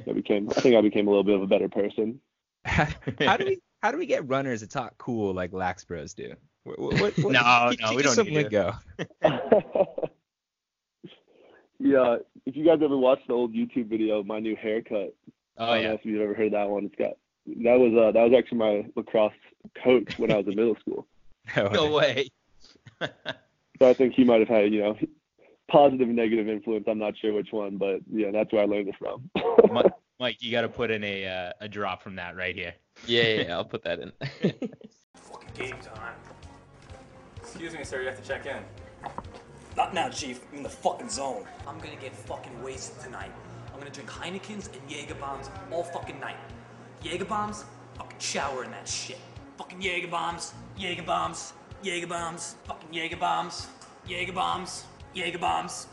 I 0.07 0.11
became 0.13 0.49
I 0.49 0.53
think 0.53 0.75
I 0.75 0.81
became 0.81 1.07
a 1.07 1.09
little 1.09 1.23
bit 1.23 1.35
of 1.35 1.41
a 1.41 1.47
better 1.47 1.69
person. 1.69 2.19
how 2.65 3.37
do 3.37 3.45
we 3.45 3.59
how 3.81 3.91
do 3.91 3.97
we 3.97 4.05
get 4.05 4.27
runners 4.27 4.61
to 4.61 4.67
talk 4.67 4.97
cool 4.97 5.33
like 5.33 5.53
lax 5.53 5.83
bros 5.83 6.13
do? 6.13 6.35
What, 6.63 6.79
what, 6.79 6.93
what, 6.99 7.17
No, 7.33 7.39
can- 7.41 7.77
no, 7.81 7.87
can 7.87 7.95
we 7.95 8.03
don't 8.03 8.13
some 8.15 8.27
need 8.27 8.49
to. 8.49 8.79
lingo. 9.21 10.09
yeah, 11.79 12.17
if 12.45 12.55
you 12.55 12.65
guys 12.65 12.79
ever 12.83 12.97
watched 12.97 13.27
the 13.27 13.33
old 13.33 13.53
YouTube 13.53 13.87
video, 13.89 14.19
of 14.19 14.25
my 14.25 14.39
new 14.39 14.55
haircut. 14.55 15.13
Oh 15.57 15.65
I 15.65 15.75
don't 15.81 15.83
know 15.83 15.93
if 15.93 16.05
you've 16.05 16.21
ever 16.21 16.33
heard 16.33 16.53
that 16.53 16.69
one. 16.69 16.85
It's 16.85 16.95
got 16.95 17.11
that 17.45 17.79
was 17.79 17.93
uh 17.93 18.11
that 18.11 18.23
was 18.23 18.33
actually 18.37 18.57
my 18.59 18.85
lacrosse 18.95 19.33
coach 19.83 20.17
when 20.17 20.31
I 20.31 20.37
was 20.37 20.47
in 20.47 20.55
middle 20.55 20.75
school. 20.79 21.05
No 21.73 21.91
way. 21.91 22.29
So 23.79 23.89
I 23.89 23.93
think 23.95 24.13
he 24.13 24.23
might 24.23 24.39
have 24.39 24.47
had 24.47 24.71
you 24.71 24.81
know 24.81 24.97
positive 25.69 26.07
and 26.07 26.15
negative 26.15 26.47
influence. 26.47 26.85
I'm 26.87 26.99
not 26.99 27.17
sure 27.17 27.33
which 27.33 27.51
one, 27.51 27.77
but 27.77 28.01
yeah, 28.09 28.29
that's 28.31 28.53
where 28.53 28.61
I 28.61 28.65
learned 28.65 28.87
it 28.89 28.95
from. 28.99 29.29
Mike, 29.73 29.91
Mike, 30.19 30.37
you 30.41 30.51
got 30.51 30.61
to 30.61 30.69
put 30.69 30.91
in 30.91 31.03
a 31.03 31.25
uh, 31.27 31.51
a 31.59 31.67
drop 31.67 32.01
from 32.03 32.15
that 32.15 32.35
right 32.37 32.55
here. 32.55 32.75
Yeah, 33.07 33.23
yeah, 33.23 33.41
yeah, 33.41 33.53
I'll 33.55 33.65
put 33.65 33.83
that 33.83 33.99
in. 33.99 34.11
Fucking 34.21 34.69
game 35.55 35.75
time. 35.81 36.13
Excuse 37.53 37.75
me, 37.75 37.83
sir, 37.83 38.01
you 38.01 38.07
have 38.07 38.19
to 38.19 38.27
check 38.27 38.47
in. 38.47 38.57
Not 39.77 39.93
now, 39.93 40.09
Chief. 40.09 40.41
I'm 40.51 40.57
in 40.57 40.63
the 40.63 40.69
fucking 40.69 41.07
zone. 41.07 41.45
I'm 41.67 41.77
gonna 41.77 42.01
get 42.01 42.15
fucking 42.15 42.63
wasted 42.63 42.99
tonight. 42.99 43.31
I'm 43.71 43.77
gonna 43.77 43.91
drink 43.91 44.09
Heinekens 44.09 44.73
and 44.73 44.81
Jaeger 44.89 45.13
bombs 45.13 45.51
all 45.71 45.83
fucking 45.83 46.19
night. 46.19 46.37
Jaeger 47.03 47.25
bombs? 47.25 47.63
Fucking 47.99 48.17
shower 48.17 48.63
in 48.63 48.71
that 48.71 48.87
shit. 48.87 49.19
Fucking 49.59 49.79
Jaeger 49.79 50.07
bombs. 50.07 50.51
Jaeger 50.79 51.03
bombs. 51.03 51.53
Jaeger 51.83 52.07
bombs. 52.07 52.55
Fucking 52.63 52.91
Jaeger 52.91 53.17
bombs. 53.17 53.67
Jaeger 54.07 54.33
bombs. 54.33 54.85
Jaeger 55.13 55.37
bombs. 55.37 55.85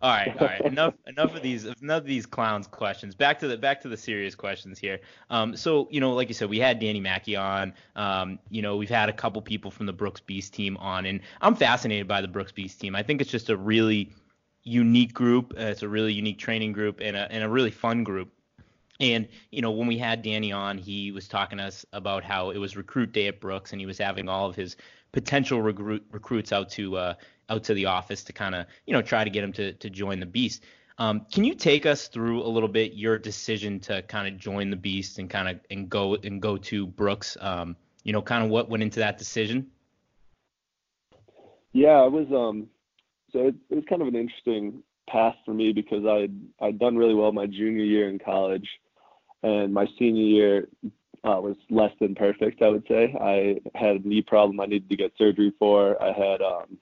All 0.00 0.10
right, 0.10 0.32
all 0.40 0.46
right. 0.46 0.60
enough 0.64 0.94
enough 1.06 1.34
of 1.34 1.42
these 1.42 1.64
enough 1.64 2.02
of 2.02 2.06
these 2.06 2.24
clowns 2.24 2.66
questions. 2.68 3.14
Back 3.14 3.40
to 3.40 3.48
the 3.48 3.56
back 3.56 3.80
to 3.82 3.88
the 3.88 3.96
serious 3.96 4.34
questions 4.34 4.78
here. 4.78 5.00
Um, 5.28 5.56
so 5.56 5.88
you 5.90 6.00
know, 6.00 6.12
like 6.12 6.28
you 6.28 6.34
said, 6.34 6.48
we 6.48 6.58
had 6.58 6.78
Danny 6.78 7.00
Mackey 7.00 7.34
on. 7.34 7.74
Um, 7.96 8.38
you 8.48 8.62
know, 8.62 8.76
we've 8.76 8.88
had 8.88 9.08
a 9.08 9.12
couple 9.12 9.42
people 9.42 9.70
from 9.70 9.86
the 9.86 9.92
Brooks 9.92 10.20
Beast 10.20 10.54
team 10.54 10.76
on, 10.76 11.06
and 11.06 11.20
I'm 11.40 11.56
fascinated 11.56 12.06
by 12.06 12.20
the 12.20 12.28
Brooks 12.28 12.52
Beast 12.52 12.80
team. 12.80 12.94
I 12.94 13.02
think 13.02 13.20
it's 13.20 13.30
just 13.30 13.50
a 13.50 13.56
really 13.56 14.12
unique 14.62 15.14
group. 15.14 15.52
Uh, 15.58 15.62
it's 15.62 15.82
a 15.82 15.88
really 15.88 16.12
unique 16.12 16.38
training 16.38 16.72
group 16.72 17.00
and 17.00 17.16
a 17.16 17.30
and 17.32 17.42
a 17.42 17.48
really 17.48 17.72
fun 17.72 18.04
group. 18.04 18.30
And 19.00 19.28
you 19.50 19.62
know, 19.62 19.70
when 19.70 19.86
we 19.86 19.98
had 19.98 20.22
Danny 20.22 20.52
on, 20.52 20.78
he 20.78 21.12
was 21.12 21.28
talking 21.28 21.58
to 21.58 21.64
us 21.64 21.86
about 21.92 22.24
how 22.24 22.50
it 22.50 22.58
was 22.58 22.76
recruit 22.76 23.12
day 23.12 23.28
at 23.28 23.40
Brooks, 23.40 23.72
and 23.72 23.80
he 23.80 23.86
was 23.86 23.98
having 23.98 24.28
all 24.28 24.48
of 24.48 24.56
his 24.56 24.76
potential 25.12 25.62
recruit, 25.62 26.04
recruits 26.10 26.52
out 26.52 26.68
to 26.70 26.96
uh, 26.96 27.14
out 27.48 27.64
to 27.64 27.74
the 27.74 27.86
office 27.86 28.24
to 28.24 28.32
kind 28.32 28.54
of 28.54 28.66
you 28.86 28.92
know 28.92 29.02
try 29.02 29.24
to 29.24 29.30
get 29.30 29.44
him 29.44 29.52
to 29.52 29.72
to 29.74 29.90
join 29.90 30.18
the 30.20 30.26
Beast. 30.26 30.64
Um, 30.98 31.26
can 31.32 31.44
you 31.44 31.54
take 31.54 31.86
us 31.86 32.08
through 32.08 32.42
a 32.42 32.48
little 32.48 32.68
bit 32.68 32.94
your 32.94 33.18
decision 33.18 33.78
to 33.80 34.02
kind 34.02 34.26
of 34.26 34.36
join 34.36 34.68
the 34.68 34.76
Beast 34.76 35.20
and 35.20 35.30
kind 35.30 35.48
of 35.48 35.60
and 35.70 35.88
go 35.88 36.16
and 36.16 36.42
go 36.42 36.56
to 36.56 36.86
Brooks? 36.86 37.36
Um, 37.40 37.76
you 38.02 38.12
know, 38.12 38.22
kind 38.22 38.44
of 38.44 38.50
what 38.50 38.68
went 38.68 38.82
into 38.82 38.98
that 39.00 39.16
decision? 39.16 39.70
Yeah, 41.72 42.04
it 42.04 42.10
was 42.10 42.26
um 42.32 42.68
so 43.32 43.46
it, 43.46 43.54
it 43.70 43.74
was 43.76 43.84
kind 43.88 44.02
of 44.02 44.08
an 44.08 44.16
interesting 44.16 44.82
path 45.08 45.36
for 45.44 45.54
me 45.54 45.72
because 45.72 46.04
I 46.04 46.28
I'd 46.60 46.80
done 46.80 46.96
really 46.96 47.14
well 47.14 47.30
my 47.30 47.46
junior 47.46 47.84
year 47.84 48.08
in 48.08 48.18
college 48.18 48.68
and 49.42 49.72
my 49.72 49.86
senior 49.98 50.22
year 50.22 50.68
uh, 51.24 51.40
was 51.40 51.56
less 51.70 51.92
than 52.00 52.14
perfect, 52.14 52.62
I 52.62 52.68
would 52.68 52.86
say. 52.88 53.14
I 53.20 53.60
had 53.78 53.96
a 53.96 54.08
knee 54.08 54.22
problem 54.22 54.60
I 54.60 54.66
needed 54.66 54.88
to 54.90 54.96
get 54.96 55.12
surgery 55.18 55.52
for. 55.58 56.00
I 56.02 56.12
had 56.12 56.40
um 56.42 56.78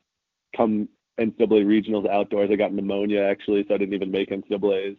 come 0.56 0.88
NCAA 1.18 1.64
regionals 1.64 2.08
outdoors. 2.08 2.50
I 2.52 2.56
got 2.56 2.72
pneumonia 2.72 3.22
actually, 3.22 3.64
so 3.66 3.74
I 3.74 3.78
didn't 3.78 3.94
even 3.94 4.10
make 4.10 4.30
NCAA's. 4.30 4.96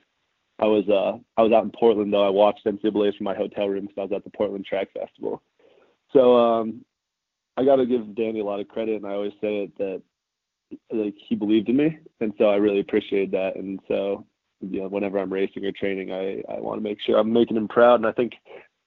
I 0.59 0.65
was 0.65 0.87
uh 0.89 1.17
I 1.37 1.43
was 1.43 1.51
out 1.51 1.63
in 1.63 1.71
Portland 1.71 2.11
though. 2.13 2.25
I 2.25 2.29
watched 2.29 2.65
NCAA's 2.65 3.15
from 3.15 3.25
my 3.25 3.35
hotel 3.35 3.67
room 3.67 3.85
because 3.85 3.97
I 3.97 4.03
was 4.03 4.11
at 4.15 4.23
the 4.23 4.35
Portland 4.35 4.65
Track 4.65 4.87
Festival. 4.93 5.41
So 6.13 6.35
um 6.35 6.83
I 7.57 7.65
got 7.65 7.77
to 7.77 7.87
give 7.87 8.15
Danny 8.15 8.39
a 8.39 8.45
lot 8.45 8.59
of 8.59 8.67
credit, 8.67 8.97
and 8.97 9.05
I 9.05 9.13
always 9.13 9.33
say 9.41 9.63
it 9.63 9.77
that 9.79 10.01
like 10.91 11.15
he 11.27 11.35
believed 11.35 11.69
in 11.69 11.77
me, 11.77 11.97
and 12.19 12.33
so 12.37 12.45
I 12.45 12.55
really 12.55 12.79
appreciate 12.79 13.31
that. 13.31 13.55
And 13.55 13.79
so 13.87 14.25
you 14.61 14.81
know, 14.81 14.87
whenever 14.87 15.19
I'm 15.19 15.31
racing 15.31 15.65
or 15.65 15.71
training, 15.71 16.11
I 16.11 16.41
I 16.51 16.59
want 16.59 16.77
to 16.77 16.83
make 16.83 16.99
sure 17.01 17.17
I'm 17.17 17.31
making 17.31 17.57
him 17.57 17.67
proud, 17.67 17.95
and 17.95 18.07
I 18.07 18.11
think 18.11 18.33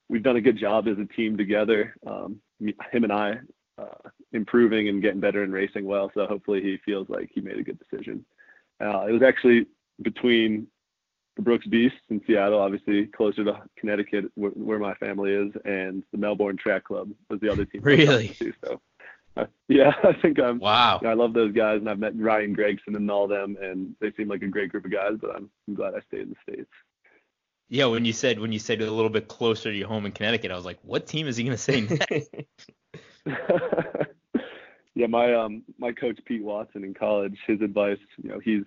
we've 0.09 0.23
done 0.23 0.37
a 0.37 0.41
good 0.41 0.59
job 0.59 0.89
as 0.89 0.99
a 0.99 1.07
team 1.15 1.37
together. 1.37 1.95
Um, 2.07 2.41
him 2.61 3.05
and 3.05 3.13
I 3.13 3.39
uh, 3.79 4.09
improving 4.33 4.89
and 4.89 5.03
getting 5.03 5.21
better 5.21 5.43
and 5.43 5.53
racing 5.53 5.85
well. 5.85 6.11
So 6.15 6.27
hopefully 6.27 6.63
he 6.63 6.79
feels 6.85 7.09
like 7.09 7.31
he 7.33 7.41
made 7.41 7.59
a 7.59 7.63
good 7.63 7.79
decision. 7.79 8.25
Uh, 8.81 9.07
it 9.07 9.13
was 9.13 9.23
actually 9.23 9.67
between 10.03 10.67
the 11.37 11.43
Brooks 11.43 11.67
Beasts 11.67 11.99
in 12.09 12.21
Seattle, 12.27 12.61
obviously 12.61 13.07
closer 13.07 13.45
to 13.45 13.63
Connecticut, 13.79 14.27
where, 14.35 14.51
where 14.53 14.79
my 14.79 14.95
family 14.95 15.33
is, 15.33 15.53
and 15.65 16.03
the 16.13 16.19
Melbourne 16.19 16.57
Track 16.57 16.85
Club 16.85 17.11
was 17.29 17.41
the 17.41 17.51
other 17.51 17.65
team. 17.65 17.83
Really? 17.83 18.29
to. 18.29 18.53
So, 18.65 18.81
yeah, 19.69 19.93
I 20.03 20.13
think 20.21 20.39
I'm. 20.39 20.59
Wow. 20.59 21.01
I 21.05 21.15
love 21.15 21.35
those 21.35 21.53
guys, 21.53 21.79
and 21.79 21.89
I've 21.89 21.99
met 21.99 22.19
Ryan 22.19 22.53
Gregson 22.53 22.97
and 22.97 23.11
all 23.11 23.29
them, 23.29 23.57
and 23.61 23.95
they 24.01 24.13
seem 24.17 24.29
like 24.29 24.43
a 24.43 24.49
great 24.49 24.71
group 24.71 24.85
of 24.85 24.93
guys. 24.93 25.13
But 25.21 25.37
I'm, 25.37 25.51
I'm 25.69 25.75
glad 25.75 25.95
I 25.95 26.01
stayed 26.09 26.23
in 26.23 26.31
the 26.31 26.53
states. 26.53 26.71
Yeah, 27.69 27.87
when 27.87 28.05
you 28.05 28.13
said 28.13 28.41
when 28.41 28.53
you 28.53 28.59
said 28.59 28.83
a 28.83 28.91
little 28.91 29.11
bit 29.11 29.29
closer 29.29 29.71
to 29.71 29.77
your 29.77 29.87
home 29.87 30.05
in 30.05 30.13
Connecticut, 30.13 30.51
I 30.51 30.57
was 30.57 30.65
like, 30.65 30.79
what 30.83 31.07
team 31.07 31.29
is 31.29 31.37
he 31.37 31.45
gonna 31.45 31.57
say 31.57 31.81
next? 32.11 32.35
yeah, 34.95 35.07
my 35.07 35.35
um 35.35 35.63
my 35.79 35.93
coach 35.93 36.19
Pete 36.25 36.43
Watson 36.43 36.83
in 36.83 36.95
college, 36.95 37.39
his 37.47 37.61
advice, 37.61 37.99
you 38.21 38.29
know, 38.29 38.41
he's 38.41 38.65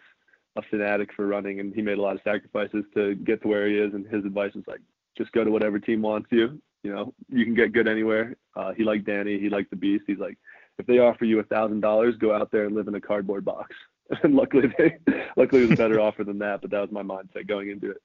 a 0.56 0.62
fanatic 0.70 1.10
for 1.14 1.28
running 1.28 1.60
and 1.60 1.74
he 1.76 1.82
made 1.82 1.98
a 1.98 2.02
lot 2.02 2.16
of 2.16 2.22
sacrifices 2.24 2.86
to 2.94 3.16
get 3.16 3.42
to 3.42 3.48
where 3.48 3.68
he 3.68 3.78
is 3.78 3.94
and 3.94 4.08
his 4.08 4.24
advice 4.24 4.54
was 4.54 4.64
like 4.68 4.80
just 5.18 5.32
go 5.34 5.44
to 5.44 5.52
whatever 5.52 5.80
team 5.80 6.02
wants 6.02 6.30
you. 6.32 6.62
You 6.84 6.94
know, 6.94 7.14
you 7.30 7.46
can 7.46 7.54
get 7.54 7.74
good 7.74 7.88
anywhere. 7.88 8.36
Uh 8.56 8.74
he 8.74 8.84
liked 8.84 9.06
Danny, 9.06 9.40
he 9.40 9.50
liked 9.50 9.70
the 9.70 9.76
beast. 9.76 10.04
He's 10.08 10.20
like, 10.20 10.38
if 10.78 10.86
they 10.86 11.00
offer 11.00 11.26
you 11.26 11.40
a 11.40 11.44
thousand 11.44 11.82
dollars, 11.82 12.16
go 12.18 12.34
out 12.34 12.52
there 12.52 12.66
and 12.66 12.76
live 12.76 12.88
in 12.88 12.96
a 12.96 13.02
cardboard 13.02 13.46
box. 13.46 13.76
And 14.22 14.36
luckily 14.36 14.72
they 14.78 14.98
luckily 15.38 15.64
it 15.64 15.70
was 15.70 15.80
a 15.80 15.82
better 15.84 16.00
offer 16.00 16.26
than 16.26 16.38
that, 16.40 16.62
but 16.62 16.70
that 16.72 16.82
was 16.82 16.92
my 16.92 17.02
mindset 17.02 17.48
going 17.48 17.70
into 17.70 17.90
it. 17.92 18.02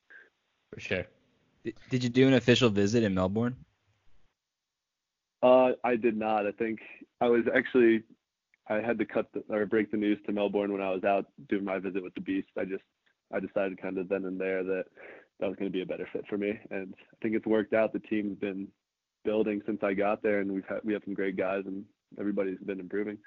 For 0.73 0.81
sure. 0.81 1.07
Did, 1.64 1.75
did 1.91 2.05
you 2.05 2.09
do 2.09 2.29
an 2.29 2.35
official 2.35 2.71
visit 2.71 3.03
in 3.03 3.14
Melbourne? 3.14 3.57
Uh, 5.43 5.73
I 5.85 5.97
did 5.97 6.17
not. 6.17 6.47
I 6.47 6.53
think 6.53 6.81
I 7.21 7.29
was 7.29 7.45
actually 7.55 8.05
I 8.69 8.81
had 8.81 8.99
to 8.99 9.05
cut 9.05 9.27
the, 9.33 9.43
or 9.49 9.67
break 9.67 9.91
the 9.91 9.97
news 9.97 10.19
to 10.27 10.33
Melbourne 10.33 10.73
when 10.73 10.83
I 10.83 10.91
was 10.91 11.05
out 11.05 11.27
doing 11.49 11.64
my 11.64 11.79
visit 11.79 12.03
with 12.03 12.14
the 12.14 12.21
Beast. 12.21 12.49
I 12.59 12.64
just 12.64 12.85
I 13.33 13.41
decided 13.41 13.81
kind 13.81 13.99
of 13.99 14.09
then 14.09 14.25
and 14.25 14.41
there 14.41 14.62
that 14.62 14.85
that 15.40 15.48
was 15.48 15.57
going 15.57 15.70
to 15.70 15.77
be 15.77 15.83
a 15.83 15.87
better 15.87 16.09
fit 16.12 16.24
for 16.29 16.37
me, 16.38 16.59
and 16.70 16.94
I 16.98 17.16
think 17.22 17.35
it's 17.37 17.46
worked 17.46 17.74
out. 17.74 17.92
The 17.92 18.01
team's 18.01 18.38
been 18.38 18.68
building 19.24 19.62
since 19.66 19.83
I 19.83 19.94
got 19.94 20.22
there, 20.22 20.40
and 20.40 20.53
we've 20.53 20.64
had 20.66 20.81
we 20.85 20.92
have 20.94 21.03
some 21.05 21.14
great 21.14 21.37
guys, 21.37 21.64
and 21.66 21.85
everybody's 22.18 22.59
been 22.61 22.80
improving. 22.80 23.18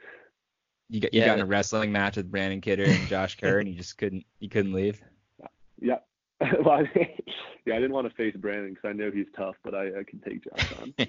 You 0.89 1.01
got 1.01 1.13
you 1.13 1.21
Yeah, 1.21 1.25
got 1.25 1.39
in 1.39 1.41
a 1.41 1.45
wrestling 1.45 1.91
match 1.91 2.17
with 2.17 2.29
Brandon 2.31 2.61
Kidder 2.61 2.91
and 2.91 3.07
Josh 3.07 3.37
Kerr, 3.37 3.59
and 3.59 3.69
you 3.69 3.75
just 3.75 3.97
couldn't 3.97 4.25
you 4.39 4.49
couldn't 4.49 4.73
leave. 4.73 5.01
Yeah. 5.81 5.99
well, 6.65 6.81
I, 6.81 6.91
yeah, 7.65 7.75
I 7.75 7.79
didn't 7.79 7.93
want 7.93 8.07
to 8.09 8.15
face 8.15 8.35
Brandon 8.35 8.73
because 8.73 8.89
I 8.89 8.93
know 8.93 9.11
he's 9.11 9.27
tough, 9.35 9.55
but 9.63 9.75
I, 9.75 9.87
I 9.99 10.03
can 10.07 10.19
take 10.19 10.43
Josh 10.43 10.71
on. 10.77 10.93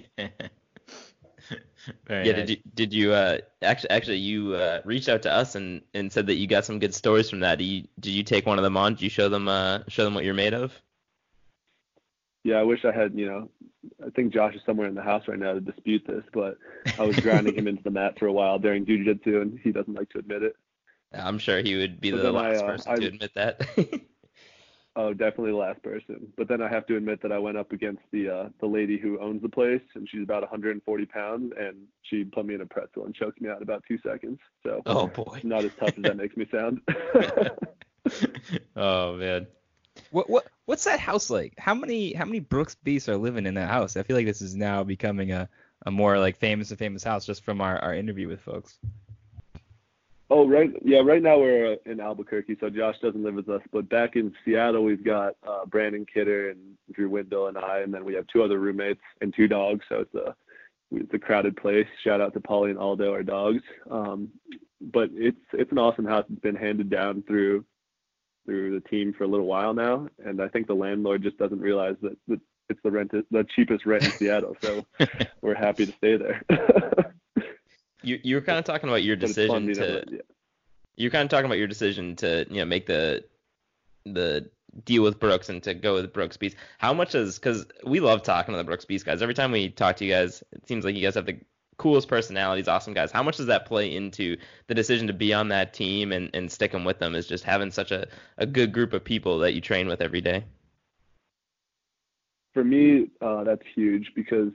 Very 2.07 2.27
yeah, 2.27 2.31
nice. 2.31 2.47
did 2.47 2.49
you 2.49 2.57
did 2.73 2.93
you 2.93 3.13
uh 3.13 3.37
actually 3.61 3.89
actually 3.89 4.17
you 4.17 4.53
uh 4.55 4.81
reached 4.85 5.09
out 5.09 5.21
to 5.23 5.31
us 5.31 5.55
and 5.55 5.81
and 5.93 6.11
said 6.11 6.27
that 6.27 6.35
you 6.35 6.47
got 6.47 6.65
some 6.65 6.79
good 6.79 6.93
stories 6.93 7.29
from 7.29 7.41
that. 7.41 7.57
Did 7.57 7.65
you 7.65 7.87
did 7.99 8.11
you 8.11 8.23
take 8.23 8.45
one 8.45 8.57
of 8.57 8.63
them 8.63 8.77
on? 8.77 8.93
Did 8.93 9.01
you 9.01 9.09
show 9.09 9.29
them 9.29 9.47
uh 9.47 9.79
show 9.89 10.03
them 10.05 10.13
what 10.15 10.23
you're 10.23 10.33
made 10.33 10.53
of? 10.53 10.73
Yeah, 12.43 12.55
I 12.55 12.63
wish 12.63 12.83
I 12.83 12.91
had, 12.91 13.17
you 13.17 13.25
know, 13.25 13.49
I 14.05 14.09
think 14.09 14.33
Josh 14.33 14.53
is 14.55 14.61
somewhere 14.65 14.87
in 14.87 14.95
the 14.95 15.01
house 15.01 15.23
right 15.27 15.39
now 15.39 15.53
to 15.53 15.61
dispute 15.61 16.03
this, 16.05 16.23
but 16.33 16.57
I 16.99 17.03
was 17.03 17.15
grinding 17.17 17.55
him 17.55 17.67
into 17.69 17.83
the 17.83 17.89
mat 17.91 18.19
for 18.19 18.27
a 18.27 18.33
while 18.33 18.59
during 18.59 18.85
jujitsu, 18.85 19.41
and 19.41 19.59
he 19.59 19.71
doesn't 19.71 19.93
like 19.93 20.09
to 20.09 20.19
admit 20.19 20.43
it. 20.43 20.55
I'm 21.13 21.37
sure 21.39 21.61
he 21.61 21.75
would 21.77 22.01
be 22.01 22.11
But 22.11 22.17
the 22.17 22.23
then 22.23 22.35
I, 22.35 22.49
last 22.51 22.63
uh, 22.63 22.67
person 22.67 22.91
I- 22.91 22.95
to 22.97 23.05
admit 23.07 23.33
that. 23.35 23.61
Oh, 24.95 25.11
definitely 25.11 25.49
the 25.53 25.57
last 25.57 25.81
person. 25.81 26.31
But 26.37 26.47
then 26.47 26.61
I 26.61 26.69
have 26.69 26.85
to 26.85 26.95
admit 26.95 27.19
that 27.23 27.31
I 27.31 27.39
went 27.39 27.57
up 27.57 27.71
against 27.71 28.03
the 28.11 28.29
uh, 28.29 28.49
the 28.59 28.67
lady 28.67 28.99
who 28.99 29.19
owns 29.19 29.41
the 29.41 29.49
place, 29.49 29.81
and 29.95 30.07
she's 30.07 30.21
about 30.21 30.41
140 30.43 31.05
pounds, 31.07 31.51
and 31.59 31.87
she 32.03 32.23
put 32.23 32.45
me 32.45 32.53
in 32.53 32.61
a 32.61 32.65
pretzel 32.67 33.05
and 33.05 33.15
choked 33.15 33.41
me 33.41 33.49
out 33.49 33.57
in 33.57 33.63
about 33.63 33.83
two 33.87 33.97
seconds. 34.05 34.37
So 34.61 34.83
oh 34.85 35.07
boy. 35.07 35.41
not 35.43 35.65
as 35.65 35.71
tough 35.79 35.95
as 35.97 36.03
that 36.03 36.15
makes 36.15 36.37
me 36.37 36.45
sound. 36.51 36.81
oh 38.75 39.15
man. 39.15 39.47
What 40.11 40.29
what 40.29 40.47
what's 40.65 40.83
that 40.85 40.99
house 40.99 41.29
like? 41.29 41.53
How 41.57 41.73
many 41.73 42.13
how 42.13 42.25
many 42.25 42.39
Brooks 42.39 42.75
Beasts 42.75 43.09
are 43.09 43.17
living 43.17 43.45
in 43.45 43.53
that 43.55 43.69
house? 43.69 43.97
I 43.97 44.03
feel 44.03 44.15
like 44.15 44.25
this 44.25 44.41
is 44.41 44.55
now 44.55 44.83
becoming 44.83 45.31
a, 45.31 45.49
a 45.85 45.91
more 45.91 46.17
like 46.19 46.37
famous 46.37 46.69
and 46.69 46.79
famous 46.79 47.03
house 47.03 47.25
just 47.25 47.43
from 47.43 47.61
our, 47.61 47.77
our 47.79 47.93
interview 47.93 48.27
with 48.27 48.41
folks. 48.41 48.77
oh, 50.29 50.47
right. 50.47 50.71
Yeah, 50.83 50.99
right 50.99 51.21
now 51.21 51.37
we're 51.37 51.73
uh, 51.73 51.75
in 51.85 51.99
Albuquerque, 51.99 52.57
so 52.59 52.69
Josh 52.69 52.95
doesn't 53.01 53.23
live 53.23 53.35
with 53.35 53.49
us. 53.49 53.61
But 53.71 53.89
back 53.89 54.15
in 54.15 54.33
Seattle, 54.43 54.83
we've 54.83 55.03
got 55.03 55.35
uh, 55.47 55.65
Brandon 55.65 56.05
Kidder 56.11 56.49
and 56.49 56.59
Drew 56.91 57.09
Windle 57.09 57.47
and 57.47 57.57
I, 57.57 57.79
and 57.79 57.93
then 57.93 58.03
we 58.03 58.15
have 58.15 58.25
two 58.27 58.41
other 58.43 58.59
roommates 58.59 59.01
and 59.21 59.33
two 59.33 59.47
dogs. 59.47 59.85
So 59.89 59.99
it's 59.99 60.15
a 60.15 60.35
it's 60.91 61.13
a 61.13 61.19
crowded 61.19 61.57
place. 61.57 61.87
Shout 62.03 62.21
out 62.21 62.33
to 62.33 62.39
Polly 62.39 62.69
and 62.71 62.79
Aldo, 62.79 63.11
our 63.11 63.23
dogs. 63.23 63.61
Um, 63.89 64.29
but 64.79 65.09
it's 65.13 65.37
it's 65.53 65.71
an 65.71 65.77
awesome 65.77 66.05
house. 66.05 66.25
It's 66.31 66.41
been 66.41 66.55
handed 66.55 66.89
down 66.89 67.23
through 67.23 67.65
through 68.45 68.79
the 68.79 68.89
team 68.89 69.13
for 69.13 69.23
a 69.23 69.27
little 69.27 69.45
while 69.45 69.73
now, 69.73 70.07
and 70.23 70.41
I 70.41 70.47
think 70.47 70.67
the 70.67 70.73
landlord 70.75 71.23
just 71.23 71.37
doesn't 71.37 71.59
realize 71.59 71.95
that, 72.01 72.17
that 72.27 72.39
it's 72.69 72.79
the 72.83 72.91
rent 72.91 73.11
the 73.11 73.45
cheapest 73.55 73.85
rent 73.85 74.03
in 74.03 74.11
Seattle. 74.19 74.55
So 74.61 74.85
we're 75.41 75.55
happy 75.55 75.85
to 75.85 75.91
stay 75.93 76.17
there. 76.17 76.43
You 78.05 78.19
you 78.21 78.35
were 78.35 78.41
kind 78.41 78.59
of 78.59 78.65
talking 78.65 78.89
about 78.89 79.03
your 79.03 79.15
fun 79.15 79.27
decision 79.27 79.67
to 79.67 79.73
to- 79.73 80.05
yeah. 80.11 80.21
you're 80.97 81.09
kind 81.09 81.23
of 81.23 81.29
talking 81.29 81.45
about 81.45 81.57
your 81.57 81.67
decision 81.67 82.17
to 82.17 82.45
you 82.49 82.57
know 82.57 82.65
make 82.65 82.85
the 82.85 83.23
the 84.05 84.49
deal 84.83 85.03
with 85.03 85.19
Brooks 85.19 85.49
and 85.49 85.63
to 85.63 85.73
go 85.73 85.93
with 85.93 86.11
Brooks 86.11 86.35
Beast. 86.35 86.57
How 86.77 86.93
much 86.93 87.15
is 87.15 87.39
because 87.39 87.65
we 87.85 88.01
love 88.01 88.23
talking 88.23 88.53
to 88.53 88.57
the 88.57 88.63
Brooks 88.65 88.85
Beast 88.85 89.05
guys. 89.05 89.21
Every 89.21 89.33
time 89.33 89.51
we 89.51 89.69
talk 89.69 89.95
to 89.97 90.05
you 90.05 90.11
guys, 90.11 90.43
it 90.51 90.67
seems 90.67 90.83
like 90.83 90.95
you 90.95 91.01
guys 91.01 91.15
have 91.15 91.25
the 91.25 91.39
coolest 91.77 92.07
personalities, 92.07 92.67
awesome 92.67 92.93
guys. 92.93 93.11
How 93.11 93.23
much 93.23 93.37
does 93.37 93.47
that 93.47 93.65
play 93.65 93.95
into 93.95 94.37
the 94.67 94.75
decision 94.75 95.07
to 95.07 95.13
be 95.13 95.33
on 95.33 95.47
that 95.49 95.73
team 95.73 96.11
and, 96.11 96.29
and 96.33 96.51
sticking 96.51 96.83
with 96.83 96.99
them? 96.99 97.15
Is 97.15 97.27
just 97.27 97.43
having 97.43 97.71
such 97.71 97.91
a, 97.91 98.07
a 98.37 98.45
good 98.45 98.71
group 98.71 98.93
of 98.93 99.03
people 99.03 99.39
that 99.39 99.53
you 99.53 99.61
train 99.61 99.87
with 99.87 100.01
every 100.01 100.21
day. 100.21 100.43
for 102.53 102.63
me, 102.63 103.07
uh, 103.21 103.43
that's 103.43 103.63
huge 103.75 104.11
because 104.15 104.51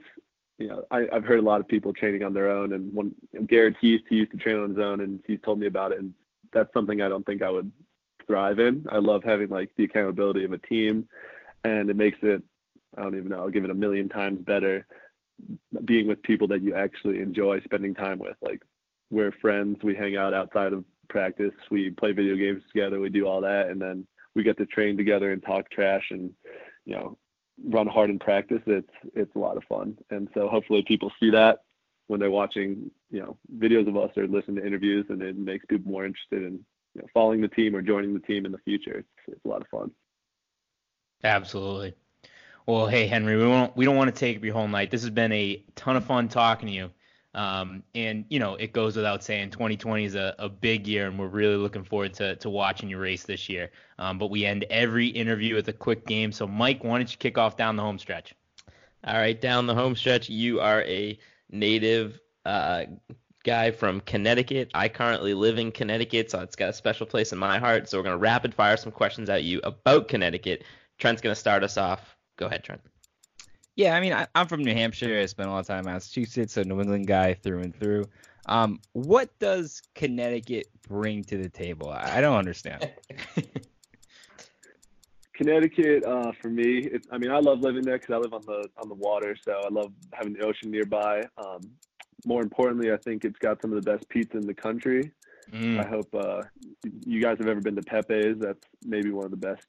you 0.57 0.67
know 0.67 0.83
I, 0.89 1.07
I've 1.11 1.25
heard 1.25 1.39
a 1.39 1.43
lot 1.43 1.59
of 1.59 1.67
people 1.67 1.93
training 1.93 2.23
on 2.23 2.33
their 2.33 2.49
own, 2.49 2.73
and 2.73 2.93
when 2.93 3.13
Garrett 3.47 3.75
Heath, 3.79 4.01
he 4.09 4.17
used 4.17 4.31
to 4.31 4.37
train 4.37 4.57
on 4.57 4.69
his 4.69 4.79
own, 4.79 5.01
and 5.01 5.19
he's 5.27 5.39
told 5.43 5.59
me 5.59 5.67
about 5.67 5.91
it, 5.91 5.99
and 5.99 6.13
that's 6.51 6.73
something 6.73 7.01
I 7.01 7.09
don't 7.09 7.25
think 7.25 7.41
I 7.41 7.49
would 7.49 7.71
thrive 8.25 8.59
in. 8.59 8.85
I 8.89 8.97
love 8.97 9.23
having 9.23 9.49
like 9.49 9.69
the 9.75 9.83
accountability 9.83 10.45
of 10.45 10.53
a 10.53 10.57
team, 10.57 11.07
and 11.63 11.89
it 11.89 11.95
makes 11.95 12.19
it 12.21 12.41
I 12.97 13.03
don't 13.03 13.15
even 13.15 13.29
know 13.29 13.39
I'll 13.39 13.49
give 13.49 13.65
it 13.65 13.69
a 13.69 13.75
million 13.75 14.09
times 14.09 14.39
better 14.41 14.87
being 15.85 16.07
with 16.07 16.21
people 16.23 16.47
that 16.49 16.61
you 16.61 16.75
actually 16.75 17.19
enjoy 17.19 17.61
spending 17.61 17.93
time 17.93 18.19
with. 18.19 18.35
Like 18.41 18.61
we're 19.09 19.31
friends, 19.31 19.77
we 19.83 19.95
hang 19.95 20.15
out 20.15 20.33
outside 20.33 20.73
of 20.73 20.83
practice, 21.09 21.53
we 21.71 21.89
play 21.89 22.11
video 22.11 22.35
games 22.35 22.63
together, 22.71 22.99
we 22.99 23.09
do 23.09 23.27
all 23.27 23.41
that, 23.41 23.67
and 23.69 23.81
then 23.81 24.05
we 24.35 24.43
get 24.43 24.57
to 24.57 24.65
train 24.65 24.97
together 24.97 25.31
and 25.31 25.43
talk 25.43 25.69
trash 25.71 26.07
and 26.11 26.31
you 26.85 26.95
know 26.95 27.17
run 27.65 27.87
hard 27.87 28.09
in 28.09 28.19
practice, 28.19 28.61
it's 28.65 28.93
it's 29.15 29.35
a 29.35 29.39
lot 29.39 29.57
of 29.57 29.63
fun. 29.65 29.97
And 30.09 30.29
so 30.33 30.47
hopefully 30.47 30.83
people 30.87 31.11
see 31.19 31.31
that 31.31 31.59
when 32.07 32.19
they're 32.19 32.31
watching, 32.31 32.89
you 33.11 33.19
know, 33.19 33.37
videos 33.57 33.87
of 33.87 33.97
us 33.97 34.11
or 34.17 34.27
listen 34.27 34.55
to 34.55 34.65
interviews, 34.65 35.05
and 35.09 35.21
it 35.21 35.37
makes 35.37 35.65
people 35.65 35.91
more 35.91 36.05
interested 36.05 36.43
in 36.43 36.53
you 36.95 37.01
know, 37.01 37.07
following 37.13 37.41
the 37.41 37.47
team 37.47 37.75
or 37.75 37.81
joining 37.81 38.13
the 38.13 38.19
team 38.19 38.45
in 38.45 38.51
the 38.51 38.57
future. 38.59 38.99
It's 38.99 39.07
it's 39.27 39.45
a 39.45 39.47
lot 39.47 39.61
of 39.61 39.67
fun. 39.67 39.91
Absolutely. 41.23 41.93
Well, 42.69 42.85
hey 42.85 43.07
Henry, 43.07 43.35
we 43.35 43.41
don't 43.41 43.75
we 43.75 43.83
don't 43.83 43.95
want 43.95 44.13
to 44.13 44.19
take 44.19 44.37
up 44.37 44.43
your 44.43 44.53
whole 44.53 44.67
night. 44.67 44.91
This 44.91 45.01
has 45.01 45.09
been 45.09 45.31
a 45.31 45.65
ton 45.73 45.95
of 45.95 46.05
fun 46.05 46.27
talking 46.27 46.67
to 46.67 46.71
you. 46.71 46.91
Um, 47.33 47.81
and 47.95 48.25
you 48.29 48.37
know, 48.37 48.53
it 48.53 48.73
goes 48.73 48.95
without 48.95 49.23
saying, 49.23 49.49
2020 49.49 50.05
is 50.05 50.13
a, 50.13 50.35
a 50.37 50.49
big 50.49 50.85
year, 50.85 51.07
and 51.07 51.17
we're 51.17 51.29
really 51.29 51.55
looking 51.55 51.83
forward 51.83 52.13
to, 52.13 52.35
to 52.35 52.47
watching 52.47 52.87
you 52.87 52.99
race 52.99 53.23
this 53.23 53.49
year. 53.49 53.71
Um, 53.97 54.19
but 54.19 54.29
we 54.29 54.45
end 54.45 54.65
every 54.69 55.07
interview 55.07 55.55
with 55.55 55.67
a 55.69 55.73
quick 55.73 56.05
game. 56.05 56.31
So, 56.31 56.45
Mike, 56.45 56.83
why 56.83 56.99
don't 56.99 57.11
you 57.11 57.17
kick 57.17 57.39
off 57.39 57.57
down 57.57 57.75
the 57.75 57.81
home 57.81 57.97
stretch? 57.97 58.35
All 59.03 59.15
right, 59.15 59.41
down 59.41 59.65
the 59.65 59.73
home 59.73 59.95
stretch, 59.95 60.29
you 60.29 60.59
are 60.59 60.83
a 60.83 61.17
native 61.49 62.19
uh, 62.45 62.83
guy 63.43 63.71
from 63.71 63.99
Connecticut. 64.01 64.69
I 64.75 64.89
currently 64.89 65.33
live 65.33 65.57
in 65.57 65.71
Connecticut, 65.71 66.29
so 66.29 66.41
it's 66.41 66.55
got 66.55 66.69
a 66.69 66.73
special 66.73 67.07
place 67.07 67.33
in 67.33 67.39
my 67.39 67.57
heart. 67.57 67.89
So 67.89 67.97
we're 67.97 68.03
gonna 68.03 68.17
rapid 68.19 68.53
fire 68.53 68.77
some 68.77 68.91
questions 68.91 69.27
at 69.27 69.41
you 69.41 69.59
about 69.63 70.07
Connecticut. 70.07 70.65
Trent's 70.99 71.23
gonna 71.23 71.33
start 71.33 71.63
us 71.63 71.75
off. 71.75 72.15
Go 72.39 72.45
ahead, 72.45 72.63
Trent. 72.63 72.81
Yeah, 73.75 73.95
I 73.95 73.99
mean, 73.99 74.13
I, 74.13 74.25
I'm 74.33 74.47
from 74.47 74.63
New 74.63 74.73
Hampshire. 74.73 75.19
I 75.19 75.25
spent 75.25 75.49
a 75.49 75.51
lot 75.51 75.59
of 75.59 75.67
time 75.67 75.79
in 75.79 75.85
Massachusetts, 75.85 76.55
a 76.55 76.63
New 76.63 76.79
England 76.79 77.05
guy 77.05 77.33
through 77.33 77.59
and 77.59 77.75
through. 77.77 78.05
Um, 78.45 78.79
what 78.93 79.37
does 79.39 79.81
Connecticut 79.93 80.67
bring 80.87 81.25
to 81.25 81.37
the 81.37 81.49
table? 81.49 81.89
I, 81.89 82.17
I 82.17 82.21
don't 82.21 82.37
understand. 82.37 82.89
Connecticut, 85.33 86.05
uh, 86.05 86.31
for 86.41 86.49
me, 86.49 86.87
it's, 86.91 87.07
I 87.11 87.17
mean, 87.17 87.31
I 87.31 87.39
love 87.39 87.59
living 87.59 87.83
there 87.83 87.97
because 87.97 88.13
I 88.13 88.17
live 88.17 88.33
on 88.33 88.45
the 88.45 88.69
on 88.81 88.87
the 88.87 88.95
water, 88.95 89.35
so 89.41 89.51
I 89.51 89.69
love 89.69 89.91
having 90.13 90.33
the 90.33 90.45
ocean 90.45 90.71
nearby. 90.71 91.23
Um, 91.37 91.61
more 92.25 92.41
importantly, 92.41 92.91
I 92.91 92.97
think 92.97 93.25
it's 93.25 93.39
got 93.39 93.61
some 93.61 93.71
of 93.73 93.83
the 93.83 93.91
best 93.91 94.07
pizza 94.09 94.37
in 94.37 94.47
the 94.47 94.53
country. 94.53 95.11
Mm. 95.51 95.83
I 95.83 95.87
hope 95.87 96.13
uh, 96.13 96.43
you 97.05 97.21
guys 97.21 97.37
have 97.39 97.47
ever 97.47 97.59
been 97.61 97.75
to 97.75 97.81
Pepe's. 97.81 98.39
That's 98.39 98.59
maybe 98.85 99.11
one 99.11 99.25
of 99.25 99.31
the 99.31 99.37
best 99.37 99.63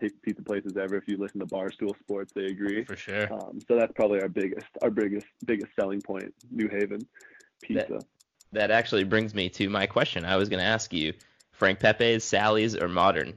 pi- 0.00 0.10
pizza 0.22 0.42
places 0.42 0.76
ever. 0.76 0.96
If 0.96 1.08
you 1.08 1.16
listen 1.16 1.40
to 1.40 1.46
Barstool 1.46 1.98
Sports, 2.00 2.32
they 2.34 2.46
agree. 2.46 2.84
For 2.84 2.96
sure. 2.96 3.32
Um, 3.32 3.58
so 3.66 3.76
that's 3.76 3.92
probably 3.94 4.20
our 4.20 4.28
biggest, 4.28 4.66
our 4.82 4.90
biggest, 4.90 5.26
biggest 5.46 5.72
selling 5.78 6.02
point. 6.02 6.34
New 6.50 6.68
Haven 6.68 7.06
pizza. 7.62 8.00
That 8.52 8.70
actually 8.70 9.04
brings 9.04 9.34
me 9.34 9.48
to 9.50 9.68
my 9.70 9.86
question. 9.86 10.24
I 10.24 10.36
was 10.36 10.48
gonna 10.48 10.62
ask 10.62 10.92
you, 10.92 11.12
Frank 11.52 11.80
Pepe's, 11.80 12.22
Sally's, 12.24 12.76
or 12.76 12.88
Modern? 12.88 13.34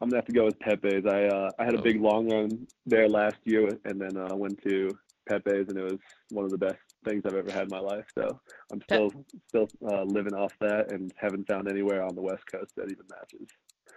I'm 0.00 0.08
gonna 0.08 0.18
have 0.18 0.26
to 0.26 0.32
go 0.32 0.44
with 0.44 0.58
Pepe's. 0.60 1.06
I 1.06 1.24
uh, 1.24 1.50
I 1.58 1.64
had 1.64 1.74
a 1.74 1.78
Oh. 1.78 1.82
big 1.82 2.00
long 2.00 2.30
run 2.30 2.66
there 2.84 3.08
last 3.08 3.36
year, 3.44 3.78
and 3.84 4.00
then 4.00 4.16
uh, 4.16 4.34
went 4.34 4.62
to 4.62 4.96
Pepe's, 5.28 5.68
and 5.68 5.78
it 5.78 5.82
was 5.82 5.98
one 6.30 6.44
of 6.44 6.50
the 6.50 6.58
best 6.58 6.78
things 7.06 7.22
I've 7.24 7.34
ever 7.34 7.50
had 7.50 7.62
in 7.64 7.68
my 7.70 7.78
life. 7.78 8.04
So 8.14 8.38
I'm 8.70 8.82
still 8.82 9.12
still 9.48 9.68
uh, 9.86 10.02
living 10.02 10.34
off 10.34 10.52
that, 10.60 10.92
and 10.92 11.12
haven't 11.16 11.46
found 11.46 11.68
anywhere 11.68 12.02
on 12.02 12.14
the 12.14 12.20
West 12.22 12.44
Coast 12.50 12.72
that 12.76 12.90
even 12.90 13.06
matches. 13.08 13.48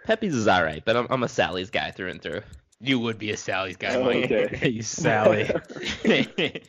Pepe's 0.06 0.34
is 0.34 0.48
all 0.48 0.62
right, 0.64 0.82
but 0.84 0.96
I'm, 0.96 1.06
I'm 1.10 1.22
a 1.24 1.28
Sally's 1.28 1.68
guy 1.70 1.90
through 1.90 2.08
and 2.10 2.22
through. 2.22 2.40
You 2.82 2.98
would 3.00 3.18
be 3.18 3.30
a 3.32 3.36
Sally's 3.36 3.76
guy, 3.76 3.94
Oh, 3.96 4.04
Mike. 4.04 4.30
okay. 4.32 4.68
you 4.70 4.80
Sally. 4.82 5.50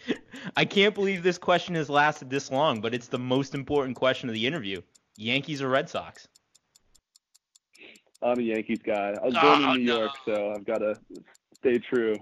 I 0.58 0.66
can't 0.66 0.94
believe 0.94 1.24
this 1.24 1.38
question 1.38 1.76
has 1.76 1.89
lasted 1.89 2.30
this 2.30 2.52
long, 2.52 2.82
but 2.82 2.94
it's 2.94 3.08
the 3.08 3.18
most 3.20 3.56
important 3.56 3.96
question 3.96 4.28
of 4.28 4.36
the 4.36 4.46
interview. 4.46 4.82
Yankees 5.16 5.62
or 5.62 5.70
Red 5.70 5.89
Sox? 5.89 6.28
I'm 8.22 8.38
a 8.39 8.42
Yankees 8.42 8.80
guy. 8.86 9.16
I 9.22 9.26
was 9.26 9.34
born 9.34 9.64
Oh, 9.64 9.72
in 9.74 9.78
New 9.80 9.86
no. 9.86 10.00
York, 10.00 10.12
so 10.26 10.52
I've 10.54 10.66
got 10.66 10.80
to 10.80 10.96
stay 11.56 11.80
true. 11.80 12.18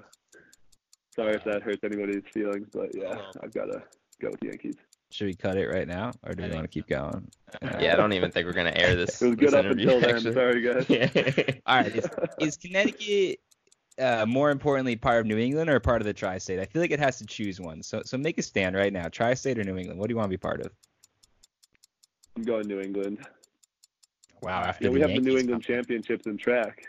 Sorry 1.15 1.33
if 1.33 1.43
that 1.45 1.63
hurts 1.63 1.83
anybody's 1.83 2.23
feelings, 2.33 2.67
but 2.71 2.95
yeah, 2.95 3.17
Oh. 3.17 3.31
I've 3.43 3.53
got 3.53 3.65
to 3.65 3.81
go 4.19 4.29
with 4.31 4.39
the 4.39 4.47
Yankees. 4.47 4.75
Should 5.11 5.25
we 5.25 5.33
cut 5.33 5.57
it 5.57 5.67
right 5.67 5.87
now, 5.87 6.11
or 6.23 6.33
do 6.35 6.43
I 6.43 6.47
we 6.49 6.53
want 6.53 6.65
to 6.65 6.67
keep 6.69 6.87
going? 6.87 7.27
Yeah, 7.63 7.93
I 7.93 7.95
don't 7.95 8.13
even 8.13 8.29
think 8.31 8.45
we're 8.45 8.53
gonna 8.53 8.73
air 8.75 8.95
this. 8.95 9.19
It 9.21 9.25
was 9.27 9.35
good 9.37 9.47
this 9.47 9.53
up 9.55 9.65
interview, 9.65 9.89
until 9.89 10.01
then. 10.01 10.15
actually. 10.15 10.33
Sorry, 10.33 10.61
guys. 10.61 10.85
Yeah. 10.89 11.53
All 11.65 11.77
right. 11.77 11.95
Is, 11.95 12.07
is 12.39 12.57
Connecticut 12.57 13.39
uh, 13.97 14.25
more 14.27 14.51
importantly 14.51 14.95
part 14.95 15.21
of 15.21 15.25
New 15.25 15.37
England 15.39 15.69
or 15.69 15.79
part 15.79 16.01
of 16.01 16.05
the 16.05 16.13
tri-state? 16.13 16.59
I 16.59 16.65
feel 16.65 16.81
like 16.81 16.91
it 16.91 16.99
has 16.99 17.17
to 17.17 17.25
choose 17.25 17.59
one. 17.59 17.81
So 17.81 18.03
so 18.05 18.17
make 18.19 18.37
a 18.37 18.43
stand 18.43 18.75
right 18.75 18.93
now. 18.93 19.07
Tri-state 19.09 19.57
or 19.57 19.63
New 19.63 19.77
England? 19.77 19.99
What 19.99 20.07
do 20.09 20.13
you 20.13 20.17
want 20.17 20.27
to 20.27 20.29
be 20.29 20.37
part 20.37 20.61
of? 20.61 20.71
I'm 22.37 22.43
going 22.43 22.67
New 22.67 22.79
England. 22.79 23.25
Wow. 24.43 24.61
After 24.61 24.85
Yeah, 24.85 24.89
we 24.91 24.99
the 25.01 25.07
have 25.07 25.15
the 25.15 25.21
New 25.21 25.37
England 25.39 25.65
come- 25.65 25.75
championships 25.75 26.27
in 26.27 26.37
track. 26.37 26.85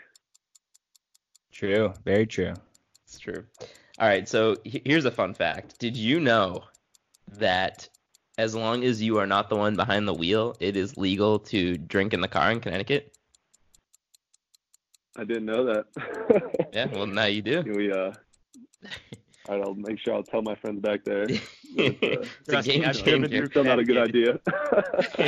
True. 1.51 1.91
Very 2.05 2.25
true. 2.27 2.53
It's 3.05 3.17
true. 3.19 3.43
All 3.99 4.07
right, 4.07 4.27
so 4.27 4.55
here's 4.63 5.05
a 5.05 5.11
fun 5.11 5.33
fact. 5.33 5.77
Did 5.79 5.97
you 5.97 6.19
know 6.19 6.63
that 7.31 7.87
as 8.37 8.55
long 8.55 8.83
as 8.83 9.01
you 9.01 9.17
are 9.17 9.27
not 9.27 9.49
the 9.49 9.55
one 9.55 9.75
behind 9.75 10.07
the 10.07 10.13
wheel, 10.13 10.55
it 10.59 10.75
is 10.75 10.97
legal 10.97 11.39
to 11.39 11.77
drink 11.77 12.13
in 12.13 12.21
the 12.21 12.27
car 12.27 12.51
in 12.51 12.59
Connecticut? 12.59 13.15
I 15.17 15.23
didn't 15.25 15.45
know 15.45 15.65
that. 15.65 15.85
Yeah, 16.73 16.85
well 16.85 17.05
now 17.05 17.25
you 17.25 17.41
do. 17.41 17.63
we 17.63 17.91
uh, 17.91 18.13
all 19.49 19.57
right, 19.57 19.61
I'll 19.61 19.73
make 19.73 19.99
sure 19.99 20.13
I'll 20.13 20.23
tell 20.23 20.41
my 20.41 20.55
friends 20.55 20.79
back 20.81 21.03
there. 21.03 21.27
that 21.27 21.41
it's 21.75 22.27
a 22.47 22.51
Trust 22.51 22.67
game 22.69 22.85
I've 22.85 23.03
driven 23.03 23.23
changer. 23.23 23.37
through 23.39 23.49
Still 23.49 23.63
not 23.65 23.79
a 23.79 23.83
good 23.83 23.97
idea. 23.97 24.39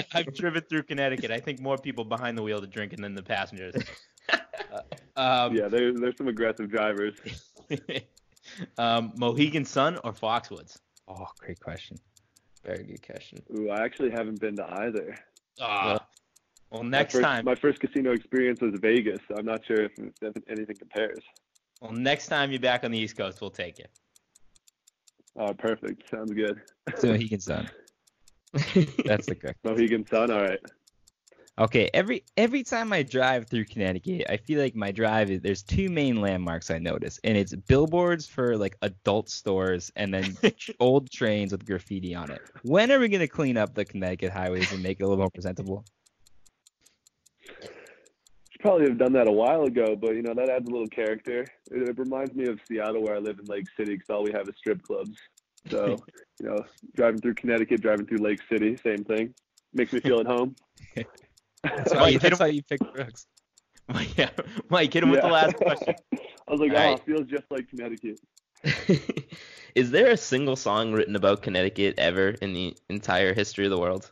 I've 0.13 0.33
driven 0.33 0.61
through 0.61 0.83
Connecticut. 0.83 1.31
I 1.31 1.39
think 1.41 1.59
more 1.59 1.77
people 1.77 2.05
behind 2.05 2.37
the 2.37 2.41
wheel 2.43 2.61
to 2.61 2.67
drinking 2.67 3.01
than 3.01 3.13
the 3.13 3.23
passengers. 3.23 3.75
Uh, 4.31 4.81
um, 5.17 5.53
yeah, 5.55 5.67
there, 5.67 5.93
there's 5.93 6.15
some 6.17 6.29
aggressive 6.29 6.71
drivers. 6.71 7.15
um, 8.77 9.11
Mohegan 9.17 9.65
Sun 9.65 9.99
or 10.05 10.13
Foxwoods? 10.13 10.77
Oh, 11.07 11.27
great 11.39 11.59
question. 11.59 11.97
Very 12.63 12.83
good 12.83 13.05
question. 13.05 13.41
Ooh, 13.55 13.69
I 13.69 13.83
actually 13.83 14.11
haven't 14.11 14.39
been 14.39 14.55
to 14.57 14.65
either. 14.81 15.15
Ah. 15.59 16.05
well, 16.71 16.83
next 16.83 17.13
my 17.13 17.19
first, 17.19 17.23
time. 17.23 17.45
My 17.45 17.55
first 17.55 17.79
casino 17.79 18.11
experience 18.11 18.61
was 18.61 18.73
Vegas, 18.81 19.19
so 19.27 19.37
I'm 19.37 19.45
not 19.45 19.65
sure 19.65 19.83
if, 19.83 19.91
if 20.21 20.35
anything 20.49 20.77
compares. 20.77 21.19
Well, 21.81 21.91
next 21.91 22.27
time 22.27 22.51
you're 22.51 22.61
back 22.61 22.83
on 22.83 22.91
the 22.91 22.97
East 22.97 23.17
Coast, 23.17 23.41
we'll 23.41 23.51
take 23.51 23.79
it. 23.79 23.91
Oh, 25.35 25.53
perfect. 25.53 26.03
Sounds 26.09 26.31
good. 26.31 26.61
So 26.97 27.07
Mohegan 27.07 27.39
Sun. 27.39 27.69
That's 29.05 29.25
the 29.25 29.35
correct. 29.39 29.59
Mohegan 29.63 30.05
Sun. 30.07 30.31
All 30.31 30.41
right. 30.41 30.59
Okay, 31.59 31.87
every 31.93 32.23
every 32.35 32.63
time 32.63 32.91
I 32.91 33.03
drive 33.03 33.45
through 33.45 33.65
Connecticut, 33.65 34.25
I 34.27 34.37
feel 34.37 34.59
like 34.59 34.75
my 34.75 34.91
drive 34.91 35.29
is 35.29 35.41
there's 35.41 35.61
two 35.61 35.87
main 35.87 36.19
landmarks 36.19 36.71
I 36.71 36.79
notice, 36.79 37.19
and 37.23 37.37
it's 37.37 37.53
billboards 37.53 38.25
for 38.25 38.57
like 38.57 38.75
adult 38.81 39.29
stores 39.29 39.91
and 39.95 40.11
then 40.11 40.35
old 40.79 41.11
trains 41.11 41.51
with 41.51 41.63
graffiti 41.63 42.15
on 42.15 42.31
it. 42.31 42.41
When 42.63 42.91
are 42.91 42.97
we 42.97 43.07
gonna 43.07 43.27
clean 43.27 43.55
up 43.55 43.75
the 43.75 43.85
Connecticut 43.85 44.31
highways 44.31 44.71
and 44.71 44.81
make 44.81 44.99
it 44.99 45.03
a 45.03 45.07
little 45.07 45.19
more 45.19 45.29
presentable? 45.29 45.85
Should 47.43 48.61
probably 48.61 48.87
have 48.87 48.97
done 48.97 49.13
that 49.13 49.27
a 49.27 49.31
while 49.31 49.65
ago, 49.65 49.95
but 49.95 50.15
you 50.15 50.23
know 50.23 50.33
that 50.33 50.49
adds 50.49 50.67
a 50.67 50.71
little 50.71 50.87
character. 50.87 51.45
It, 51.69 51.87
it 51.87 51.99
reminds 51.99 52.33
me 52.33 52.47
of 52.47 52.59
Seattle, 52.67 53.03
where 53.03 53.15
I 53.15 53.19
live 53.19 53.37
in 53.37 53.45
Lake 53.45 53.65
City, 53.77 53.93
because 53.93 54.09
all 54.09 54.23
we 54.23 54.31
have 54.31 54.49
is 54.49 54.55
strip 54.57 54.81
clubs. 54.81 55.19
So 55.69 56.03
you 56.39 56.47
know, 56.47 56.65
driving 56.95 57.21
through 57.21 57.35
Connecticut, 57.35 57.79
driving 57.81 58.07
through 58.07 58.23
Lake 58.23 58.39
City, 58.51 58.75
same 58.83 59.03
thing. 59.03 59.35
Makes 59.71 59.93
me 59.93 59.99
feel 59.99 60.19
at 60.19 60.25
home. 60.25 60.55
That's 61.63 61.93
why 61.93 62.09
you, 62.09 62.19
that's 62.19 62.39
him- 62.39 62.45
why 62.45 62.51
you 62.51 62.63
pick 62.63 62.79
Brooks. 62.93 63.25
yeah, 64.17 64.29
Mike, 64.69 64.93
hit 64.93 65.03
him 65.03 65.09
with 65.09 65.21
the 65.21 65.27
last 65.27 65.55
question. 65.57 65.95
I 66.13 66.51
was 66.51 66.59
like, 66.59 66.71
All 66.71 66.77
oh, 66.77 66.79
right. 66.79 66.99
it 66.99 67.05
feels 67.05 67.27
just 67.27 67.45
like 67.49 67.69
Connecticut. 67.69 68.19
Is 69.75 69.91
there 69.91 70.11
a 70.11 70.17
single 70.17 70.55
song 70.55 70.93
written 70.93 71.15
about 71.15 71.41
Connecticut 71.41 71.95
ever 71.97 72.29
in 72.29 72.53
the 72.53 72.77
entire 72.89 73.33
history 73.33 73.65
of 73.65 73.71
the 73.71 73.79
world? 73.79 74.11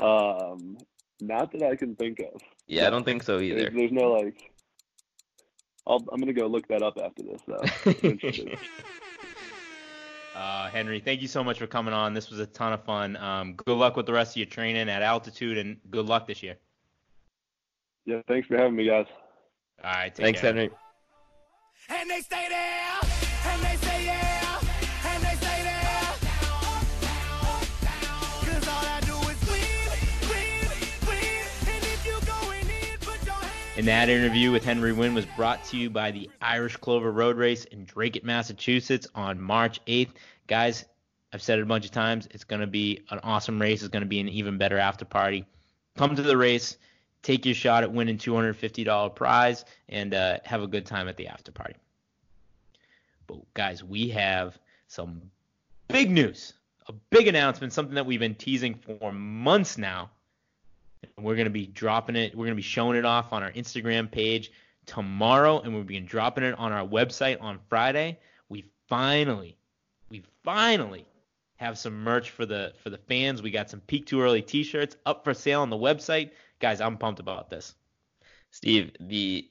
um, 0.00 0.78
not 1.20 1.52
that 1.52 1.62
I 1.62 1.76
can 1.76 1.94
think 1.96 2.20
of. 2.20 2.40
Yeah, 2.66 2.86
I 2.86 2.90
don't 2.90 3.04
think 3.04 3.22
so 3.22 3.38
There's, 3.38 3.50
either. 3.50 3.70
there's 3.70 3.92
no 3.92 4.12
like. 4.12 4.50
I'll, 5.86 6.04
I'm 6.12 6.18
gonna 6.20 6.32
go 6.32 6.46
look 6.46 6.66
that 6.68 6.82
up 6.82 6.98
after 7.02 7.22
this 7.22 7.42
though. 7.46 7.62
Interesting. 10.36 10.66
Uh, 10.66 10.70
Henry, 10.70 11.00
thank 11.00 11.22
you 11.22 11.28
so 11.28 11.42
much 11.42 11.58
for 11.58 11.66
coming 11.66 11.94
on. 11.94 12.14
This 12.14 12.30
was 12.30 12.40
a 12.40 12.46
ton 12.46 12.72
of 12.72 12.84
fun. 12.84 13.16
Um, 13.16 13.54
good 13.54 13.76
luck 13.76 13.96
with 13.96 14.06
the 14.06 14.12
rest 14.12 14.32
of 14.32 14.36
your 14.36 14.46
training 14.46 14.88
at 14.88 15.02
altitude, 15.02 15.58
and 15.58 15.78
good 15.90 16.06
luck 16.06 16.26
this 16.26 16.42
year. 16.42 16.56
yeah, 18.04 18.20
thanks 18.28 18.46
for 18.48 18.56
having 18.56 18.76
me, 18.76 18.86
guys. 18.86 19.06
All 19.82 19.90
right, 19.90 20.14
take 20.14 20.24
Thanks, 20.24 20.40
care. 20.40 20.52
Henry. 20.52 20.70
And 21.88 22.10
they 22.10 22.20
stay 22.20 22.46
there, 22.48 23.15
And 33.76 33.86
that 33.88 34.08
interview 34.08 34.52
with 34.52 34.64
Henry 34.64 34.94
Wynne 34.94 35.12
was 35.12 35.26
brought 35.36 35.62
to 35.66 35.76
you 35.76 35.90
by 35.90 36.10
the 36.10 36.30
Irish 36.40 36.78
Clover 36.78 37.12
Road 37.12 37.36
Race 37.36 37.66
in 37.66 37.84
Dracut, 37.84 38.24
Massachusetts 38.24 39.06
on 39.14 39.38
March 39.38 39.84
8th. 39.84 40.12
Guys, 40.46 40.86
I've 41.30 41.42
said 41.42 41.58
it 41.58 41.62
a 41.62 41.66
bunch 41.66 41.84
of 41.84 41.90
times. 41.90 42.26
It's 42.30 42.44
going 42.44 42.62
to 42.62 42.66
be 42.66 43.02
an 43.10 43.20
awesome 43.22 43.60
race. 43.60 43.82
It's 43.82 43.90
going 43.90 44.02
to 44.02 44.08
be 44.08 44.18
an 44.18 44.30
even 44.30 44.56
better 44.56 44.78
after 44.78 45.04
party. 45.04 45.44
Come 45.94 46.16
to 46.16 46.22
the 46.22 46.38
race, 46.38 46.78
take 47.22 47.44
your 47.44 47.54
shot 47.54 47.82
at 47.82 47.92
winning 47.92 48.16
$250 48.16 49.14
prize, 49.14 49.66
and 49.90 50.14
uh, 50.14 50.38
have 50.44 50.62
a 50.62 50.66
good 50.66 50.86
time 50.86 51.06
at 51.06 51.18
the 51.18 51.26
after 51.26 51.52
party. 51.52 51.74
But, 53.26 53.40
guys, 53.52 53.84
we 53.84 54.08
have 54.08 54.58
some 54.88 55.20
big 55.88 56.10
news, 56.10 56.54
a 56.86 56.94
big 57.10 57.28
announcement, 57.28 57.74
something 57.74 57.96
that 57.96 58.06
we've 58.06 58.20
been 58.20 58.36
teasing 58.36 58.74
for 58.74 59.12
months 59.12 59.76
now. 59.76 60.10
And 61.16 61.24
we're 61.24 61.34
going 61.34 61.46
to 61.46 61.50
be 61.50 61.66
dropping 61.66 62.16
it. 62.16 62.34
We're 62.34 62.46
going 62.46 62.56
to 62.56 62.56
be 62.56 62.62
showing 62.62 62.96
it 62.96 63.04
off 63.04 63.32
on 63.32 63.42
our 63.42 63.52
Instagram 63.52 64.10
page 64.10 64.52
tomorrow, 64.86 65.60
and 65.60 65.74
we'll 65.74 65.84
be 65.84 66.00
dropping 66.00 66.44
it 66.44 66.58
on 66.58 66.72
our 66.72 66.86
website 66.86 67.40
on 67.40 67.58
Friday. 67.68 68.18
We 68.48 68.64
finally, 68.88 69.56
we 70.10 70.22
finally 70.44 71.06
have 71.56 71.78
some 71.78 72.02
merch 72.02 72.30
for 72.30 72.46
the 72.46 72.72
for 72.82 72.90
the 72.90 72.98
fans. 72.98 73.42
We 73.42 73.50
got 73.50 73.70
some 73.70 73.80
Peaked 73.80 74.08
Too 74.08 74.20
Early 74.20 74.42
T-shirts 74.42 74.96
up 75.06 75.24
for 75.24 75.34
sale 75.34 75.62
on 75.62 75.70
the 75.70 75.76
website. 75.76 76.30
Guys, 76.60 76.80
I'm 76.80 76.96
pumped 76.96 77.20
about 77.20 77.50
this. 77.50 77.74
Steve, 78.50 78.92
the 79.00 79.48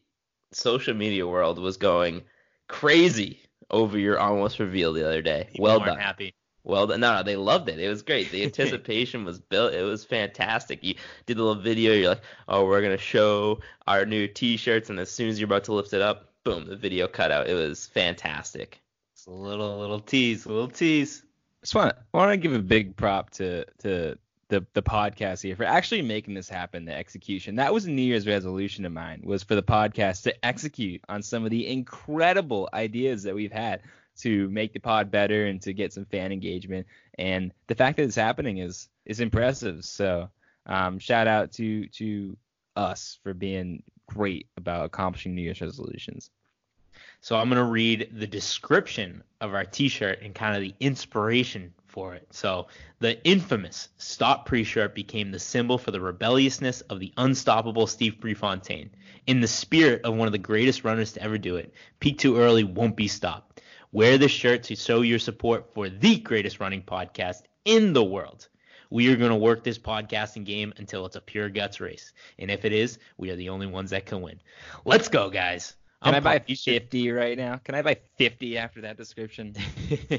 social 0.52 0.94
media 0.94 1.28
world 1.28 1.60
was 1.60 1.78
going 1.78 2.24
crazy 2.68 3.40
over 3.70 3.98
your 3.98 4.20
almost 4.20 4.60
reveal 4.60 4.94
the 4.94 5.06
other 5.06 5.22
day. 5.22 5.48
People 5.52 5.64
well 5.64 5.80
done. 5.80 5.98
Happy. 5.98 6.35
Well. 6.66 6.88
No, 6.88 6.98
no, 6.98 7.24
they 7.24 7.36
loved 7.36 7.70
it. 7.70 7.80
It 7.80 7.88
was 7.88 8.02
great. 8.02 8.32
The 8.32 8.44
anticipation 8.50 9.24
was 9.24 9.40
built. 9.40 9.74
It 9.74 9.84
was 9.84 10.04
fantastic. 10.04 10.84
You 10.84 10.96
did 11.26 11.38
a 11.38 11.44
little 11.44 11.62
video. 11.62 11.94
You're 11.94 12.10
like, 12.10 12.22
oh, 12.48 12.66
we're 12.66 12.82
gonna 12.82 12.98
show 12.98 13.60
our 13.88 14.06
new 14.06 14.28
T-shirts, 14.28 14.90
and 14.90 15.00
as 15.00 15.12
soon 15.12 15.30
as 15.30 15.40
you're 15.40 15.46
about 15.46 15.66
to 15.66 15.74
lift 15.74 15.94
it 15.94 16.02
up, 16.02 16.32
boom, 16.44 16.66
the 16.66 16.76
video 16.76 17.08
cut 17.08 17.32
out. 17.32 17.48
It 17.48 17.54
was 17.54 17.86
fantastic. 17.86 18.82
It's 19.14 19.28
a 19.28 19.32
little 19.32 19.80
little 19.80 20.00
tease, 20.00 20.46
a 20.46 20.50
little 20.50 20.68
tease. 20.68 21.24
Just 21.62 21.76
want 21.76 21.96
want 22.14 22.32
to 22.32 22.38
give 22.38 22.54
a 22.54 22.60
big 22.60 22.96
prop 22.96 23.30
to 23.32 23.66
to 23.80 24.18
the 24.50 24.66
the 24.74 24.84
podcast 24.84 25.42
here 25.42 25.56
for 25.56 25.64
actually 25.64 26.02
making 26.02 26.36
this 26.36 26.48
happen. 26.48 26.86
The 26.86 26.94
execution 26.94 27.56
that 27.56 27.74
was 27.74 27.86
a 27.86 27.92
New 27.92 28.04
Year's 28.04 28.28
resolution 28.28 28.86
of 28.86 28.92
mine 28.92 29.22
was 29.24 29.44
for 29.44 29.56
the 29.56 29.64
podcast 29.64 30.24
to 30.24 30.46
execute 30.46 31.02
on 31.10 31.24
some 31.24 31.44
of 31.44 31.50
the 31.50 31.68
incredible 31.68 32.70
ideas 32.74 33.24
that 33.24 33.36
we've 33.36 33.52
had 33.52 33.82
to 34.18 34.50
make 34.50 34.74
the 34.74 34.80
pod 34.80 35.12
better 35.12 35.46
and 35.46 35.62
to 35.62 35.74
get 35.74 35.94
some 35.94 36.06
fan 36.06 36.32
engagement. 36.32 36.88
And 37.18 37.54
the 37.68 37.76
fact 37.76 37.98
that 37.98 38.04
it's 38.04 38.16
happening 38.16 38.60
is 38.60 38.90
is 39.06 39.20
impressive. 39.20 39.86
So 39.86 40.30
um, 40.66 41.00
shout 41.00 41.28
out 41.28 41.52
to 41.54 41.88
to 41.88 42.38
us 42.76 43.20
for 43.24 43.34
being 43.34 43.84
great 44.08 44.48
about 44.58 44.86
accomplishing 44.86 45.36
New 45.36 45.42
Year's 45.42 45.62
resolutions. 45.62 46.30
So 47.22 47.36
I'm 47.36 47.50
to 47.50 47.64
read 47.64 48.10
the 48.14 48.28
description 48.28 49.24
of 49.42 49.54
our 49.54 49.66
t-shirt 49.66 50.22
and 50.22 50.34
kind 50.34 50.56
of 50.56 50.62
the 50.62 50.76
inspiration 50.80 51.74
for 51.88 52.14
it. 52.14 52.28
So 52.32 52.68
the 53.00 53.24
infamous 53.24 53.90
Stop 53.98 54.46
Pre-shirt 54.46 54.94
became 54.94 55.32
the 55.32 55.40
symbol 55.40 55.78
for 55.78 55.92
the 55.92 56.00
rebelliousness 56.00 56.82
of 56.82 57.00
the 57.00 57.14
unstoppable 57.18 57.88
Steve 57.88 58.18
Prefontaine. 58.20 58.90
In 59.28 59.42
the 59.42 59.48
spirit 59.48 60.02
of 60.04 60.16
one 60.16 60.28
of 60.28 60.34
the 60.34 60.38
greatest 60.38 60.84
runners 60.84 61.14
to 61.14 61.24
ever 61.24 61.38
do 61.38 61.56
it, 61.56 61.74
Peaked 62.00 62.20
Too 62.20 62.38
Early 62.38 62.64
won't 62.64 62.96
be 62.96 63.08
stopped. 63.08 63.62
Wear 63.96 64.18
the 64.18 64.28
shirt 64.28 64.64
to 64.64 64.76
show 64.76 65.04
your 65.04 65.20
support 65.20 65.74
for 65.74 65.88
the 65.88 66.18
greatest 66.18 66.60
running 66.60 66.82
podcast 66.82 67.44
in 67.64 67.94
the 67.94 68.04
world. 68.04 68.50
We 68.90 69.10
are 69.10 69.16
going 69.16 69.30
to 69.30 69.38
work 69.38 69.64
this 69.64 69.80
podcasting 69.80 70.44
game 70.44 70.74
until 70.76 71.06
it's 71.06 71.16
a 71.16 71.22
pure 71.22 71.48
guts 71.48 71.80
race. 71.80 72.12
And 72.38 72.52
if 72.52 72.66
it 72.66 72.74
is, 72.74 73.00
we 73.18 73.30
are 73.30 73.38
the 73.38 73.48
only 73.48 73.68
ones 73.68 73.92
that 73.92 74.06
can 74.06 74.22
win. 74.22 74.42
Let's 74.84 75.08
go, 75.08 75.30
guys. 75.30 75.76
Can 76.04 76.14
I'm 76.14 76.18
i 76.18 76.20
buy 76.20 76.38
pumped. 76.40 76.50
You 76.50 76.56
50 76.56 77.12
right 77.12 77.38
now? 77.38 77.58
Can 77.64 77.74
I 77.74 77.82
buy 77.82 77.98
50 78.18 78.58
after 78.58 78.82
that 78.82 78.98
description? 78.98 79.56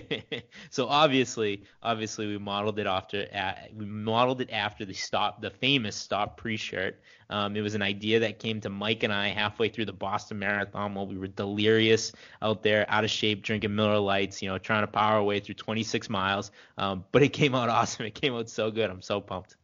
so 0.70 0.88
obviously, 0.88 1.64
obviously 1.82 2.26
we 2.26 2.38
modeled 2.38 2.78
it 2.78 2.86
after 2.86 3.26
uh, 3.32 3.52
we 3.74 3.84
modeled 3.84 4.40
it 4.40 4.50
after 4.50 4.84
the 4.84 4.94
stop, 4.94 5.42
the 5.42 5.50
famous 5.50 5.94
stop 5.94 6.38
pre-shirt. 6.38 6.98
Um, 7.28 7.56
it 7.56 7.60
was 7.60 7.74
an 7.74 7.82
idea 7.82 8.20
that 8.20 8.38
came 8.38 8.60
to 8.62 8.70
Mike 8.70 9.02
and 9.02 9.12
I 9.12 9.28
halfway 9.28 9.68
through 9.68 9.84
the 9.84 9.92
Boston 9.92 10.38
Marathon 10.38 10.94
while 10.94 11.06
we 11.06 11.18
were 11.18 11.26
delirious 11.26 12.12
out 12.40 12.62
there, 12.62 12.86
out 12.88 13.04
of 13.04 13.10
shape, 13.10 13.42
drinking 13.42 13.74
Miller 13.74 13.98
Lites, 13.98 14.40
you 14.40 14.48
know, 14.48 14.58
trying 14.58 14.82
to 14.82 14.86
power 14.86 15.16
our 15.16 15.22
way 15.22 15.40
through 15.40 15.56
26 15.56 16.08
miles. 16.08 16.52
Um, 16.78 17.04
but 17.12 17.22
it 17.22 17.32
came 17.32 17.54
out 17.54 17.68
awesome. 17.76 18.06
It 18.06 18.14
came 18.14 18.34
out 18.34 18.48
so 18.48 18.70
good. 18.70 18.90
I'm 18.90 19.02
so 19.02 19.20
pumped. 19.20 19.56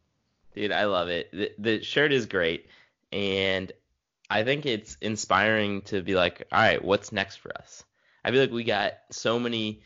Dude, 0.53 0.71
I 0.71 0.85
love 0.85 1.07
it. 1.07 1.31
The, 1.31 1.51
the 1.57 1.83
shirt 1.83 2.13
is 2.13 2.27
great, 2.27 2.67
and 3.11 3.71
I 4.29 4.43
think 4.43 4.65
it's 4.65 4.97
inspiring 5.01 5.81
to 5.83 6.01
be 6.01 6.15
like, 6.15 6.47
all 6.51 6.59
right, 6.59 6.83
what's 6.83 7.11
next 7.11 7.37
for 7.37 7.55
us? 7.57 7.83
I 8.23 8.31
feel 8.31 8.41
like 8.41 8.51
we 8.51 8.63
got 8.63 8.93
so 9.11 9.39
many 9.39 9.83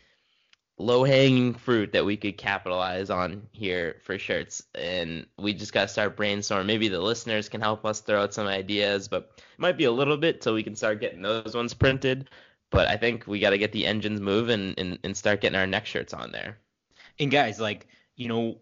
low 0.78 1.02
hanging 1.02 1.54
fruit 1.54 1.92
that 1.92 2.04
we 2.04 2.16
could 2.16 2.38
capitalize 2.38 3.10
on 3.10 3.48
here 3.52 3.96
for 4.04 4.18
shirts, 4.18 4.62
and 4.74 5.26
we 5.36 5.52
just 5.52 5.72
got 5.72 5.82
to 5.82 5.88
start 5.88 6.16
brainstorming. 6.16 6.66
Maybe 6.66 6.88
the 6.88 7.00
listeners 7.00 7.48
can 7.48 7.60
help 7.60 7.84
us 7.84 8.00
throw 8.00 8.22
out 8.22 8.34
some 8.34 8.46
ideas, 8.46 9.08
but 9.08 9.32
it 9.36 9.58
might 9.58 9.76
be 9.76 9.84
a 9.84 9.92
little 9.92 10.16
bit 10.16 10.40
till 10.40 10.54
we 10.54 10.62
can 10.62 10.76
start 10.76 11.00
getting 11.00 11.22
those 11.22 11.54
ones 11.54 11.74
printed. 11.74 12.30
But 12.70 12.88
I 12.88 12.96
think 12.96 13.26
we 13.26 13.40
got 13.40 13.50
to 13.50 13.58
get 13.58 13.72
the 13.72 13.86
engines 13.86 14.20
moving 14.20 14.74
and, 14.78 14.98
and 15.02 15.16
start 15.16 15.40
getting 15.40 15.58
our 15.58 15.66
neck 15.66 15.86
shirts 15.86 16.12
on 16.14 16.32
there. 16.32 16.58
And 17.18 17.30
guys, 17.30 17.58
like, 17.58 17.88
you 18.14 18.28
know, 18.28 18.58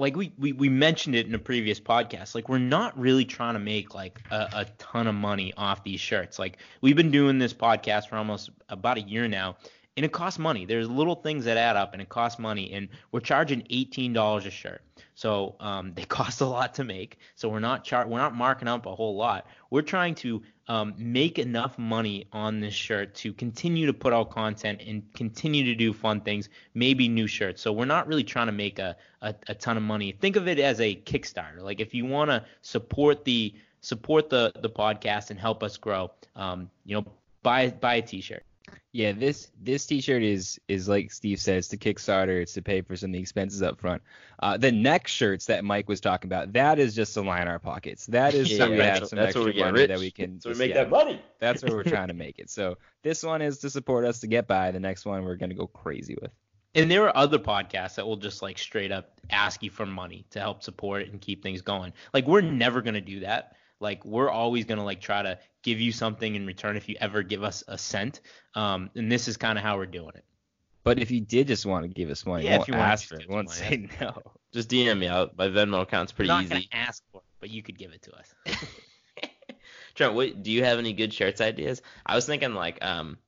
like 0.00 0.16
we, 0.16 0.32
we, 0.38 0.52
we 0.52 0.68
mentioned 0.68 1.14
it 1.14 1.26
in 1.26 1.34
a 1.34 1.38
previous 1.38 1.78
podcast, 1.78 2.34
like 2.34 2.48
we're 2.48 2.58
not 2.58 2.98
really 2.98 3.24
trying 3.24 3.54
to 3.54 3.60
make 3.60 3.94
like 3.94 4.20
a, 4.30 4.48
a 4.52 4.66
ton 4.78 5.06
of 5.06 5.14
money 5.14 5.52
off 5.56 5.84
these 5.84 6.00
shirts. 6.00 6.38
Like 6.38 6.58
we've 6.80 6.96
been 6.96 7.10
doing 7.10 7.38
this 7.38 7.52
podcast 7.52 8.08
for 8.08 8.16
almost 8.16 8.50
about 8.68 8.96
a 8.96 9.02
year 9.02 9.28
now, 9.28 9.56
and 9.96 10.06
it 10.06 10.12
costs 10.12 10.38
money. 10.38 10.64
There's 10.64 10.88
little 10.88 11.16
things 11.16 11.44
that 11.44 11.56
add 11.56 11.76
up, 11.76 11.92
and 11.92 12.00
it 12.00 12.08
costs 12.08 12.38
money, 12.38 12.72
and 12.72 12.88
we're 13.12 13.20
charging 13.20 13.62
$18 13.62 14.46
a 14.46 14.50
shirt. 14.50 14.82
So 15.20 15.54
um, 15.60 15.92
they 15.92 16.04
cost 16.18 16.40
a 16.40 16.46
lot 16.46 16.72
to 16.76 16.84
make. 16.84 17.18
So 17.34 17.50
we're 17.50 17.60
not 17.60 17.84
char- 17.84 18.08
we're 18.08 18.16
not 18.16 18.34
marking 18.34 18.68
up 18.68 18.86
a 18.86 18.94
whole 18.94 19.16
lot. 19.16 19.46
We're 19.68 19.82
trying 19.82 20.14
to 20.16 20.42
um, 20.66 20.94
make 20.96 21.38
enough 21.38 21.78
money 21.78 22.26
on 22.32 22.60
this 22.60 22.72
shirt 22.72 23.14
to 23.16 23.34
continue 23.34 23.84
to 23.84 23.92
put 23.92 24.14
out 24.14 24.30
content 24.30 24.80
and 24.86 25.02
continue 25.12 25.62
to 25.64 25.74
do 25.74 25.92
fun 25.92 26.22
things, 26.22 26.48
maybe 26.72 27.06
new 27.06 27.26
shirts. 27.26 27.60
So 27.60 27.70
we're 27.70 27.84
not 27.84 28.06
really 28.06 28.24
trying 28.24 28.46
to 28.46 28.52
make 28.52 28.78
a, 28.78 28.96
a, 29.20 29.34
a 29.48 29.54
ton 29.54 29.76
of 29.76 29.82
money. 29.82 30.12
Think 30.12 30.36
of 30.36 30.48
it 30.48 30.58
as 30.58 30.80
a 30.80 30.96
Kickstarter. 30.96 31.60
Like 31.60 31.80
if 31.80 31.92
you 31.92 32.06
want 32.06 32.30
to 32.30 32.42
support 32.62 33.26
the 33.26 33.54
support 33.82 34.30
the 34.30 34.52
the 34.60 34.70
podcast 34.70 35.28
and 35.28 35.38
help 35.38 35.62
us 35.62 35.76
grow, 35.76 36.10
um, 36.34 36.70
you 36.86 36.96
know, 36.96 37.04
buy 37.42 37.68
buy 37.68 37.96
a 37.96 38.02
t-shirt. 38.02 38.42
Yeah, 38.92 39.12
this 39.12 39.50
this 39.62 39.86
T-shirt 39.86 40.22
is 40.22 40.58
is 40.68 40.88
like 40.88 41.12
Steve 41.12 41.40
said, 41.40 41.62
to 41.64 41.76
Kickstarter. 41.76 42.42
It's 42.42 42.54
to 42.54 42.62
pay 42.62 42.80
for 42.82 42.96
some 42.96 43.10
of 43.10 43.14
the 43.14 43.20
expenses 43.20 43.62
up 43.62 43.78
front. 43.80 44.02
Uh, 44.40 44.56
the 44.56 44.72
neck 44.72 45.06
shirts 45.06 45.46
that 45.46 45.64
Mike 45.64 45.88
was 45.88 46.00
talking 46.00 46.28
about, 46.28 46.52
that 46.54 46.78
is 46.78 46.94
just 46.94 47.14
to 47.14 47.20
line 47.22 47.46
our 47.46 47.58
pockets. 47.58 48.06
That 48.06 48.34
is 48.34 48.56
so 48.56 48.68
we 48.70 48.78
Yeah, 48.78 48.94
have 48.94 49.06
some 49.06 49.18
that's 49.18 49.28
extra 49.28 49.44
we 49.44 49.52
get 49.52 49.66
money 49.66 49.80
rich. 49.80 49.88
that 49.88 49.98
we 49.98 50.10
can. 50.10 50.40
So 50.40 50.50
we 50.50 50.56
make 50.56 50.70
yeah, 50.70 50.84
that 50.84 50.90
money. 50.90 51.22
That's 51.38 51.62
where 51.62 51.72
we're 51.76 51.82
trying 51.96 52.08
to 52.08 52.14
make 52.14 52.38
it. 52.38 52.50
So 52.50 52.78
this 53.02 53.22
one 53.22 53.42
is 53.42 53.58
to 53.58 53.70
support 53.70 54.04
us 54.04 54.20
to 54.20 54.26
get 54.26 54.46
by. 54.48 54.70
The 54.70 54.80
next 54.80 55.06
one 55.06 55.24
we're 55.24 55.36
gonna 55.36 55.54
go 55.54 55.66
crazy 55.66 56.16
with. 56.20 56.32
And 56.74 56.90
there 56.90 57.04
are 57.04 57.16
other 57.16 57.38
podcasts 57.38 57.96
that 57.96 58.06
will 58.06 58.16
just 58.16 58.42
like 58.42 58.56
straight 58.58 58.92
up 58.92 59.20
ask 59.30 59.62
you 59.62 59.70
for 59.70 59.86
money 59.86 60.24
to 60.30 60.40
help 60.40 60.62
support 60.62 61.02
it 61.02 61.10
and 61.10 61.20
keep 61.20 61.42
things 61.42 61.62
going. 61.62 61.92
Like 62.14 62.26
we're 62.26 62.40
never 62.42 62.80
gonna 62.82 63.00
do 63.00 63.20
that. 63.20 63.56
Like 63.80 64.04
we're 64.04 64.30
always 64.30 64.64
gonna 64.66 64.84
like 64.84 65.00
try 65.00 65.22
to 65.22 65.38
give 65.62 65.80
you 65.80 65.90
something 65.92 66.34
in 66.34 66.46
return 66.46 66.76
if 66.76 66.88
you 66.88 66.96
ever 67.00 67.22
give 67.22 67.42
us 67.42 67.64
a 67.66 67.78
cent. 67.78 68.20
Um, 68.54 68.90
and 68.94 69.10
this 69.10 69.26
is 69.28 69.36
kind 69.36 69.58
of 69.58 69.64
how 69.64 69.76
we're 69.76 69.86
doing 69.86 70.12
it. 70.14 70.24
But 70.82 70.98
if 70.98 71.10
you 71.10 71.20
did 71.20 71.46
just 71.46 71.66
want 71.66 71.84
to 71.84 71.88
give 71.88 72.08
us 72.10 72.24
money, 72.24 72.44
Yeah, 72.44 72.52
won't 72.58 72.62
if 72.62 72.68
you 72.68 72.74
want 72.74 72.90
ask 72.90 73.02
to 73.04 73.08
for 73.08 73.14
it, 73.16 73.18
give 73.20 73.28
us 73.30 73.34
won't 73.34 73.48
money, 73.48 73.58
say 73.58 73.88
no. 74.00 74.22
Just 74.52 74.68
DM 74.68 74.98
me 74.98 75.06
out. 75.06 75.36
My 75.36 75.46
Venmo 75.48 75.82
account's 75.82 76.10
pretty 76.10 76.28
we're 76.30 76.34
not 76.36 76.44
easy. 76.44 76.68
gonna 76.72 76.84
ask 76.86 77.02
for 77.12 77.18
it, 77.18 77.24
but 77.38 77.50
you 77.50 77.62
could 77.62 77.78
give 77.78 77.92
it 77.92 78.02
to 78.02 78.12
us. 78.16 78.34
Trent, 79.94 80.14
what, 80.14 80.42
do 80.42 80.50
you 80.50 80.64
have 80.64 80.78
any 80.78 80.92
good 80.92 81.12
shirts 81.12 81.40
ideas? 81.40 81.82
I 82.06 82.14
was 82.14 82.26
thinking 82.26 82.54
like 82.54 82.82
um 82.84 83.18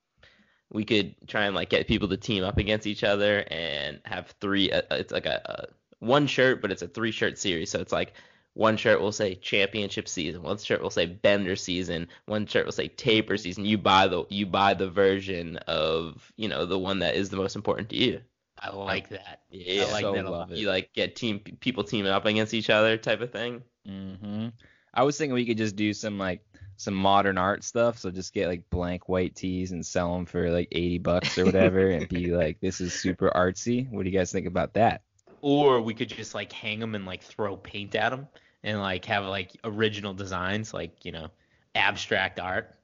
we 0.73 0.85
could 0.85 1.15
try 1.29 1.45
and 1.45 1.55
like 1.55 1.69
get 1.69 1.87
people 1.87 2.09
to 2.09 2.17
team 2.17 2.45
up 2.45 2.57
against 2.59 2.87
each 2.87 3.05
other 3.05 3.45
and 3.51 4.01
have 4.05 4.35
three. 4.41 4.73
Uh, 4.73 4.83
it's 4.93 5.13
like 5.13 5.27
a, 5.27 5.41
a 5.45 6.05
one 6.05 6.27
shirt, 6.27 6.63
but 6.63 6.73
it's 6.73 6.83
a 6.83 6.89
three 6.89 7.11
shirt 7.13 7.39
series. 7.39 7.71
So 7.71 7.81
it's 7.81 7.93
like 7.93 8.15
one 8.55 8.77
shirt 8.77 9.01
will 9.01 9.13
say 9.13 9.35
championship 9.37 10.09
season, 10.09 10.43
one 10.43 10.59
shirt 10.59 10.83
will 10.83 10.91
say 10.91 11.07
bender 11.07 11.57
season, 11.57 12.09
one 12.27 12.47
shirt 12.47 12.67
will 12.67 12.73
say 12.73 12.89
taper 12.89 13.37
season. 13.37 13.65
You 13.65 13.79
buy 13.79 14.09
the 14.09 14.25
you 14.29 14.47
buy 14.47 14.75
the 14.75 14.91
version 14.91 15.57
of 15.67 16.33
you 16.37 16.49
know 16.49 16.67
the 16.67 16.79
one 16.79 17.01
that 17.01 17.15
is 17.15 17.31
the 17.31 17.37
most 17.37 17.57
important 17.57 17.89
to 17.91 17.97
you. 17.97 18.21
I 18.59 18.71
like 18.71 19.09
that. 19.09 19.41
Yeah, 19.51 19.85
I 19.85 19.93
like 19.93 20.03
so 20.03 20.13
that 20.13 20.25
a 20.25 20.31
lot. 20.31 20.53
it. 20.53 20.59
you 20.59 20.69
like 20.69 20.93
get 20.93 21.17
team 21.17 21.41
people 21.41 21.85
teaming 21.85 22.13
up 22.13 22.27
against 22.27 22.55
each 22.55 22.71
other 22.71 22.97
type 22.97 23.21
of 23.21 23.33
thing. 23.33 23.63
hmm 23.87 24.49
I 24.95 25.05
was 25.05 25.17
thinking 25.17 25.35
we 25.35 25.47
could 25.47 25.57
just 25.57 25.75
do 25.75 25.95
some 25.95 26.19
like 26.19 26.45
some 26.77 26.95
modern 26.95 27.39
art 27.39 27.65
stuff. 27.65 27.99
So 27.99 28.11
just 28.11 28.35
get 28.35 28.49
like 28.49 28.69
blank 28.69 29.09
white 29.09 29.35
tees 29.35 29.73
and 29.73 29.85
sell 29.85 30.15
them 30.15 30.27
for 30.27 30.51
like 30.51 30.69
80 30.73 30.99
bucks 30.99 31.39
or 31.39 31.45
whatever, 31.45 31.89
and 31.89 32.09
be 32.09 32.27
like, 32.37 32.61
this 32.61 32.81
is 32.81 32.93
super 32.93 33.31
artsy. 33.35 33.91
What 33.91 34.03
do 34.03 34.11
you 34.11 34.19
guys 34.19 34.33
think 34.33 34.47
about 34.47 34.75
that? 34.75 35.03
Or 35.43 35.83
we 35.83 35.93
could 35.93 36.09
just 36.09 36.35
like 36.35 36.53
hang 36.53 36.79
them 36.81 36.95
and 36.95 37.05
like 37.05 37.23
throw 37.23 37.57
paint 37.57 37.95
at 37.95 38.11
them 38.11 38.29
and 38.63 38.81
like 38.81 39.05
have 39.07 39.25
like 39.27 39.51
original 39.65 40.15
designs, 40.15 40.73
like 40.73 41.05
you 41.05 41.13
know, 41.13 41.29
abstract 41.75 42.41
art. 42.41 42.75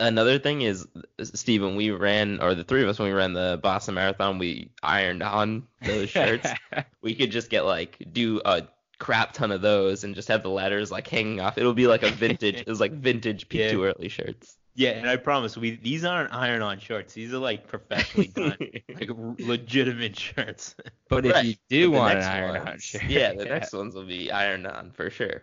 Another 0.00 0.40
thing 0.40 0.62
is, 0.62 0.88
uh, 0.96 1.24
Steven, 1.24 1.76
we 1.76 1.92
ran, 1.92 2.40
or 2.40 2.56
the 2.56 2.64
three 2.64 2.82
of 2.82 2.88
us, 2.88 2.98
when 2.98 3.08
we 3.08 3.14
ran 3.14 3.32
the 3.32 3.60
Boston 3.62 3.94
Marathon, 3.94 4.38
we 4.38 4.72
ironed 4.82 5.22
on 5.22 5.68
those 5.84 6.10
shirts. 6.10 6.48
we 7.00 7.14
could 7.14 7.30
just 7.30 7.48
get 7.48 7.64
like 7.64 8.02
do 8.12 8.40
a 8.44 8.62
crap 8.98 9.32
ton 9.32 9.52
of 9.52 9.60
those 9.60 10.02
and 10.02 10.14
just 10.16 10.26
have 10.28 10.42
the 10.42 10.48
letters 10.48 10.90
like 10.90 11.06
hanging 11.06 11.40
off. 11.40 11.58
It'll 11.58 11.74
be 11.74 11.86
like 11.86 12.02
a 12.02 12.10
vintage, 12.10 12.56
it 12.56 12.66
was 12.66 12.80
like 12.80 12.92
vintage 12.92 13.48
peak 13.48 13.60
Yeah. 13.60 13.70
too 13.70 13.84
early 13.84 14.08
shirts. 14.08 14.56
Yeah, 14.76 14.90
and 14.90 15.08
I 15.08 15.16
promise 15.16 15.56
we 15.56 15.76
these 15.76 16.04
aren't 16.04 16.32
iron-on 16.32 16.80
shorts. 16.80 17.14
These 17.14 17.32
are 17.32 17.38
like 17.38 17.66
professionally 17.68 18.26
done, 18.28 18.56
like 18.88 19.10
r- 19.10 19.36
legitimate 19.38 20.16
shirts. 20.18 20.74
But 21.08 21.26
if 21.26 21.44
you 21.44 21.54
do 21.68 21.90
but 21.92 21.96
want 21.98 22.12
an 22.14 22.18
next 22.18 22.26
iron 22.28 22.56
on 22.56 22.66
ones- 22.66 22.82
shirt, 22.82 23.04
yeah, 23.04 23.32
the 23.34 23.44
next 23.56 23.72
ones 23.72 23.94
will 23.94 24.06
be 24.06 24.32
iron-on 24.32 24.90
for 24.90 25.10
sure. 25.10 25.42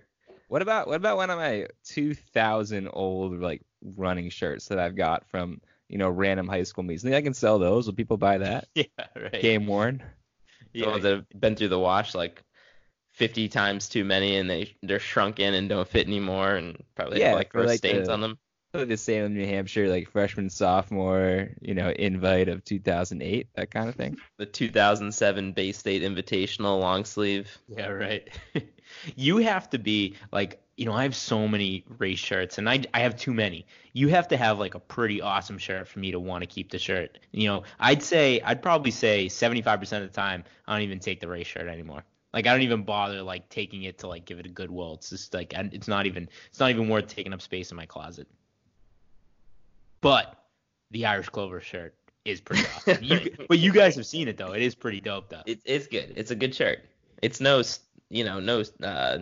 What 0.50 0.62
about 0.62 0.88
what 0.88 0.98
about 0.98 1.16
one 1.16 1.30
of 1.30 1.38
my 1.38 1.68
2000 1.86 2.90
old 2.92 3.40
like 3.40 3.62
running 3.96 4.30
shirts 4.30 4.68
that 4.68 4.80
I've 4.80 4.96
got 4.98 5.26
from 5.30 5.62
you 5.88 5.98
know 5.98 6.10
random 6.10 6.48
high 6.48 6.64
school 6.64 6.84
meets? 6.84 7.04
I 7.04 7.08
Think 7.08 7.16
I 7.16 7.22
can 7.22 7.34
sell 7.34 7.58
those? 7.58 7.86
Will 7.88 7.94
people 7.94 8.18
buy 8.18 8.38
that? 8.40 8.68
Yeah, 8.76 8.84
right. 9.16 9.42
Game 9.42 9.66
worn. 9.66 10.04
The 10.74 10.86
ones 10.86 11.04
that 11.04 11.14
have 11.16 11.26
been 11.40 11.56
through 11.56 11.70
the 11.70 11.80
wash 11.80 12.14
like 12.16 12.44
50 13.14 13.48
times 13.50 13.88
too 13.90 14.04
many 14.04 14.36
and 14.38 14.50
they 14.50 14.76
they're 14.84 15.00
shrunken 15.00 15.54
and 15.54 15.70
don't 15.70 15.88
fit 15.88 16.08
anymore 16.08 16.56
and 16.56 16.82
probably 16.96 17.20
Yeah, 17.20 17.28
have 17.30 17.38
like 17.38 17.52
for, 17.54 17.66
like, 17.66 17.78
stains 17.78 18.08
the- 18.08 18.14
on 18.14 18.20
them. 18.22 18.38
Like 18.74 18.88
the 18.88 18.96
Salem, 18.96 19.34
New 19.34 19.46
Hampshire, 19.46 19.90
like 19.90 20.10
freshman, 20.10 20.50
sophomore, 20.50 21.50
you 21.62 21.74
know, 21.74 21.90
invite 21.90 22.48
of 22.48 22.64
2008, 22.64 23.48
that 23.56 23.70
kind 23.70 23.90
of 23.90 23.96
thing. 23.96 24.18
The 24.38 24.46
2007 24.46 25.52
Bay 25.52 25.74
State 25.74 26.04
Invitational 26.04 26.80
long 26.80 27.04
sleeve. 27.04 27.58
Yeah, 27.68 27.88
right. 27.90 28.30
you 29.18 29.38
have 29.38 29.70
to 29.72 29.78
be 29.78 30.16
like, 30.32 30.62
you 30.78 30.86
know, 30.86 30.94
I 30.94 31.04
have 31.04 31.18
so 31.18 31.50
many 31.50 31.84
race 31.98 32.20
shirts 32.20 32.58
and 32.58 32.70
I, 32.70 32.84
I 32.94 33.02
have 33.02 33.18
too 33.18 33.34
many. 33.34 33.66
You 33.92 34.08
have 34.08 34.30
to 34.30 34.38
have 34.38 34.58
like 34.58 34.74
a 34.74 34.80
pretty 34.80 35.22
awesome 35.22 35.58
shirt 35.58 35.90
for 35.90 36.00
me 36.00 36.12
to 36.12 36.20
want 36.20 36.42
to 36.44 36.48
keep 36.48 36.72
the 36.72 36.80
shirt. 36.80 37.20
You 37.34 37.50
know, 37.50 37.64
I'd 37.78 38.02
say, 38.02 38.40
I'd 38.40 38.62
probably 38.64 38.92
say 38.92 39.28
75% 39.28 39.82
of 39.98 40.04
the 40.04 40.08
time, 40.08 40.46
I 40.66 40.74
don't 40.76 40.84
even 40.84 41.00
take 41.00 41.20
the 41.20 41.28
race 41.28 41.48
shirt 41.48 41.68
anymore. 41.68 42.04
Like 42.34 42.48
I 42.48 42.54
don't 42.54 42.62
even 42.62 42.84
bother 42.84 43.22
like 43.22 43.50
taking 43.50 43.84
it 43.84 43.98
to 44.00 44.08
like 44.08 44.24
give 44.24 44.40
it 44.40 44.46
a 44.46 44.50
good 44.50 44.70
Goodwill. 44.70 44.94
It's 44.94 45.10
just 45.10 45.34
like 45.34 45.54
I- 45.56 45.70
it's 45.74 45.90
not 45.90 46.06
even 46.06 46.30
it's 46.50 46.60
not 46.62 46.70
even 46.70 46.88
worth 46.88 47.08
taking 47.08 47.34
up 47.34 47.42
space 47.42 47.72
in 47.72 47.76
my 47.78 47.86
closet. 47.86 48.28
But 50.02 50.36
the 50.92 51.06
Irish 51.06 51.30
Clover 51.30 51.62
shirt 51.62 51.96
is 52.26 52.42
pretty 52.42 52.64
awesome. 52.76 53.04
You, 53.04 53.36
but 53.48 53.60
you 53.60 53.72
guys 53.72 53.96
have 53.96 54.06
seen 54.06 54.28
it 54.28 54.38
though. 54.38 54.54
It 54.54 54.62
is 54.62 54.76
pretty 54.76 55.02
dope 55.02 55.30
though. 55.30 55.44
It, 55.46 55.62
it's 55.66 55.88
good. 55.88 56.14
It's 56.16 56.32
a 56.32 56.36
good 56.36 56.54
shirt. 56.54 56.80
It's 57.22 57.40
no, 57.40 57.62
you 58.10 58.26
know, 58.26 58.40
no, 58.40 58.64
uh, 58.84 59.20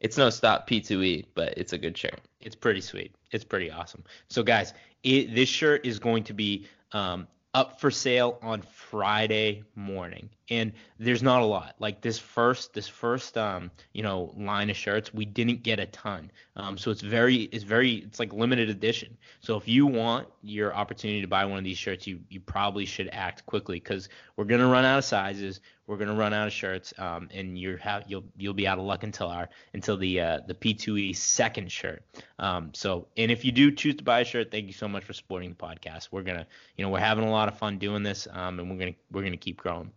it's 0.00 0.16
no 0.16 0.30
stop 0.30 0.68
P2E, 0.68 1.26
but 1.34 1.54
it's 1.56 1.72
a 1.72 1.78
good 1.78 1.96
shirt. 1.96 2.20
It's 2.40 2.56
pretty 2.56 2.80
sweet. 2.80 3.14
It's 3.30 3.44
pretty 3.44 3.70
awesome. 3.70 4.02
So 4.28 4.42
guys, 4.42 4.74
it, 5.02 5.34
this 5.34 5.48
shirt 5.48 5.86
is 5.86 5.98
going 5.98 6.24
to 6.24 6.32
be 6.32 6.66
um, 6.92 7.28
up 7.54 7.80
for 7.80 7.90
sale 7.90 8.38
on 8.42 8.62
Friday 8.62 9.62
morning, 9.74 10.28
and 10.52 10.72
there's 10.98 11.22
not 11.22 11.40
a 11.40 11.46
lot. 11.46 11.74
Like 11.78 12.02
this 12.02 12.18
first, 12.18 12.74
this 12.74 12.86
first, 12.86 13.38
um, 13.38 13.70
you 13.94 14.02
know, 14.02 14.34
line 14.36 14.68
of 14.68 14.76
shirts, 14.76 15.12
we 15.14 15.24
didn't 15.24 15.62
get 15.62 15.80
a 15.80 15.86
ton. 15.86 16.30
Um, 16.56 16.76
so 16.76 16.90
it's 16.90 17.00
very, 17.00 17.44
it's 17.44 17.64
very, 17.64 17.94
it's 17.94 18.20
like 18.20 18.34
limited 18.34 18.68
edition. 18.68 19.16
So 19.40 19.56
if 19.56 19.66
you 19.66 19.86
want 19.86 20.28
your 20.42 20.74
opportunity 20.74 21.22
to 21.22 21.26
buy 21.26 21.46
one 21.46 21.56
of 21.56 21.64
these 21.64 21.78
shirts, 21.78 22.06
you 22.06 22.20
you 22.28 22.38
probably 22.38 22.84
should 22.84 23.08
act 23.12 23.46
quickly 23.46 23.76
because 23.80 24.10
we're 24.36 24.44
gonna 24.44 24.68
run 24.68 24.84
out 24.84 24.98
of 24.98 25.04
sizes. 25.06 25.60
We're 25.86 25.96
gonna 25.96 26.14
run 26.14 26.34
out 26.34 26.46
of 26.46 26.52
shirts, 26.52 26.92
um, 26.98 27.30
and 27.32 27.58
you're 27.58 27.78
ha- 27.78 28.02
you'll 28.06 28.24
you'll 28.36 28.52
be 28.52 28.66
out 28.66 28.78
of 28.78 28.84
luck 28.84 29.04
until 29.04 29.28
our 29.28 29.48
until 29.72 29.96
the 29.96 30.20
uh, 30.20 30.40
the 30.46 30.54
P2E 30.54 31.16
second 31.16 31.72
shirt. 31.72 32.04
Um, 32.38 32.72
so 32.74 33.08
and 33.16 33.30
if 33.30 33.42
you 33.42 33.52
do 33.52 33.72
choose 33.72 33.94
to 33.96 34.04
buy 34.04 34.20
a 34.20 34.24
shirt, 34.24 34.50
thank 34.50 34.66
you 34.66 34.74
so 34.74 34.86
much 34.86 35.04
for 35.04 35.14
supporting 35.14 35.48
the 35.48 35.56
podcast. 35.56 36.08
We're 36.10 36.24
gonna 36.24 36.46
you 36.76 36.84
know 36.84 36.90
we're 36.90 36.98
having 36.98 37.24
a 37.24 37.30
lot 37.30 37.48
of 37.48 37.56
fun 37.56 37.78
doing 37.78 38.02
this, 38.02 38.28
um, 38.30 38.60
and 38.60 38.70
we're 38.70 38.78
gonna 38.78 38.94
we're 39.10 39.24
gonna 39.24 39.38
keep 39.38 39.56
growing. 39.56 39.90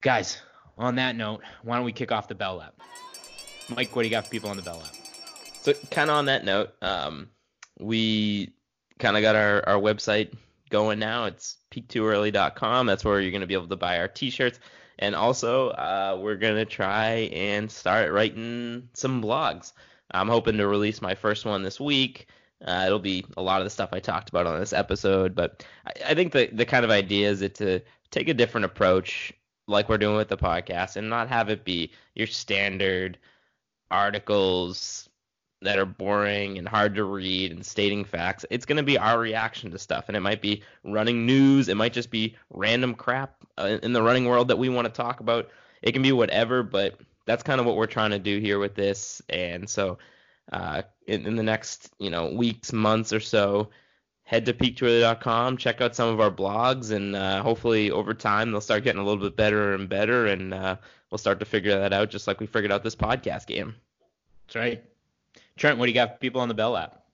Guys, 0.00 0.40
on 0.76 0.94
that 0.94 1.16
note, 1.16 1.42
why 1.64 1.74
don't 1.74 1.84
we 1.84 1.90
kick 1.92 2.12
off 2.12 2.28
the 2.28 2.34
Bell 2.34 2.56
Lap? 2.56 2.74
Mike, 3.68 3.96
what 3.96 4.02
do 4.02 4.08
you 4.08 4.12
got 4.12 4.24
for 4.24 4.30
people 4.30 4.48
on 4.48 4.56
the 4.56 4.62
Bell 4.62 4.78
Lap? 4.78 4.94
So 5.62 5.72
kind 5.90 6.08
of 6.08 6.16
on 6.16 6.26
that 6.26 6.44
note, 6.44 6.70
um, 6.82 7.30
we 7.80 8.52
kind 9.00 9.16
of 9.16 9.22
got 9.22 9.34
our, 9.34 9.68
our 9.68 9.80
website 9.80 10.32
going 10.70 11.00
now. 11.00 11.24
It's 11.24 11.56
peakedtooearly.com. 11.72 12.86
That's 12.86 13.04
where 13.04 13.20
you're 13.20 13.32
going 13.32 13.40
to 13.40 13.48
be 13.48 13.54
able 13.54 13.66
to 13.66 13.76
buy 13.76 13.98
our 13.98 14.06
t-shirts. 14.06 14.60
And 15.00 15.16
also, 15.16 15.70
uh, 15.70 16.16
we're 16.20 16.36
going 16.36 16.56
to 16.56 16.64
try 16.64 17.30
and 17.32 17.68
start 17.68 18.12
writing 18.12 18.88
some 18.94 19.20
blogs. 19.20 19.72
I'm 20.12 20.28
hoping 20.28 20.58
to 20.58 20.68
release 20.68 21.02
my 21.02 21.16
first 21.16 21.44
one 21.44 21.64
this 21.64 21.80
week. 21.80 22.28
Uh, 22.64 22.84
it'll 22.86 23.00
be 23.00 23.24
a 23.36 23.42
lot 23.42 23.60
of 23.60 23.66
the 23.66 23.70
stuff 23.70 23.90
I 23.92 23.98
talked 23.98 24.28
about 24.28 24.46
on 24.46 24.60
this 24.60 24.72
episode, 24.72 25.34
but 25.34 25.66
I, 25.86 26.10
I 26.10 26.14
think 26.14 26.32
the, 26.32 26.48
the 26.52 26.64
kind 26.64 26.84
of 26.84 26.90
idea 26.92 27.28
is 27.28 27.42
it 27.42 27.56
to 27.56 27.80
take 28.10 28.28
a 28.28 28.34
different 28.34 28.64
approach 28.64 29.32
like 29.68 29.88
we're 29.88 29.98
doing 29.98 30.16
with 30.16 30.28
the 30.28 30.36
podcast 30.36 30.96
and 30.96 31.08
not 31.08 31.28
have 31.28 31.50
it 31.50 31.64
be 31.64 31.92
your 32.14 32.26
standard 32.26 33.18
articles 33.90 35.08
that 35.60 35.78
are 35.78 35.86
boring 35.86 36.56
and 36.58 36.68
hard 36.68 36.94
to 36.94 37.04
read 37.04 37.50
and 37.50 37.64
stating 37.64 38.04
facts. 38.04 38.44
It's 38.50 38.64
going 38.64 38.76
to 38.76 38.82
be 38.82 38.98
our 38.98 39.18
reaction 39.18 39.70
to 39.70 39.78
stuff, 39.78 40.04
and 40.08 40.16
it 40.16 40.20
might 40.20 40.40
be 40.40 40.62
running 40.84 41.26
news. 41.26 41.68
It 41.68 41.76
might 41.76 41.92
just 41.92 42.10
be 42.10 42.36
random 42.50 42.94
crap 42.94 43.34
uh, 43.58 43.78
in 43.82 43.92
the 43.92 44.02
running 44.02 44.26
world 44.26 44.48
that 44.48 44.58
we 44.58 44.68
want 44.68 44.86
to 44.86 44.92
talk 44.92 45.20
about. 45.20 45.48
It 45.82 45.92
can 45.92 46.02
be 46.02 46.12
whatever, 46.12 46.62
but 46.62 47.00
that's 47.26 47.42
kind 47.42 47.60
of 47.60 47.66
what 47.66 47.76
we're 47.76 47.86
trying 47.86 48.12
to 48.12 48.18
do 48.18 48.38
here 48.38 48.58
with 48.58 48.74
this. 48.74 49.20
And 49.28 49.68
so, 49.68 49.98
uh, 50.52 50.82
in, 51.06 51.26
in 51.26 51.36
the 51.36 51.42
next 51.42 51.92
you 51.98 52.10
know 52.10 52.32
weeks, 52.32 52.72
months 52.72 53.12
or 53.12 53.20
so, 53.20 53.70
head 54.28 54.44
to 54.44 54.52
peakedtooearly.com, 54.52 55.56
check 55.56 55.80
out 55.80 55.96
some 55.96 56.10
of 56.10 56.20
our 56.20 56.30
blogs, 56.30 56.90
and 56.90 57.16
uh, 57.16 57.42
hopefully 57.42 57.90
over 57.90 58.12
time 58.12 58.50
they'll 58.50 58.60
start 58.60 58.84
getting 58.84 59.00
a 59.00 59.04
little 59.04 59.22
bit 59.22 59.36
better 59.36 59.72
and 59.72 59.88
better, 59.88 60.26
and 60.26 60.52
uh, 60.52 60.76
we'll 61.10 61.16
start 61.16 61.40
to 61.40 61.46
figure 61.46 61.78
that 61.78 61.94
out 61.94 62.10
just 62.10 62.26
like 62.26 62.38
we 62.38 62.46
figured 62.46 62.70
out 62.70 62.84
this 62.84 62.94
podcast 62.94 63.46
game. 63.46 63.74
That's 64.46 64.56
right. 64.56 64.84
Trent, 65.56 65.78
what 65.78 65.86
do 65.86 65.92
you 65.92 65.94
got 65.94 66.12
for 66.12 66.18
people 66.18 66.42
on 66.42 66.48
the 66.48 66.54
Bell 66.54 66.72
Lap? 66.72 67.04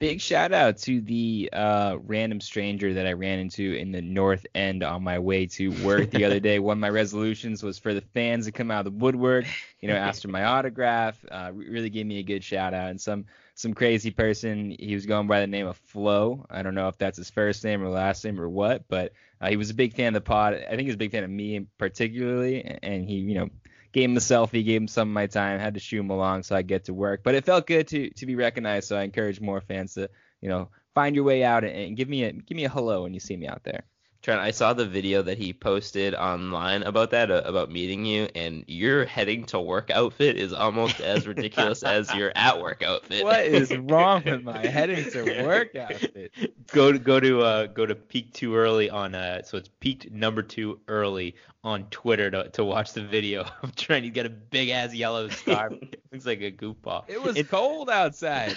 Big 0.00 0.18
shout 0.18 0.50
out 0.50 0.78
to 0.78 1.02
the 1.02 1.50
uh, 1.52 1.98
random 2.06 2.40
stranger 2.40 2.94
that 2.94 3.06
I 3.06 3.12
ran 3.12 3.38
into 3.38 3.74
in 3.74 3.92
the 3.92 4.00
North 4.00 4.46
End 4.54 4.82
on 4.82 5.04
my 5.04 5.18
way 5.18 5.44
to 5.48 5.68
work 5.84 6.10
the 6.10 6.24
other 6.24 6.40
day. 6.40 6.58
One 6.58 6.78
of 6.78 6.80
my 6.80 6.88
resolutions 6.88 7.62
was 7.62 7.78
for 7.78 7.92
the 7.92 8.00
fans 8.00 8.46
to 8.46 8.52
come 8.52 8.70
out 8.70 8.86
of 8.86 8.94
the 8.94 8.98
woodwork, 8.98 9.44
you 9.80 9.88
know, 9.88 9.94
ask 9.94 10.22
for 10.22 10.28
my 10.28 10.44
autograph. 10.44 11.22
Uh, 11.30 11.50
really 11.52 11.90
gave 11.90 12.06
me 12.06 12.18
a 12.18 12.22
good 12.22 12.42
shout 12.42 12.72
out. 12.72 12.88
And 12.88 12.98
some 12.98 13.26
some 13.54 13.74
crazy 13.74 14.10
person, 14.10 14.74
he 14.78 14.94
was 14.94 15.04
going 15.04 15.26
by 15.26 15.40
the 15.40 15.46
name 15.46 15.66
of 15.66 15.76
Flo. 15.76 16.46
I 16.48 16.62
don't 16.62 16.74
know 16.74 16.88
if 16.88 16.96
that's 16.96 17.18
his 17.18 17.28
first 17.28 17.62
name 17.62 17.82
or 17.82 17.90
last 17.90 18.24
name 18.24 18.40
or 18.40 18.48
what, 18.48 18.88
but 18.88 19.12
uh, 19.42 19.50
he 19.50 19.58
was 19.58 19.68
a 19.68 19.74
big 19.74 19.92
fan 19.92 20.08
of 20.08 20.14
the 20.14 20.20
pod. 20.22 20.54
I 20.54 20.70
think 20.70 20.80
he 20.80 20.86
was 20.86 20.94
a 20.94 20.98
big 20.98 21.12
fan 21.12 21.24
of 21.24 21.30
me 21.30 21.66
particularly, 21.76 22.64
and 22.82 23.04
he, 23.04 23.16
you 23.16 23.34
know, 23.34 23.50
gave 23.92 24.08
him 24.10 24.16
a 24.16 24.20
selfie, 24.20 24.64
gave 24.64 24.80
him 24.80 24.88
some 24.88 25.08
of 25.08 25.14
my 25.14 25.26
time, 25.26 25.58
had 25.58 25.74
to 25.74 25.80
shoot 25.80 26.00
him 26.00 26.10
along 26.10 26.42
so 26.42 26.56
I 26.56 26.62
get 26.62 26.84
to 26.84 26.94
work. 26.94 27.22
But 27.22 27.34
it 27.34 27.44
felt 27.44 27.66
good 27.66 27.88
to 27.88 28.10
to 28.10 28.26
be 28.26 28.34
recognized, 28.34 28.88
so 28.88 28.96
I 28.96 29.02
encourage 29.02 29.40
more 29.40 29.60
fans 29.60 29.94
to 29.94 30.08
you 30.40 30.48
know 30.48 30.70
find 30.94 31.14
your 31.14 31.24
way 31.24 31.44
out 31.44 31.64
and, 31.64 31.74
and 31.74 31.96
give 31.96 32.08
me 32.08 32.24
a 32.24 32.32
give 32.32 32.56
me 32.56 32.64
a 32.64 32.68
hello 32.68 33.02
when 33.02 33.14
you 33.14 33.20
see 33.20 33.36
me 33.36 33.46
out 33.46 33.64
there. 33.64 33.84
Trent, 34.22 34.38
I 34.38 34.50
saw 34.50 34.74
the 34.74 34.84
video 34.84 35.22
that 35.22 35.38
he 35.38 35.54
posted 35.54 36.14
online 36.14 36.82
about 36.82 37.10
that, 37.12 37.30
uh, 37.30 37.40
about 37.46 37.70
meeting 37.70 38.04
you, 38.04 38.28
and 38.34 38.64
your 38.66 39.06
heading 39.06 39.46
to 39.46 39.58
work 39.58 39.90
outfit 39.90 40.36
is 40.36 40.52
almost 40.52 41.00
as 41.00 41.26
ridiculous 41.26 41.82
as 41.82 42.14
your 42.14 42.30
at 42.36 42.60
work 42.60 42.82
outfit. 42.82 43.24
What 43.24 43.40
is 43.46 43.74
wrong 43.74 44.22
with 44.26 44.42
my 44.42 44.66
heading 44.66 45.10
to 45.12 45.46
work 45.46 45.74
outfit? 45.74 46.32
Go 46.70 46.92
to 46.92 46.98
go 46.98 47.18
to 47.18 47.40
uh, 47.40 47.66
go 47.68 47.86
to 47.86 47.94
peaked 47.94 48.34
too 48.34 48.54
early 48.54 48.90
on 48.90 49.14
uh 49.14 49.42
so 49.42 49.56
it's 49.56 49.70
peaked 49.80 50.10
number 50.10 50.42
two 50.42 50.80
early 50.86 51.34
on 51.64 51.84
Twitter 51.90 52.30
to, 52.30 52.48
to 52.50 52.64
watch 52.64 52.92
the 52.92 53.02
video 53.02 53.46
of 53.62 53.74
Trent. 53.74 54.04
He's 54.04 54.12
got 54.12 54.26
a 54.26 54.30
big 54.30 54.68
ass 54.68 54.94
yellow 54.94 55.28
scarf. 55.28 55.72
Looks 56.12 56.26
like 56.26 56.42
a 56.42 56.50
goofball. 56.50 57.04
It 57.08 57.22
was 57.22 57.40
cold 57.48 57.88
outside. 57.88 58.54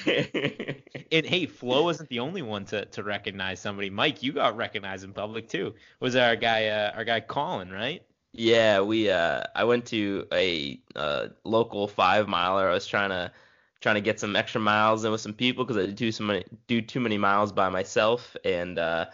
And 1.14 1.28
hey, 1.28 1.46
Flo 1.46 1.84
wasn't 1.84 2.10
the 2.10 2.22
only 2.22 2.42
one 2.42 2.66
to, 2.66 2.86
to 2.86 3.04
recognize 3.04 3.60
somebody. 3.60 3.92
Mike, 3.92 4.24
you 4.24 4.32
got 4.32 4.58
recognized 4.58 5.04
in 5.04 5.14
public 5.14 5.48
too. 5.54 5.74
Was 6.00 6.16
our 6.16 6.36
guy 6.36 6.68
uh, 6.68 6.92
our 6.96 7.06
guy 7.06 7.20
Colin, 7.22 7.72
right? 7.72 8.04
Yeah, 8.34 8.82
we 8.82 9.10
uh 9.10 9.44
I 9.56 9.64
went 9.64 9.86
to 9.88 10.28
a 10.34 10.82
uh, 10.96 11.28
local 11.44 11.88
five 11.88 12.28
miler. 12.28 12.68
I 12.68 12.74
was 12.74 12.88
trying 12.88 13.12
to 13.12 13.32
trying 13.80 13.96
to 13.96 14.02
get 14.02 14.20
some 14.20 14.36
extra 14.36 14.60
miles 14.60 15.06
in 15.06 15.12
with 15.12 15.22
some 15.22 15.34
people 15.34 15.64
because 15.64 15.78
I 15.78 15.92
do 15.92 16.12
so 16.12 16.24
many 16.24 16.44
do 16.68 16.82
too 16.82 17.00
many 17.00 17.18
miles 17.18 17.52
by 17.52 17.70
myself 17.70 18.36
and 18.44 18.80
uh 18.80 19.06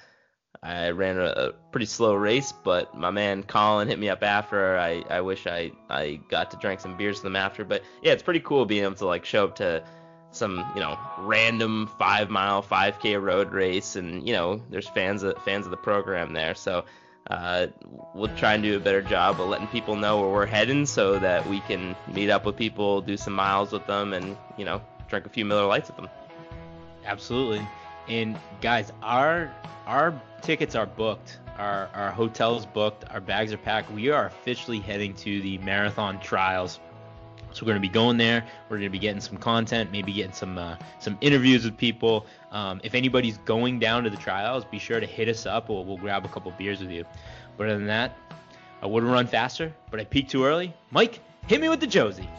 I 0.61 0.89
ran 0.89 1.17
a, 1.17 1.25
a 1.25 1.51
pretty 1.71 1.85
slow 1.85 2.15
race, 2.15 2.51
but 2.51 2.93
my 2.95 3.11
man 3.11 3.43
Colin 3.43 3.87
hit 3.87 3.97
me 3.97 4.09
up 4.09 4.23
after. 4.23 4.77
I, 4.77 5.03
I 5.09 5.21
wish 5.21 5.47
I, 5.47 5.71
I 5.89 6.19
got 6.27 6.51
to 6.51 6.57
drink 6.57 6.81
some 6.81 6.97
beers 6.97 7.17
with 7.17 7.27
him 7.27 7.35
after. 7.35 7.63
But 7.63 7.83
yeah, 8.01 8.11
it's 8.11 8.23
pretty 8.23 8.41
cool 8.41 8.65
being 8.65 8.83
able 8.83 8.95
to 8.95 9.05
like 9.05 9.23
show 9.23 9.45
up 9.45 9.55
to 9.57 9.83
some 10.31 10.63
you 10.75 10.81
know 10.81 10.97
random 11.19 11.89
five 11.97 12.29
mile 12.29 12.61
5k 12.61 13.21
road 13.21 13.51
race 13.51 13.95
and 13.95 14.27
you 14.27 14.33
know 14.33 14.61
there's 14.69 14.87
fans 14.87 15.23
of 15.23 15.41
fans 15.43 15.65
of 15.65 15.71
the 15.71 15.77
program 15.77 16.33
there 16.33 16.53
so 16.53 16.85
uh, 17.29 17.67
we'll 18.15 18.35
try 18.37 18.53
and 18.53 18.63
do 18.63 18.75
a 18.75 18.79
better 18.79 19.01
job 19.01 19.39
of 19.39 19.47
letting 19.47 19.67
people 19.67 19.95
know 19.95 20.19
where 20.19 20.29
we're 20.29 20.45
heading 20.45 20.85
so 20.85 21.19
that 21.19 21.47
we 21.47 21.59
can 21.61 21.95
meet 22.13 22.29
up 22.29 22.45
with 22.45 22.55
people 22.55 23.01
do 23.01 23.17
some 23.17 23.33
miles 23.33 23.71
with 23.71 23.85
them 23.87 24.13
and 24.13 24.37
you 24.57 24.65
know 24.65 24.81
drink 25.07 25.25
a 25.25 25.29
few 25.29 25.45
miller 25.45 25.65
lites 25.65 25.89
with 25.89 25.97
them 25.97 26.09
Absolutely. 27.05 27.67
And 28.07 28.37
guys, 28.61 28.91
our 29.01 29.53
our 29.85 30.19
tickets 30.41 30.75
are 30.75 30.85
booked. 30.85 31.39
Our 31.57 31.89
our 31.93 32.11
hotels 32.11 32.65
booked. 32.65 33.05
Our 33.09 33.19
bags 33.19 33.51
are 33.53 33.57
packed. 33.57 33.91
We 33.91 34.09
are 34.09 34.27
officially 34.27 34.79
heading 34.79 35.13
to 35.15 35.41
the 35.41 35.57
marathon 35.59 36.19
trials. 36.19 36.79
So 37.51 37.65
we're 37.65 37.71
going 37.71 37.81
to 37.81 37.87
be 37.87 37.93
going 37.93 38.17
there. 38.17 38.45
We're 38.69 38.77
going 38.77 38.89
to 38.89 38.91
be 38.91 38.99
getting 38.99 39.21
some 39.21 39.37
content, 39.37 39.91
maybe 39.91 40.13
getting 40.13 40.33
some 40.33 40.57
uh, 40.57 40.75
some 40.99 41.17
interviews 41.21 41.65
with 41.65 41.77
people. 41.77 42.25
Um, 42.51 42.79
if 42.83 42.93
anybody's 42.95 43.37
going 43.39 43.79
down 43.79 44.03
to 44.03 44.09
the 44.09 44.17
trials, 44.17 44.65
be 44.65 44.79
sure 44.79 44.99
to 44.99 45.05
hit 45.05 45.27
us 45.27 45.45
up. 45.45 45.69
We'll, 45.69 45.83
we'll 45.85 45.97
grab 45.97 46.25
a 46.25 46.29
couple 46.29 46.51
beers 46.51 46.79
with 46.79 46.91
you. 46.91 47.05
But 47.57 47.67
other 47.67 47.77
than 47.77 47.87
that, 47.87 48.15
I 48.81 48.85
would 48.85 49.03
have 49.03 49.11
run 49.11 49.27
faster, 49.27 49.73
but 49.91 49.99
I 49.99 50.05
peaked 50.05 50.31
too 50.31 50.45
early. 50.45 50.73
Mike, 50.91 51.19
hit 51.47 51.59
me 51.59 51.69
with 51.69 51.79
the 51.79 51.87
Josie. 51.87 52.29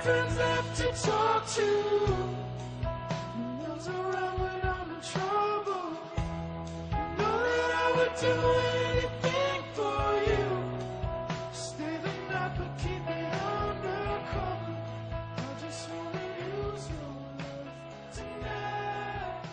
Friends 0.00 0.36
left 0.36 0.76
to 0.76 1.08
talk 1.08 1.46
to. 1.48 1.66
No 2.82 3.68
one's 3.68 3.88
around 3.88 4.40
when 4.40 4.60
I'm 4.62 4.90
in 4.90 5.00
trouble. 5.00 5.90
Know 7.18 7.36
that 7.46 7.70
I 7.74 7.92
would 7.96 8.14
do 8.20 8.34
anything 8.76 9.62
for 9.72 10.02
you. 10.30 10.44
Stay 11.52 11.96
the 12.02 12.32
night, 12.32 12.52
but 12.58 12.78
keep 12.78 13.08
it 13.08 13.34
undercover. 13.34 14.76
I 15.36 15.60
just 15.60 15.88
wanna 15.90 16.20
use 16.72 16.88
your 16.88 17.10
love 17.38 18.14
tonight. 18.14 19.44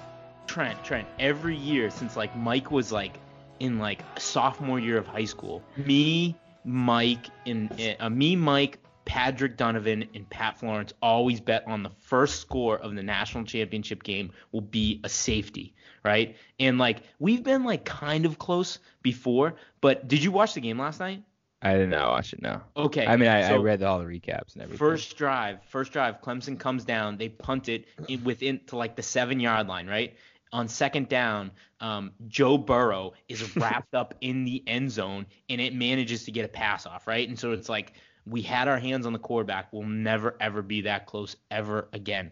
Trent, 0.48 0.84
Trent, 0.84 1.08
every 1.20 1.56
year 1.56 1.90
since 1.90 2.16
like 2.16 2.36
Mike 2.36 2.72
was 2.72 2.92
like 2.92 3.20
in 3.60 3.80
like 3.80 4.04
sophomore 4.20 4.80
year 4.80 4.98
of 4.98 5.08
high 5.08 5.26
school, 5.26 5.64
me, 5.78 6.36
Mike, 6.66 7.28
and 7.46 7.72
uh, 8.00 8.10
me, 8.10 8.36
Mike, 8.36 8.80
Patrick 9.18 9.58
Donovan, 9.58 10.06
and 10.14 10.30
Pat 10.30 10.60
Florence 10.60 10.94
always 11.02 11.42
bet 11.42 11.64
on 11.66 11.82
the 11.82 11.90
first 11.90 12.40
score 12.40 12.78
of 12.78 12.94
the 12.94 13.02
national 13.02 13.46
championship 13.46 14.04
game 14.04 14.32
will 14.52 14.62
be 14.62 15.02
a 15.04 15.10
safety, 15.10 15.74
right? 16.06 16.36
And 16.60 16.78
like 16.78 17.02
we've 17.18 17.42
been 17.42 17.64
like 17.64 17.84
kind 17.84 18.28
of 18.28 18.38
close 18.38 18.78
before, 19.02 19.56
but 19.82 20.08
did 20.08 20.24
you 20.24 20.32
watch 20.32 20.54
the 20.54 20.62
game 20.62 20.78
last 20.78 21.00
night? 21.00 21.24
I 21.64 21.74
did 21.78 21.90
not 21.90 22.12
watch 22.12 22.34
it. 22.34 22.44
No. 22.44 22.62
Okay. 22.76 23.08
I 23.08 23.18
mean, 23.18 23.28
I, 23.28 23.42
I 23.52 23.56
read 23.56 23.82
all 23.82 23.98
the 23.98 24.06
recaps 24.06 24.54
and 24.54 24.62
everything. 24.62 24.78
First 24.78 25.18
drive, 25.18 25.64
first 25.64 25.92
drive, 25.92 26.22
Clemson 26.22 26.60
comes 26.60 26.86
down. 26.86 27.18
They 27.18 27.30
punt 27.30 27.70
it 27.70 27.86
in, 28.08 28.24
within 28.24 28.60
to 28.68 28.78
like 28.78 28.96
the 28.96 29.02
seven 29.02 29.40
yard 29.40 29.68
line, 29.68 29.88
right? 29.88 30.16
On 30.54 30.68
second 30.68 31.10
down, 31.10 31.50
um, 31.80 32.12
Joe 32.28 32.60
Burrow 32.60 33.14
is 33.28 33.58
wrapped 33.58 33.94
up 33.96 34.14
in 34.22 34.46
the 34.46 34.64
end 34.68 34.92
zone 34.92 35.26
and 35.50 35.60
it 35.60 35.74
manages 35.74 36.26
to 36.26 36.32
get 36.32 36.46
a 36.46 36.48
pass 36.48 36.86
off, 36.86 37.08
right? 37.08 37.28
And 37.28 37.40
so 37.40 37.54
it's 37.54 37.68
like 37.68 37.94
we 38.30 38.42
had 38.42 38.68
our 38.68 38.80
hands 38.80 39.06
on 39.06 39.14
the 39.14 39.20
quarterback. 39.20 39.72
We'll 39.72 39.84
never 39.84 40.36
ever 40.40 40.62
be 40.62 40.82
that 40.82 41.06
close 41.06 41.36
ever 41.50 41.88
again. 41.94 42.32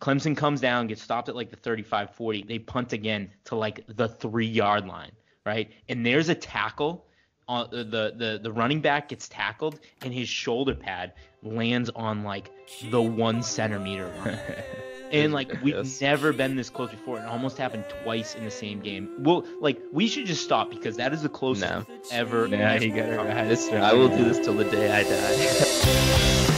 Clemson 0.00 0.36
comes 0.36 0.60
down, 0.60 0.88
gets 0.88 1.02
stopped 1.02 1.28
at 1.28 1.36
like 1.36 1.50
the 1.50 1.56
35 1.56 2.10
40. 2.14 2.42
They 2.42 2.58
punt 2.58 2.92
again 2.92 3.30
to 3.44 3.54
like 3.54 3.84
the 3.86 4.08
three 4.08 4.46
yard 4.46 4.86
line, 4.86 5.12
right? 5.46 5.70
And 5.88 6.04
there's 6.04 6.28
a 6.28 6.34
tackle. 6.34 7.06
Uh, 7.48 7.66
on 7.68 7.70
the, 7.70 8.14
the 8.16 8.40
the 8.40 8.52
running 8.52 8.80
back 8.80 9.08
gets 9.08 9.28
tackled 9.28 9.80
and 10.02 10.14
his 10.14 10.28
shoulder 10.28 10.76
pad 10.76 11.12
lands 11.42 11.90
on 11.90 12.22
like 12.22 12.50
the 12.90 13.02
one 13.02 13.42
centimeter 13.42 14.10
line. 14.24 14.38
and 15.12 15.32
like 15.32 15.52
we've 15.62 15.74
Yes. 15.76 16.00
never 16.00 16.32
been 16.32 16.56
this 16.56 16.70
close 16.70 16.90
before. 16.90 17.18
It 17.18 17.24
almost 17.26 17.58
happened 17.58 17.84
twice 18.02 18.34
in 18.34 18.44
the 18.44 18.50
same 18.50 18.80
game. 18.80 19.08
Well, 19.18 19.44
like 19.60 19.80
we 19.92 20.08
should 20.08 20.26
just 20.26 20.42
stop 20.42 20.70
because 20.70 20.96
that 20.96 21.12
is 21.12 21.22
the 21.22 21.28
closest 21.28 21.70
No. 21.70 21.84
ever. 22.10 22.48
Nah, 22.48 22.74
you 22.74 22.88
got 22.90 23.08
it 23.08 23.16
right. 23.16 23.72
I 23.82 23.92
will 23.92 24.08
do 24.08 24.24
this 24.24 24.38
till 24.38 24.54
the 24.54 24.64
day 24.64 24.90
I 24.90 25.02
die. 25.04 26.48